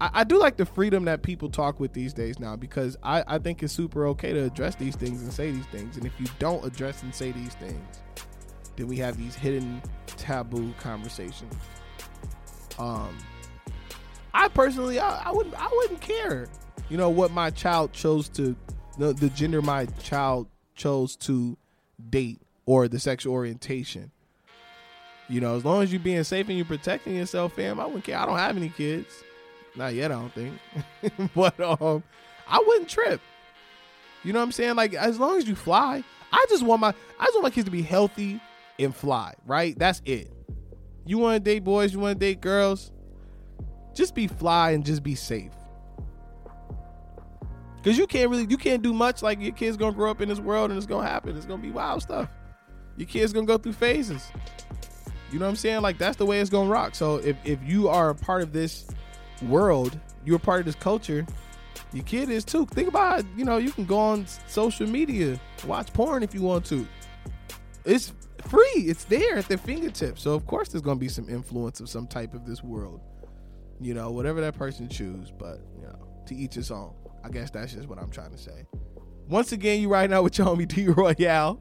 I, 0.00 0.24
do 0.24 0.36
like 0.36 0.56
the 0.56 0.66
freedom 0.66 1.04
that 1.04 1.22
people 1.22 1.48
talk 1.48 1.78
with 1.78 1.92
these 1.92 2.12
days 2.12 2.40
now 2.40 2.56
because 2.56 2.96
I, 3.04 3.22
I 3.28 3.38
think 3.38 3.62
it's 3.62 3.72
super 3.72 4.06
okay 4.08 4.32
to 4.32 4.42
address 4.42 4.74
these 4.74 4.96
things 4.96 5.22
and 5.22 5.32
say 5.32 5.52
these 5.52 5.66
things. 5.66 5.96
And 5.96 6.04
if 6.04 6.12
you 6.18 6.26
don't 6.40 6.64
address 6.64 7.04
and 7.04 7.14
say 7.14 7.30
these 7.30 7.54
things, 7.54 8.00
then 8.74 8.88
we 8.88 8.96
have 8.96 9.16
these 9.16 9.36
hidden 9.36 9.80
taboo 10.06 10.74
conversations. 10.80 11.54
Um 12.78 13.16
I 14.34 14.48
personally 14.48 14.98
I, 14.98 15.22
I 15.26 15.30
wouldn't 15.30 15.54
I 15.54 15.68
wouldn't 15.72 16.00
care, 16.00 16.48
you 16.88 16.96
know, 16.96 17.08
what 17.08 17.30
my 17.30 17.50
child 17.50 17.92
chose 17.92 18.28
to 18.30 18.56
the, 18.98 19.12
the 19.12 19.30
gender 19.30 19.62
my 19.62 19.86
child 20.02 20.48
chose 20.74 21.14
to 21.18 21.56
date 22.10 22.42
or 22.66 22.88
the 22.88 22.98
sexual 22.98 23.34
orientation. 23.34 24.10
You 25.28 25.40
know, 25.40 25.56
as 25.56 25.64
long 25.64 25.82
as 25.82 25.92
you're 25.92 26.00
being 26.00 26.24
safe 26.24 26.48
and 26.48 26.56
you're 26.56 26.66
protecting 26.66 27.14
yourself, 27.14 27.54
fam, 27.54 27.80
I 27.80 27.86
wouldn't 27.86 28.04
care. 28.04 28.18
I 28.18 28.26
don't 28.26 28.38
have 28.38 28.56
any 28.56 28.68
kids. 28.68 29.08
Not 29.76 29.94
yet, 29.94 30.12
I 30.12 30.14
don't 30.16 30.32
think. 30.34 30.58
but 31.34 31.58
um, 31.60 32.02
I 32.46 32.62
wouldn't 32.66 32.88
trip. 32.88 33.20
You 34.24 34.32
know 34.32 34.38
what 34.38 34.44
I'm 34.44 34.52
saying? 34.52 34.76
Like 34.76 34.94
as 34.94 35.18
long 35.18 35.38
as 35.38 35.48
you 35.48 35.54
fly, 35.54 36.04
I 36.32 36.46
just 36.48 36.62
want 36.62 36.80
my 36.80 36.94
I 37.18 37.24
just 37.24 37.34
want 37.34 37.44
my 37.44 37.50
kids 37.50 37.64
to 37.64 37.70
be 37.70 37.82
healthy 37.82 38.40
and 38.78 38.94
fly, 38.94 39.34
right? 39.46 39.78
That's 39.78 40.00
it. 40.04 40.30
You 41.04 41.18
want 41.18 41.42
to 41.44 41.50
date 41.50 41.64
boys, 41.64 41.92
you 41.92 41.98
want 41.98 42.18
to 42.18 42.26
date 42.26 42.40
girls, 42.40 42.92
just 43.94 44.14
be 44.14 44.26
fly 44.26 44.72
and 44.72 44.84
just 44.84 45.02
be 45.02 45.14
safe. 45.14 45.52
Cause 47.82 47.98
you 47.98 48.06
can't 48.06 48.30
really 48.30 48.46
you 48.48 48.56
can't 48.56 48.80
do 48.80 48.92
much. 48.92 49.22
Like 49.22 49.40
your 49.40 49.52
kids 49.52 49.76
gonna 49.76 49.92
grow 49.92 50.10
up 50.10 50.20
in 50.20 50.28
this 50.28 50.38
world 50.38 50.70
and 50.70 50.78
it's 50.78 50.86
gonna 50.86 51.08
happen. 51.08 51.36
It's 51.36 51.46
gonna 51.46 51.62
be 51.62 51.72
wild 51.72 52.02
stuff. 52.02 52.28
Your 52.96 53.08
kids 53.08 53.32
gonna 53.32 53.46
go 53.46 53.58
through 53.58 53.72
phases. 53.72 54.30
You 55.32 55.38
know 55.38 55.46
what 55.46 55.50
I'm 55.50 55.56
saying? 55.56 55.80
Like 55.80 55.96
that's 55.96 56.18
the 56.18 56.26
way 56.26 56.40
it's 56.40 56.50
gonna 56.50 56.68
rock. 56.68 56.94
So 56.94 57.16
if 57.16 57.36
if 57.44 57.58
you 57.64 57.88
are 57.88 58.10
a 58.10 58.14
part 58.14 58.42
of 58.42 58.52
this 58.52 58.86
world, 59.42 59.98
you're 60.24 60.36
a 60.36 60.40
part 60.40 60.60
of 60.60 60.66
this 60.66 60.74
culture. 60.74 61.26
Your 61.92 62.04
kid 62.04 62.28
is 62.28 62.44
too. 62.44 62.66
Think 62.66 62.88
about 62.88 63.24
you 63.36 63.44
know 63.44 63.56
you 63.56 63.70
can 63.72 63.86
go 63.86 63.98
on 63.98 64.26
social 64.46 64.86
media, 64.86 65.40
watch 65.66 65.92
porn 65.94 66.22
if 66.22 66.34
you 66.34 66.42
want 66.42 66.66
to. 66.66 66.86
It's 67.84 68.12
free. 68.46 68.60
It's 68.76 69.04
there 69.04 69.38
at 69.38 69.48
their 69.48 69.58
fingertips. 69.58 70.22
So 70.22 70.34
of 70.34 70.46
course 70.46 70.68
there's 70.68 70.82
gonna 70.82 71.00
be 71.00 71.08
some 71.08 71.28
influence 71.30 71.80
of 71.80 71.88
some 71.88 72.06
type 72.06 72.34
of 72.34 72.44
this 72.44 72.62
world. 72.62 73.00
You 73.80 73.94
know, 73.94 74.10
whatever 74.10 74.40
that 74.42 74.54
person 74.54 74.88
choose, 74.88 75.32
but 75.36 75.60
you 75.76 75.86
know, 75.86 75.98
to 76.26 76.34
each 76.34 76.54
his 76.54 76.70
own. 76.70 76.92
I 77.24 77.30
guess 77.30 77.50
that's 77.50 77.72
just 77.72 77.88
what 77.88 77.98
I'm 77.98 78.10
trying 78.10 78.32
to 78.32 78.38
say. 78.38 78.66
Once 79.28 79.52
again, 79.52 79.80
you 79.80 79.88
right 79.88 80.10
now 80.10 80.22
with 80.22 80.36
your 80.36 80.46
homie 80.46 80.68
D 80.68 80.88
Royale 80.88 81.58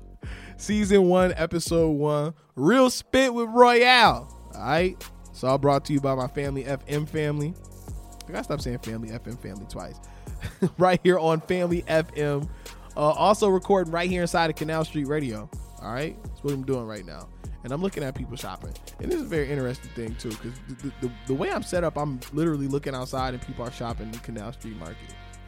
season 0.62 1.10
one, 1.10 1.34
episode 1.36 1.90
one. 1.90 2.34
Real 2.56 2.90
spit 2.90 3.34
with 3.34 3.50
Royale. 3.50 4.28
All 4.54 4.62
right. 4.62 5.10
So 5.34 5.48
all 5.48 5.58
brought 5.58 5.86
to 5.86 5.94
you 5.94 6.00
by 6.00 6.14
my 6.16 6.28
family, 6.28 6.64
FM 6.66 7.08
family. 7.08 7.54
I 8.28 8.32
gotta 8.32 8.44
stop 8.44 8.62
saying 8.62 8.80
family, 8.80 9.10
FM 9.10 9.40
family 9.40 9.66
twice. 9.70 9.96
right 10.78 11.00
here 11.04 11.18
on 11.18 11.42
Family 11.42 11.82
FM. 11.84 12.48
Uh, 12.96 13.00
also 13.00 13.50
recording 13.50 13.92
right 13.92 14.10
here 14.10 14.22
inside 14.22 14.50
of 14.50 14.56
Canal 14.56 14.86
Street 14.86 15.08
Radio. 15.08 15.50
All 15.82 15.94
right. 15.94 16.22
That's 16.24 16.44
what 16.44 16.54
I'm 16.54 16.64
doing 16.64 16.86
right 16.86 17.06
now. 17.06 17.28
And 17.64 17.72
I'm 17.72 17.82
looking 17.82 18.04
at 18.04 18.16
people 18.16 18.36
shopping. 18.36 18.74
And 19.00 19.12
this 19.12 19.20
is 19.20 19.26
a 19.26 19.30
very 19.30 19.50
interesting 19.50 19.92
thing, 19.92 20.16
too, 20.16 20.30
because 20.30 20.60
the, 20.82 20.92
the, 21.02 21.12
the 21.28 21.34
way 21.34 21.52
I'm 21.52 21.64
set 21.64 21.84
up, 21.84 21.98
I'm 21.98 22.20
literally 22.34 22.68
looking 22.68 22.96
outside 22.96 23.34
and 23.34 23.42
people 23.46 23.66
are 23.66 23.72
shopping 23.72 24.08
in 24.08 24.20
Canal 24.20 24.52
Street 24.54 24.78
Market. 24.78 24.98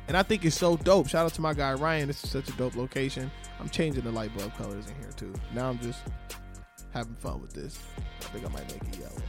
And 0.07 0.17
I 0.17 0.23
think 0.23 0.43
it's 0.45 0.57
so 0.57 0.77
dope. 0.77 1.07
Shout 1.07 1.25
out 1.25 1.33
to 1.33 1.41
my 1.41 1.53
guy 1.53 1.73
Ryan. 1.73 2.07
This 2.07 2.23
is 2.23 2.29
such 2.29 2.49
a 2.49 2.51
dope 2.53 2.75
location. 2.75 3.31
I'm 3.59 3.69
changing 3.69 4.03
the 4.03 4.11
light 4.11 4.35
bulb 4.37 4.53
colors 4.55 4.85
in 4.87 4.95
here 4.95 5.11
too. 5.15 5.33
Now 5.53 5.69
I'm 5.69 5.79
just 5.79 6.01
having 6.93 7.15
fun 7.15 7.41
with 7.41 7.53
this. 7.53 7.79
I 8.21 8.25
think 8.25 8.45
I 8.45 8.49
might 8.49 8.67
make 8.71 8.93
it 8.93 8.99
yellow. 8.99 9.21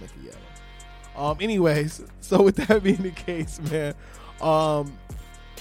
Make 0.00 0.10
it 0.22 0.32
yellow. 0.32 1.30
Um. 1.30 1.38
Anyways, 1.40 2.02
so 2.20 2.42
with 2.42 2.56
that 2.56 2.82
being 2.82 2.96
the 2.96 3.10
case, 3.10 3.60
man, 3.70 3.94
um, 4.40 4.96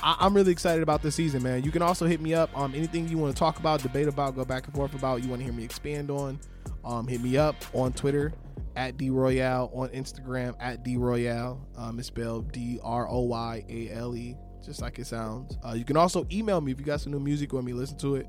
I, 0.01 0.25
am 0.25 0.33
really 0.33 0.51
excited 0.51 0.83
about 0.83 1.01
this 1.01 1.15
season, 1.15 1.43
man. 1.43 1.63
You 1.63 1.71
can 1.71 1.81
also 1.81 2.05
hit 2.05 2.21
me 2.21 2.33
up. 2.33 2.55
Um, 2.57 2.73
anything 2.75 3.07
you 3.07 3.17
want 3.17 3.35
to 3.35 3.39
talk 3.39 3.59
about, 3.59 3.81
debate 3.81 4.07
about, 4.07 4.35
go 4.35 4.45
back 4.45 4.65
and 4.65 4.75
forth 4.75 4.93
about, 4.95 5.23
you 5.23 5.29
want 5.29 5.39
to 5.41 5.43
hear 5.43 5.53
me 5.53 5.63
expand 5.63 6.09
on, 6.09 6.39
um, 6.83 7.07
hit 7.07 7.21
me 7.21 7.37
up 7.37 7.55
on 7.73 7.93
Twitter 7.93 8.33
at 8.75 8.97
D 8.97 9.09
Royale 9.09 9.71
on 9.73 9.89
Instagram 9.89 10.55
at 10.59 10.83
D 10.83 10.97
Royale. 10.97 11.65
Um, 11.77 11.99
it's 11.99 12.07
spelled 12.07 12.51
D 12.51 12.79
R 12.83 13.07
O 13.07 13.21
Y 13.21 13.63
A 13.69 13.89
L 13.91 14.15
E, 14.15 14.35
just 14.65 14.81
like 14.81 14.99
it 14.99 15.07
sounds. 15.07 15.57
Uh, 15.65 15.73
you 15.73 15.85
can 15.85 15.97
also 15.97 16.25
email 16.31 16.61
me 16.61 16.71
if 16.71 16.79
you 16.79 16.85
got 16.85 17.01
some 17.01 17.11
new 17.11 17.19
music, 17.19 17.53
want 17.53 17.65
me 17.65 17.71
to 17.71 17.77
listen 17.77 17.97
to 17.99 18.15
it. 18.15 18.27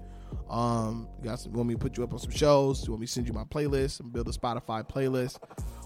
Um, 0.51 1.09
you 1.19 1.25
got 1.25 1.39
some, 1.39 1.53
want 1.53 1.69
me 1.69 1.75
to 1.75 1.81
put 1.81 1.97
you 1.97 2.05
up 2.05 2.13
on 2.13 2.19
some 2.19 2.31
shows? 2.31 2.85
You 2.85 2.93
want 2.93 3.01
me 3.01 3.07
to 3.07 3.13
send 3.13 3.27
you 3.27 3.33
my 3.33 3.45
playlist 3.45 4.01
and 4.01 4.13
build 4.13 4.29
a 4.29 4.33
Spotify 4.33 4.87
playlist? 4.89 5.39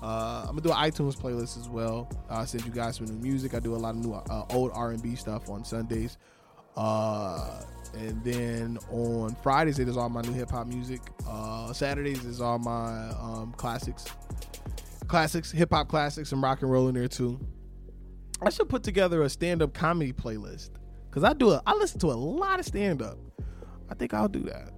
Uh, 0.03 0.47
I'm 0.49 0.57
gonna 0.57 0.63
do 0.63 0.71
an 0.71 0.77
iTunes 0.77 1.17
playlist 1.17 1.59
as 1.59 1.69
well. 1.69 2.11
Uh, 2.31 2.45
send 2.45 2.65
you 2.65 2.73
guys 2.73 2.97
some 2.97 3.07
new 3.07 3.19
music. 3.19 3.55
I 3.55 3.61
do 3.61 3.75
a 3.75 3.77
lot 3.77 3.91
of 3.91 4.05
new 4.05 4.15
uh, 4.15 4.45
old 4.51 4.71
R&B 4.75 5.17
stuff 5.17 5.49
on 5.49 5.65
Sundays. 5.65 6.19
Uh, 6.77 7.63
and 7.95 8.23
then 8.25 8.79
on 8.91 9.35
Fridays 9.37 9.79
it 9.79 9.89
is 9.89 9.97
all 9.97 10.09
my 10.09 10.23
new 10.23 10.33
hip 10.33 10.51
hop 10.51 10.67
music. 10.67 11.01
Uh, 11.27 11.73
Saturdays 11.73 12.25
is 12.25 12.41
all 12.41 12.59
my 12.59 13.11
um, 13.11 13.55
classics, 13.57 14.07
classics, 15.07 15.51
hip 15.51 15.73
hop 15.73 15.89
classics, 15.89 16.33
and 16.33 16.43
rock 16.43 16.63
and 16.63 16.71
roll 16.71 16.89
in 16.89 16.95
there 16.95 17.09
too. 17.09 17.41
I 18.41 18.51
should 18.51 18.69
put 18.69 18.83
together 18.83 19.23
a 19.23 19.29
stand 19.29 19.63
up 19.63 19.75
comedy 19.75 20.13
playlist 20.13 20.71
because 21.11 21.25
I 21.25 21.33
do 21.33 21.51
a, 21.51 21.63
I 21.67 21.75
listen 21.75 21.99
to 22.01 22.07
a 22.09 22.15
lot 22.15 22.61
of 22.61 22.67
stand 22.67 23.03
up. 23.03 23.19
I 23.91 23.95
think 23.95 24.15
I'll 24.15 24.29
do 24.29 24.41
that. 24.45 24.71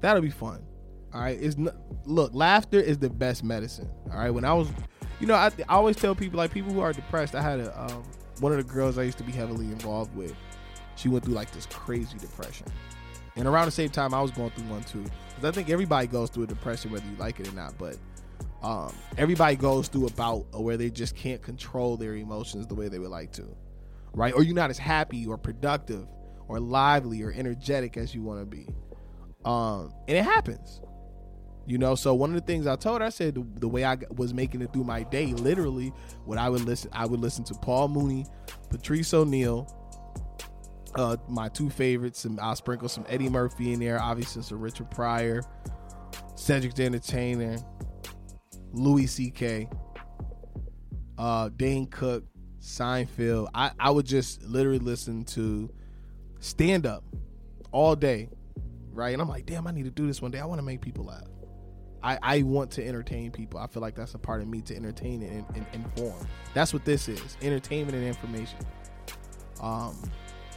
That'll 0.00 0.22
be 0.22 0.30
fun. 0.30 0.62
All 1.14 1.22
right, 1.22 1.38
it's 1.40 1.56
not, 1.56 1.74
look, 2.04 2.34
laughter 2.34 2.78
is 2.78 2.98
the 2.98 3.08
best 3.08 3.42
medicine. 3.42 3.88
All 4.10 4.18
right, 4.18 4.30
when 4.30 4.44
I 4.44 4.52
was, 4.52 4.68
you 5.20 5.26
know, 5.26 5.34
I, 5.34 5.50
I 5.68 5.74
always 5.74 5.96
tell 5.96 6.14
people 6.14 6.36
like 6.36 6.52
people 6.52 6.72
who 6.72 6.80
are 6.80 6.92
depressed. 6.92 7.34
I 7.34 7.40
had 7.40 7.60
a 7.60 7.82
um, 7.82 8.02
one 8.40 8.52
of 8.52 8.58
the 8.58 8.72
girls 8.72 8.98
I 8.98 9.02
used 9.04 9.18
to 9.18 9.24
be 9.24 9.32
heavily 9.32 9.66
involved 9.66 10.14
with 10.14 10.34
she 10.98 11.08
went 11.08 11.24
through 11.24 11.34
like 11.34 11.50
this 11.52 11.66
crazy 11.66 12.18
depression. 12.18 12.66
And 13.36 13.46
around 13.46 13.66
the 13.66 13.72
same 13.72 13.88
time, 13.88 14.12
I 14.12 14.20
was 14.20 14.32
going 14.32 14.50
through 14.50 14.64
one 14.64 14.82
too. 14.82 15.04
Because 15.28 15.44
I 15.44 15.52
think 15.52 15.70
everybody 15.70 16.08
goes 16.08 16.28
through 16.28 16.42
a 16.42 16.46
depression, 16.48 16.90
whether 16.90 17.06
you 17.06 17.16
like 17.16 17.40
it 17.40 17.48
or 17.48 17.52
not. 17.52 17.78
But 17.78 17.96
Um, 18.62 18.92
everybody 19.16 19.54
goes 19.54 19.86
through 19.86 20.08
a 20.08 20.10
bout 20.10 20.46
where 20.52 20.76
they 20.76 20.90
just 20.90 21.14
can't 21.14 21.40
control 21.40 21.96
their 21.96 22.14
emotions 22.16 22.66
the 22.66 22.74
way 22.74 22.88
they 22.88 22.98
would 22.98 23.10
like 23.10 23.30
to, 23.32 23.56
right? 24.14 24.34
Or 24.34 24.42
you're 24.42 24.54
not 24.54 24.70
as 24.70 24.78
happy 24.78 25.26
or 25.26 25.38
productive 25.38 26.06
or 26.48 26.58
lively 26.58 27.22
or 27.22 27.30
energetic 27.30 27.96
as 27.96 28.14
you 28.14 28.22
want 28.22 28.40
to 28.40 28.46
be. 28.46 28.66
Um, 29.44 29.94
and 30.08 30.16
it 30.16 30.24
happens, 30.24 30.80
you 31.66 31.78
know. 31.78 31.94
So 31.94 32.14
one 32.14 32.30
of 32.30 32.34
the 32.34 32.46
things 32.46 32.66
I 32.66 32.74
told 32.74 33.00
her, 33.00 33.06
I 33.06 33.10
said 33.10 33.36
the, 33.36 33.46
the, 33.60 33.68
way 33.68 33.84
I 33.84 33.96
was 34.16 34.34
making 34.34 34.60
it 34.62 34.72
through 34.72 34.84
my 34.84 35.04
day, 35.04 35.26
literally, 35.26 35.92
what 36.24 36.36
I 36.36 36.48
would 36.48 36.64
listen, 36.64 36.90
I 36.92 37.06
would 37.06 37.20
listen 37.20 37.44
to 37.44 37.54
Paul 37.54 37.88
Mooney, 37.88 38.26
Patrice 38.70 39.14
O'Neal, 39.14 39.72
uh, 40.94 41.16
my 41.28 41.48
two 41.48 41.70
favorites, 41.70 42.24
and 42.24 42.40
I'll 42.40 42.56
sprinkle 42.56 42.88
some 42.88 43.04
Eddie 43.08 43.28
Murphy 43.28 43.72
in 43.72 43.80
there, 43.80 44.00
obviously 44.00 44.42
some 44.42 44.60
Richard 44.60 44.90
Pryor, 44.90 45.42
Cedric 46.34 46.74
the 46.74 46.84
Entertainer, 46.84 47.58
Louis 48.72 49.06
C.K., 49.06 49.68
uh, 51.18 51.50
Dane 51.56 51.86
Cook, 51.86 52.24
Seinfeld. 52.60 53.48
I, 53.54 53.72
I 53.78 53.90
would 53.90 54.06
just 54.06 54.42
literally 54.44 54.78
listen 54.78 55.24
to 55.26 55.70
stand 56.40 56.86
up 56.86 57.04
all 57.72 57.96
day, 57.96 58.28
right? 58.92 59.12
And 59.12 59.20
I'm 59.20 59.28
like, 59.28 59.46
damn, 59.46 59.66
I 59.66 59.72
need 59.72 59.84
to 59.84 59.90
do 59.90 60.06
this 60.06 60.22
one 60.22 60.30
day. 60.30 60.38
I 60.38 60.44
want 60.44 60.58
to 60.58 60.64
make 60.64 60.80
people 60.80 61.06
laugh. 61.06 61.24
I, 62.02 62.18
I 62.22 62.42
want 62.42 62.70
to 62.72 62.86
entertain 62.86 63.32
people. 63.32 63.58
I 63.58 63.66
feel 63.66 63.82
like 63.82 63.96
that's 63.96 64.14
a 64.14 64.18
part 64.18 64.40
of 64.40 64.46
me 64.46 64.60
to 64.62 64.76
entertain 64.76 65.22
and, 65.22 65.44
and, 65.48 65.66
and 65.72 65.84
inform. 65.84 66.26
That's 66.54 66.72
what 66.72 66.84
this 66.84 67.08
is 67.08 67.36
entertainment 67.42 67.96
and 67.96 68.06
information. 68.06 68.58
Um, 69.60 69.96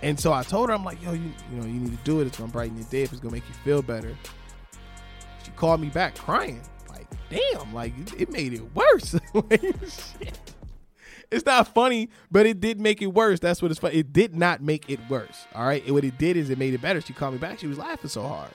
and 0.02 0.20
so 0.20 0.34
I 0.34 0.44
told 0.44 0.70
her, 0.70 0.76
I'm 0.76 0.84
like, 0.84 1.02
yo, 1.02 1.14
you, 1.14 1.32
you 1.52 1.60
know, 1.60 1.66
you 1.66 1.80
need 1.80 1.92
to 1.92 2.04
do 2.04 2.22
it. 2.22 2.28
It's 2.28 2.38
gonna 2.38 2.52
brighten 2.52 2.78
your 2.78 2.88
day. 2.88 3.04
It's 3.04 3.20
gonna 3.20 3.34
make 3.34 3.48
you 3.48 3.56
feel 3.64 3.82
better. 3.82 4.16
She 5.44 5.52
called 5.52 5.82
me 5.82 5.90
back 5.90 6.16
crying, 6.16 6.62
like, 6.90 7.08
damn, 7.30 7.74
like 7.74 7.94
it 8.20 8.32
made 8.32 8.54
it 8.54 8.64
worse. 8.76 9.16
Shit, 9.52 10.40
it's 11.32 11.46
not 11.46 11.74
funny, 11.74 12.10
but 12.30 12.46
it 12.46 12.60
did 12.60 12.80
make 12.80 13.02
it 13.02 13.08
worse. 13.08 13.40
That's 13.40 13.62
what 13.62 13.72
it's 13.72 13.80
funny. 13.80 13.96
It 13.96 14.12
did 14.12 14.36
not 14.36 14.62
make 14.62 14.90
it 14.90 15.00
worse. 15.10 15.48
All 15.56 15.66
right. 15.66 15.90
what 15.92 16.04
it 16.04 16.18
did 16.18 16.36
is 16.36 16.50
it 16.50 16.58
made 16.58 16.74
it 16.74 16.82
better. 16.82 17.00
She 17.00 17.14
called 17.14 17.34
me 17.34 17.40
back. 17.40 17.60
She 17.60 17.68
was 17.68 17.78
laughing 17.78 18.10
so 18.10 18.24
hard. 18.24 18.52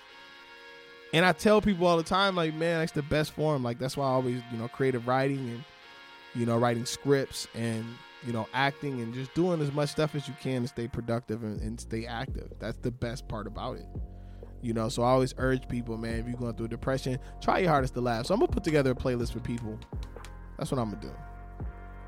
And 1.15 1.25
I 1.25 1.33
tell 1.33 1.63
people 1.63 1.87
all 1.87 1.97
the 1.97 2.03
time, 2.03 2.37
like, 2.37 2.53
man, 2.53 2.81
that's 2.81 2.93
the 2.93 3.03
best 3.03 3.33
form. 3.33 3.63
Like, 3.63 3.79
that's 3.79 3.97
why 3.97 4.05
I 4.05 4.11
always, 4.11 4.43
you 4.53 4.59
know, 4.59 4.69
creative 4.69 5.07
writing 5.07 5.39
and, 5.39 5.65
you 6.35 6.45
know, 6.45 6.59
writing 6.59 6.85
scripts 6.85 7.49
and 7.55 7.85
you 8.27 8.33
know, 8.33 8.49
acting 8.53 9.01
and 9.01 9.15
just 9.15 9.33
doing 9.35 9.61
as 9.61 9.73
much 9.73 9.91
stuff 9.91 10.15
as 10.15 10.27
you 10.27 10.35
can 10.41 10.63
to 10.63 10.69
stay 10.69 10.89
productive 10.89 11.45
and, 11.45 11.61
and 11.61 11.81
stay 11.81 12.07
active. 12.07 12.53
That's 12.59 12.77
the 12.79 12.91
best 12.91 13.29
part 13.29 13.47
about 13.47 13.77
it. 13.77 13.87
You 14.63 14.73
know, 14.73 14.89
so 14.89 15.03
I 15.03 15.11
always 15.11 15.33
urge 15.39 15.69
people, 15.69 15.97
man, 15.97 16.19
if 16.19 16.27
you're 16.27 16.37
going 16.37 16.55
through 16.55 16.69
depression, 16.69 17.19
try 17.41 17.61
your 17.61 17.71
hardest 17.71 17.95
to 17.95 18.01
laugh. 18.01 18.27
So 18.27 18.35
I'm 18.35 18.41
gonna 18.41 18.51
put 18.51 18.65
together 18.65 18.91
a 18.91 18.95
playlist 18.95 19.33
for 19.33 19.39
people. 19.41 19.79
That's 20.59 20.73
what 20.73 20.81
I'm 20.81 20.91
gonna 20.91 21.03
do. 21.03 21.13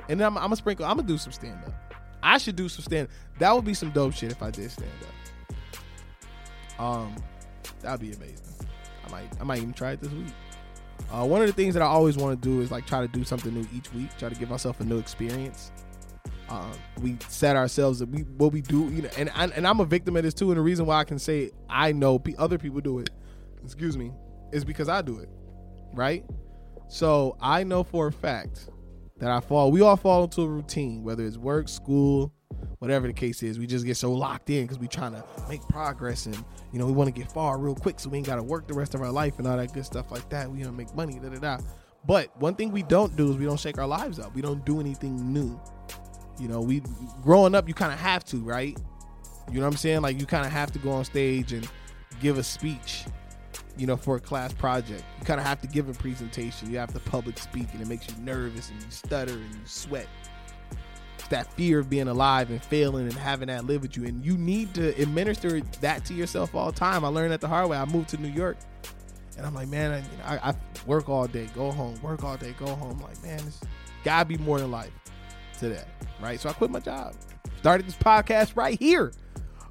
And 0.08 0.18
then 0.18 0.26
I'm, 0.26 0.36
I'm 0.36 0.44
gonna 0.44 0.56
sprinkle. 0.56 0.86
I'm 0.86 0.96
gonna 0.96 1.06
do 1.06 1.18
some 1.18 1.32
stand 1.32 1.62
up. 1.64 1.94
I 2.20 2.38
should 2.38 2.56
do 2.56 2.68
some 2.68 2.82
stand. 2.82 3.08
That 3.38 3.54
would 3.54 3.64
be 3.64 3.74
some 3.74 3.90
dope 3.90 4.12
shit 4.12 4.32
if 4.32 4.42
I 4.42 4.50
did 4.50 4.72
stand 4.72 4.90
up. 6.78 6.84
Um, 6.84 7.14
that'd 7.80 8.00
be 8.00 8.12
amazing. 8.12 8.44
I 9.06 9.10
might, 9.10 9.40
I 9.40 9.44
might 9.44 9.58
even 9.58 9.72
try 9.72 9.92
it 9.92 10.00
this 10.00 10.10
week. 10.10 10.32
Uh, 11.12 11.24
one 11.24 11.40
of 11.40 11.46
the 11.46 11.52
things 11.52 11.74
that 11.74 11.82
I 11.82 11.86
always 11.86 12.16
want 12.16 12.42
to 12.42 12.48
do 12.48 12.60
is 12.60 12.72
like 12.72 12.86
try 12.86 13.00
to 13.00 13.08
do 13.08 13.22
something 13.22 13.54
new 13.54 13.66
each 13.72 13.92
week. 13.94 14.08
Try 14.18 14.28
to 14.30 14.34
give 14.34 14.50
myself 14.50 14.80
a 14.80 14.84
new 14.84 14.98
experience 14.98 15.70
um, 16.49 16.72
we 17.01 17.16
set 17.28 17.57
ourselves 17.57 17.99
that 17.99 18.09
we 18.09 18.20
what 18.22 18.53
we 18.53 18.61
do 18.61 18.88
you 18.90 19.03
know 19.03 19.11
and 19.16 19.30
and 19.36 19.66
I'm 19.66 19.80
a 19.80 19.84
victim 19.84 20.16
of 20.16 20.22
this 20.22 20.34
too 20.34 20.51
and 20.51 20.59
the 20.59 20.62
reason 20.62 20.86
why 20.86 20.99
I 20.99 21.05
can 21.05 21.18
say 21.18 21.51
I 21.68 21.92
know 21.92 22.22
other 22.38 22.59
people 22.59 22.80
do 22.80 22.99
it 22.99 23.11
excuse 23.64 23.96
me 23.96 24.12
is 24.53 24.64
because 24.64 24.88
I 24.88 25.03
do 25.03 25.18
it 25.18 25.28
right? 25.94 26.24
So 26.88 27.36
I 27.40 27.64
know 27.64 27.82
for 27.82 28.07
a 28.07 28.12
fact 28.12 28.70
that 29.18 29.30
I 29.30 29.40
fall 29.40 29.70
we 29.70 29.82
all 29.82 29.96
fall 29.96 30.24
into 30.24 30.42
a 30.42 30.49
routine 30.49 31.03
whether 31.03 31.24
it's 31.24 31.36
work 31.36 31.68
school 31.68 32.32
whatever 32.78 33.07
the 33.07 33.12
case 33.12 33.42
is 33.42 33.59
we 33.59 33.66
just 33.66 33.84
get 33.84 33.96
so 33.96 34.12
locked 34.12 34.49
in 34.49 34.64
because 34.64 34.78
we 34.78 34.88
trying 34.88 35.12
to 35.12 35.22
make 35.49 35.61
progress 35.68 36.26
and 36.26 36.36
you 36.72 36.78
know 36.78 36.86
we 36.86 36.92
want 36.92 37.12
to 37.12 37.20
get 37.20 37.30
far 37.30 37.59
real 37.59 37.74
quick 37.74 38.01
so 38.01 38.09
we 38.09 38.18
ain't 38.18 38.26
got 38.26 38.36
to 38.36 38.42
work 38.42 38.66
the 38.66 38.74
rest 38.74 38.94
of 38.94 39.03
our 39.03 39.11
life 39.11 39.38
and 39.38 39.46
all 39.46 39.57
that 39.57 39.72
good 39.72 39.84
stuff 39.84 40.11
like 40.11 40.28
that 40.30 40.51
we 40.51 40.62
don't 40.62 40.76
make 40.76 40.94
money 40.94 41.18
da 41.18 41.28
da 41.28 41.38
da. 41.38 41.59
But 42.07 42.34
one 42.40 42.55
thing 42.55 42.70
we 42.70 42.84
don't 42.84 43.16
do 43.16 43.30
is 43.30 43.36
we 43.36 43.44
don't 43.44 43.59
shake 43.61 43.76
our 43.76 43.86
lives 43.86 44.18
up 44.18 44.34
we 44.34 44.40
don't 44.40 44.64
do 44.64 44.80
anything 44.80 45.32
new 45.32 45.61
you 46.39 46.49
know, 46.49 46.61
we 46.61 46.82
growing 47.22 47.55
up, 47.55 47.68
you 47.68 47.74
kind 47.74 47.93
of 47.93 47.99
have 47.99 48.24
to, 48.26 48.39
right? 48.39 48.76
You 49.51 49.61
know 49.61 49.66
what 49.66 49.72
I'm 49.72 49.78
saying? 49.78 50.03
Like 50.03 50.20
you 50.20 50.26
kind 50.26 50.47
of 50.47 50.53
have 50.53 50.72
to 50.72 50.78
go 50.78 50.91
on 50.91 51.05
stage 51.05 51.53
and 51.53 51.68
give 52.20 52.39
a 52.39 52.43
speech, 52.43 53.05
you 53.76 53.86
know, 53.86 53.97
for 53.97 54.16
a 54.16 54.20
class 54.20 54.53
project. 54.53 55.05
You 55.18 55.24
kind 55.24 55.41
of 55.41 55.47
have 55.47 55.61
to 55.62 55.66
give 55.66 55.89
a 55.89 55.95
presentation. 55.95 56.70
You 56.70 56.78
have 56.78 56.93
to 56.93 57.01
public 57.01 57.39
speak, 57.39 57.72
and 57.72 57.80
it 57.80 57.89
makes 57.89 58.09
you 58.09 58.14
nervous 58.22 58.70
and 58.70 58.82
you 58.82 58.91
stutter 58.91 59.32
and 59.32 59.55
you 59.55 59.61
sweat. 59.64 60.07
It's 61.18 61.28
that 61.28 61.53
fear 61.55 61.80
of 61.80 61.91
being 61.91 62.09
alive 62.09 62.51
and 62.51 62.62
failing 62.62 63.05
and 63.05 63.14
having 63.14 63.49
that 63.49 63.66
live 63.66 63.82
with 63.82 63.97
you, 63.97 64.05
and 64.05 64.24
you 64.24 64.36
need 64.36 64.74
to 64.74 64.91
administer 65.01 65.61
that 65.80 66.05
to 66.07 66.14
yourself 66.14 66.55
all 66.55 66.70
the 66.70 66.78
time. 66.78 67.05
I 67.05 67.09
learned 67.09 67.32
that 67.32 67.41
the 67.41 67.49
hard 67.49 67.68
way. 67.68 67.76
I 67.76 67.84
moved 67.86 68.11
to 68.11 68.18
New 68.18 68.28
York, 68.28 68.59
and 69.36 69.47
I'm 69.47 69.55
like, 69.55 69.68
man, 69.68 70.05
I, 70.24 70.36
I, 70.36 70.51
I 70.51 70.55
work 70.86 71.09
all 71.09 71.26
day, 71.26 71.49
go 71.55 71.70
home, 71.70 72.01
work 72.03 72.22
all 72.22 72.36
day, 72.36 72.55
go 72.59 72.66
home. 72.66 72.99
I'm 72.99 73.03
like, 73.03 73.22
man, 73.22 73.41
it's 73.47 73.61
gotta 74.05 74.26
be 74.26 74.36
more 74.39 74.61
than 74.61 74.70
life 74.70 74.93
to 75.59 75.68
that, 75.70 75.88
right? 76.20 76.40
So 76.40 76.48
I 76.48 76.52
quit 76.52 76.70
my 76.70 76.80
job, 76.80 77.14
started 77.59 77.86
this 77.86 77.96
podcast 77.96 78.56
right 78.56 78.78
here. 78.78 79.12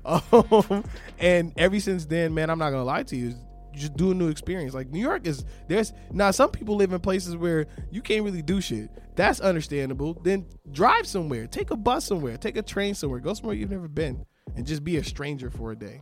Um, 0.08 0.86
and 1.20 1.52
ever 1.58 1.82
since 1.82 2.06
then, 2.06 2.34
man, 2.34 2.50
I'm 2.50 2.58
not 2.58 2.70
gonna 2.70 2.86
lie 2.86 3.04
to 3.04 3.18
you, 3.18 3.36
just 3.78 3.96
do 3.96 4.12
a 4.12 4.14
new 4.14 4.30
experience. 4.30 4.74
Like 4.74 4.90
New 4.90 5.00
York 5.00 5.28
is 5.28 5.46
there's 5.68 5.94
now 6.12 6.32
some 6.32 6.50
people 6.50 6.76
live 6.76 6.92
in 6.92 7.00
places 7.00 7.36
where 7.36 7.68
you 7.92 8.02
can't 8.02 8.24
really 8.24 8.42
do 8.42 8.60
shit. 8.60 8.90
That's 9.16 9.40
understandable. 9.40 10.14
Then 10.24 10.46
drive 10.72 11.08
somewhere, 11.08 11.48
take 11.48 11.72
a 11.72 11.76
bus 11.76 12.06
somewhere, 12.06 12.38
take 12.38 12.58
a 12.58 12.62
train 12.62 12.96
somewhere, 12.96 13.20
go 13.20 13.34
somewhere 13.34 13.56
you've 13.56 13.72
never 13.72 13.88
been, 13.88 14.26
and 14.56 14.66
just 14.66 14.84
be 14.84 14.98
a 14.98 15.04
stranger 15.04 15.50
for 15.50 15.72
a 15.72 15.76
day. 15.76 16.02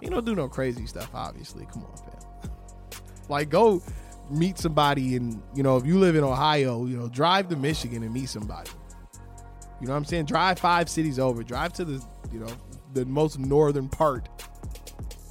You 0.00 0.10
don't 0.10 0.26
do 0.26 0.34
no 0.34 0.48
crazy 0.48 0.86
stuff, 0.86 1.10
obviously. 1.14 1.66
Come 1.72 1.84
on, 1.84 1.96
fam. 1.96 2.50
like 3.28 3.48
go 3.48 3.82
meet 4.30 4.58
somebody 4.58 5.14
and 5.14 5.40
you 5.54 5.62
know 5.62 5.76
if 5.76 5.86
you 5.86 5.98
live 5.98 6.16
in 6.16 6.24
Ohio, 6.24 6.86
you 6.86 6.96
know 6.96 7.08
drive 7.08 7.48
to 7.48 7.56
Michigan 7.56 8.02
and 8.02 8.12
meet 8.12 8.28
somebody. 8.28 8.70
You 9.80 9.86
know 9.86 9.92
what 9.92 9.98
I'm 9.98 10.04
saying? 10.04 10.26
Drive 10.26 10.58
five 10.58 10.88
cities 10.88 11.18
over. 11.18 11.42
Drive 11.42 11.72
to 11.74 11.84
the, 11.84 12.04
you 12.32 12.40
know, 12.40 12.48
the 12.94 13.04
most 13.04 13.38
northern 13.38 13.88
part 13.88 14.28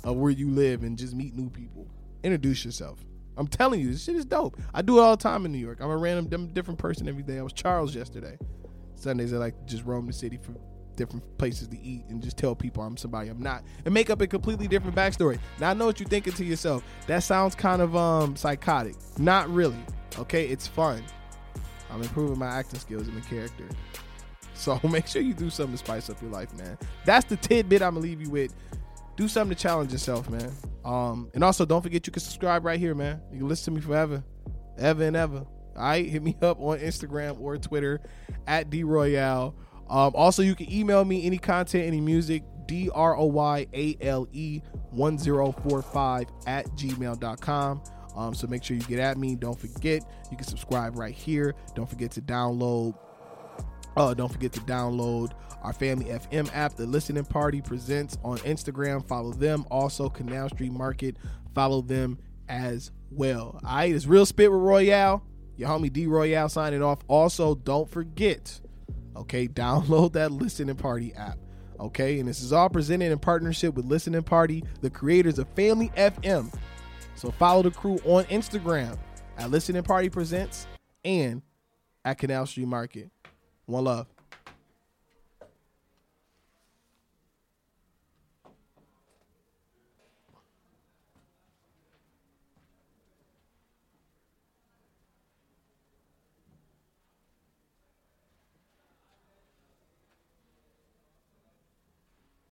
of 0.03 0.17
where 0.17 0.31
you 0.31 0.49
live 0.51 0.83
and 0.83 0.97
just 0.97 1.15
meet 1.15 1.35
new 1.35 1.49
people. 1.49 1.87
Introduce 2.23 2.63
yourself. 2.63 2.99
I'm 3.37 3.47
telling 3.47 3.81
you, 3.81 3.91
this 3.91 4.03
shit 4.03 4.15
is 4.15 4.25
dope. 4.25 4.57
I 4.73 4.81
do 4.81 4.99
it 4.99 5.01
all 5.01 5.17
the 5.17 5.21
time 5.21 5.45
in 5.45 5.51
New 5.51 5.57
York. 5.57 5.79
I'm 5.81 5.89
a 5.89 5.97
random 5.97 6.47
different 6.53 6.79
person 6.79 7.09
every 7.09 7.23
day. 7.23 7.39
I 7.39 7.41
was 7.41 7.53
Charles 7.53 7.95
yesterday. 7.95 8.37
Sundays 8.95 9.33
I 9.33 9.37
like 9.37 9.57
to 9.59 9.65
just 9.65 9.83
roam 9.83 10.07
the 10.07 10.13
city 10.13 10.37
for 10.41 10.55
different 10.95 11.37
places 11.37 11.67
to 11.67 11.79
eat 11.81 12.05
and 12.07 12.23
just 12.23 12.37
tell 12.37 12.55
people 12.55 12.81
I'm 12.81 12.95
somebody 12.95 13.29
I'm 13.29 13.41
not 13.41 13.65
and 13.83 13.93
make 13.93 14.09
up 14.09 14.21
a 14.21 14.27
completely 14.27 14.67
different 14.67 14.95
backstory. 14.95 15.39
Now 15.59 15.71
I 15.71 15.73
know 15.73 15.85
what 15.85 15.99
you're 15.99 16.07
thinking 16.07 16.33
to 16.33 16.45
yourself. 16.45 16.83
That 17.07 17.19
sounds 17.19 17.53
kind 17.53 17.81
of 17.81 17.95
um 17.95 18.35
psychotic. 18.35 18.95
Not 19.17 19.49
really. 19.49 19.83
Okay, 20.17 20.47
it's 20.47 20.67
fun. 20.67 21.03
I'm 21.91 22.01
improving 22.01 22.39
my 22.39 22.47
acting 22.47 22.79
skills 22.79 23.07
and 23.07 23.15
my 23.15 23.21
character. 23.21 23.65
So 24.66 24.80
make 24.84 25.06
sure 25.08 25.22
you 25.22 25.34
do 25.34 25.49
something 25.49 25.74
to 25.74 25.78
spice 25.78 26.10
up 26.10 26.22
your 26.22 26.32
life, 26.32 26.53
man. 26.53 26.78
That's 27.03 27.26
the 27.26 27.36
tidbit 27.36 27.82
I'm 27.82 27.95
gonna 27.95 28.06
leave 28.06 28.22
you 28.22 28.30
with. 28.30 28.56
Do 29.18 29.28
something 29.28 29.56
to 29.56 29.62
challenge 29.62 29.91
yourself, 29.91 30.30
man. 30.30 30.51
Um, 30.84 31.30
and 31.34 31.43
also 31.43 31.66
don't 31.66 31.82
forget 31.82 32.08
you 32.08 32.14
can 32.14 32.22
subscribe 32.22 32.66
right 32.66 32.80
here, 32.80 32.95
man. 32.95 33.22
You 33.32 33.39
can 33.39 33.47
listen 33.49 33.74
to 33.74 33.80
me 33.80 33.86
forever, 33.86 34.24
ever 34.78 35.03
and 35.03 35.16
ever. 35.16 35.39
All 35.76 35.84
right, 35.84 36.06
hit 36.06 36.24
me 36.24 36.38
up 36.41 36.60
on 36.60 36.80
Instagram 36.80 37.39
or 37.39 37.58
Twitter 37.58 38.01
at 38.47 38.70
D 38.70 38.84
Royale. 38.84 39.56
Um, 39.89 40.14
also, 40.16 40.41
you 40.41 40.56
can 40.56 40.72
email 40.72 41.03
me 41.03 41.26
any 41.26 41.38
content, 41.38 41.86
any 41.86 42.01
music, 42.01 42.43
D 42.66 42.89
R 42.93 43.16
O 43.18 43.26
Y 43.26 43.68
A 43.74 43.97
L 44.01 44.28
E 44.32 44.62
1045 44.91 46.28
at 46.47 46.66
gmail.com. 46.72 47.84
Um, 48.16 48.34
so 48.34 48.47
make 48.47 48.64
sure 48.64 48.78
you 48.78 48.84
get 48.84 48.99
at 48.99 49.18
me. 49.18 49.36
Don't 49.36 49.60
forget, 49.60 50.01
you 50.32 50.38
can 50.38 50.47
subscribe 50.47 50.97
right 50.97 51.14
here. 51.14 51.53
Don't 51.76 51.89
forget 51.89 52.12
to 52.12 52.22
download 52.22 52.95
Oh, 53.97 54.13
don't 54.13 54.31
forget 54.31 54.51
to 54.53 54.59
download 54.61 55.31
our 55.61 55.73
Family 55.73 56.05
FM 56.05 56.49
app. 56.53 56.75
The 56.75 56.85
Listening 56.85 57.25
Party 57.25 57.61
presents 57.61 58.17
on 58.23 58.37
Instagram. 58.39 59.05
Follow 59.07 59.31
them. 59.31 59.65
Also, 59.71 60.09
Canal 60.09 60.49
Street 60.49 60.71
Market. 60.71 61.17
Follow 61.53 61.81
them 61.81 62.19
as 62.49 62.91
well. 63.09 63.59
All 63.63 63.75
right, 63.75 63.93
it's 63.93 64.05
Real 64.05 64.25
Spit 64.25 64.51
with 64.51 64.61
Royale. 64.61 65.23
Your 65.57 65.69
homie 65.69 65.91
D 65.91 66.07
Royale 66.07 66.49
signing 66.49 66.83
off. 66.83 66.99
Also, 67.07 67.55
don't 67.55 67.89
forget, 67.89 68.59
okay, 69.15 69.47
download 69.47 70.13
that 70.13 70.31
Listening 70.31 70.75
Party 70.75 71.13
app. 71.13 71.37
Okay, 71.79 72.19
and 72.19 72.27
this 72.27 72.41
is 72.41 72.53
all 72.53 72.69
presented 72.69 73.11
in 73.11 73.19
partnership 73.19 73.75
with 73.75 73.85
Listening 73.85 74.23
Party, 74.23 74.63
the 74.81 74.89
creators 74.89 75.39
of 75.39 75.47
Family 75.55 75.91
FM. 75.97 76.53
So 77.15 77.31
follow 77.31 77.63
the 77.63 77.71
crew 77.71 77.99
on 78.05 78.25
Instagram 78.25 78.97
at 79.37 79.51
Listening 79.51 79.83
Party 79.83 80.09
Presents 80.09 80.67
and 81.03 81.41
at 82.03 82.17
Canal 82.17 82.45
Street 82.45 82.67
Market. 82.67 83.09
One 83.68 83.84
love. 83.86 84.14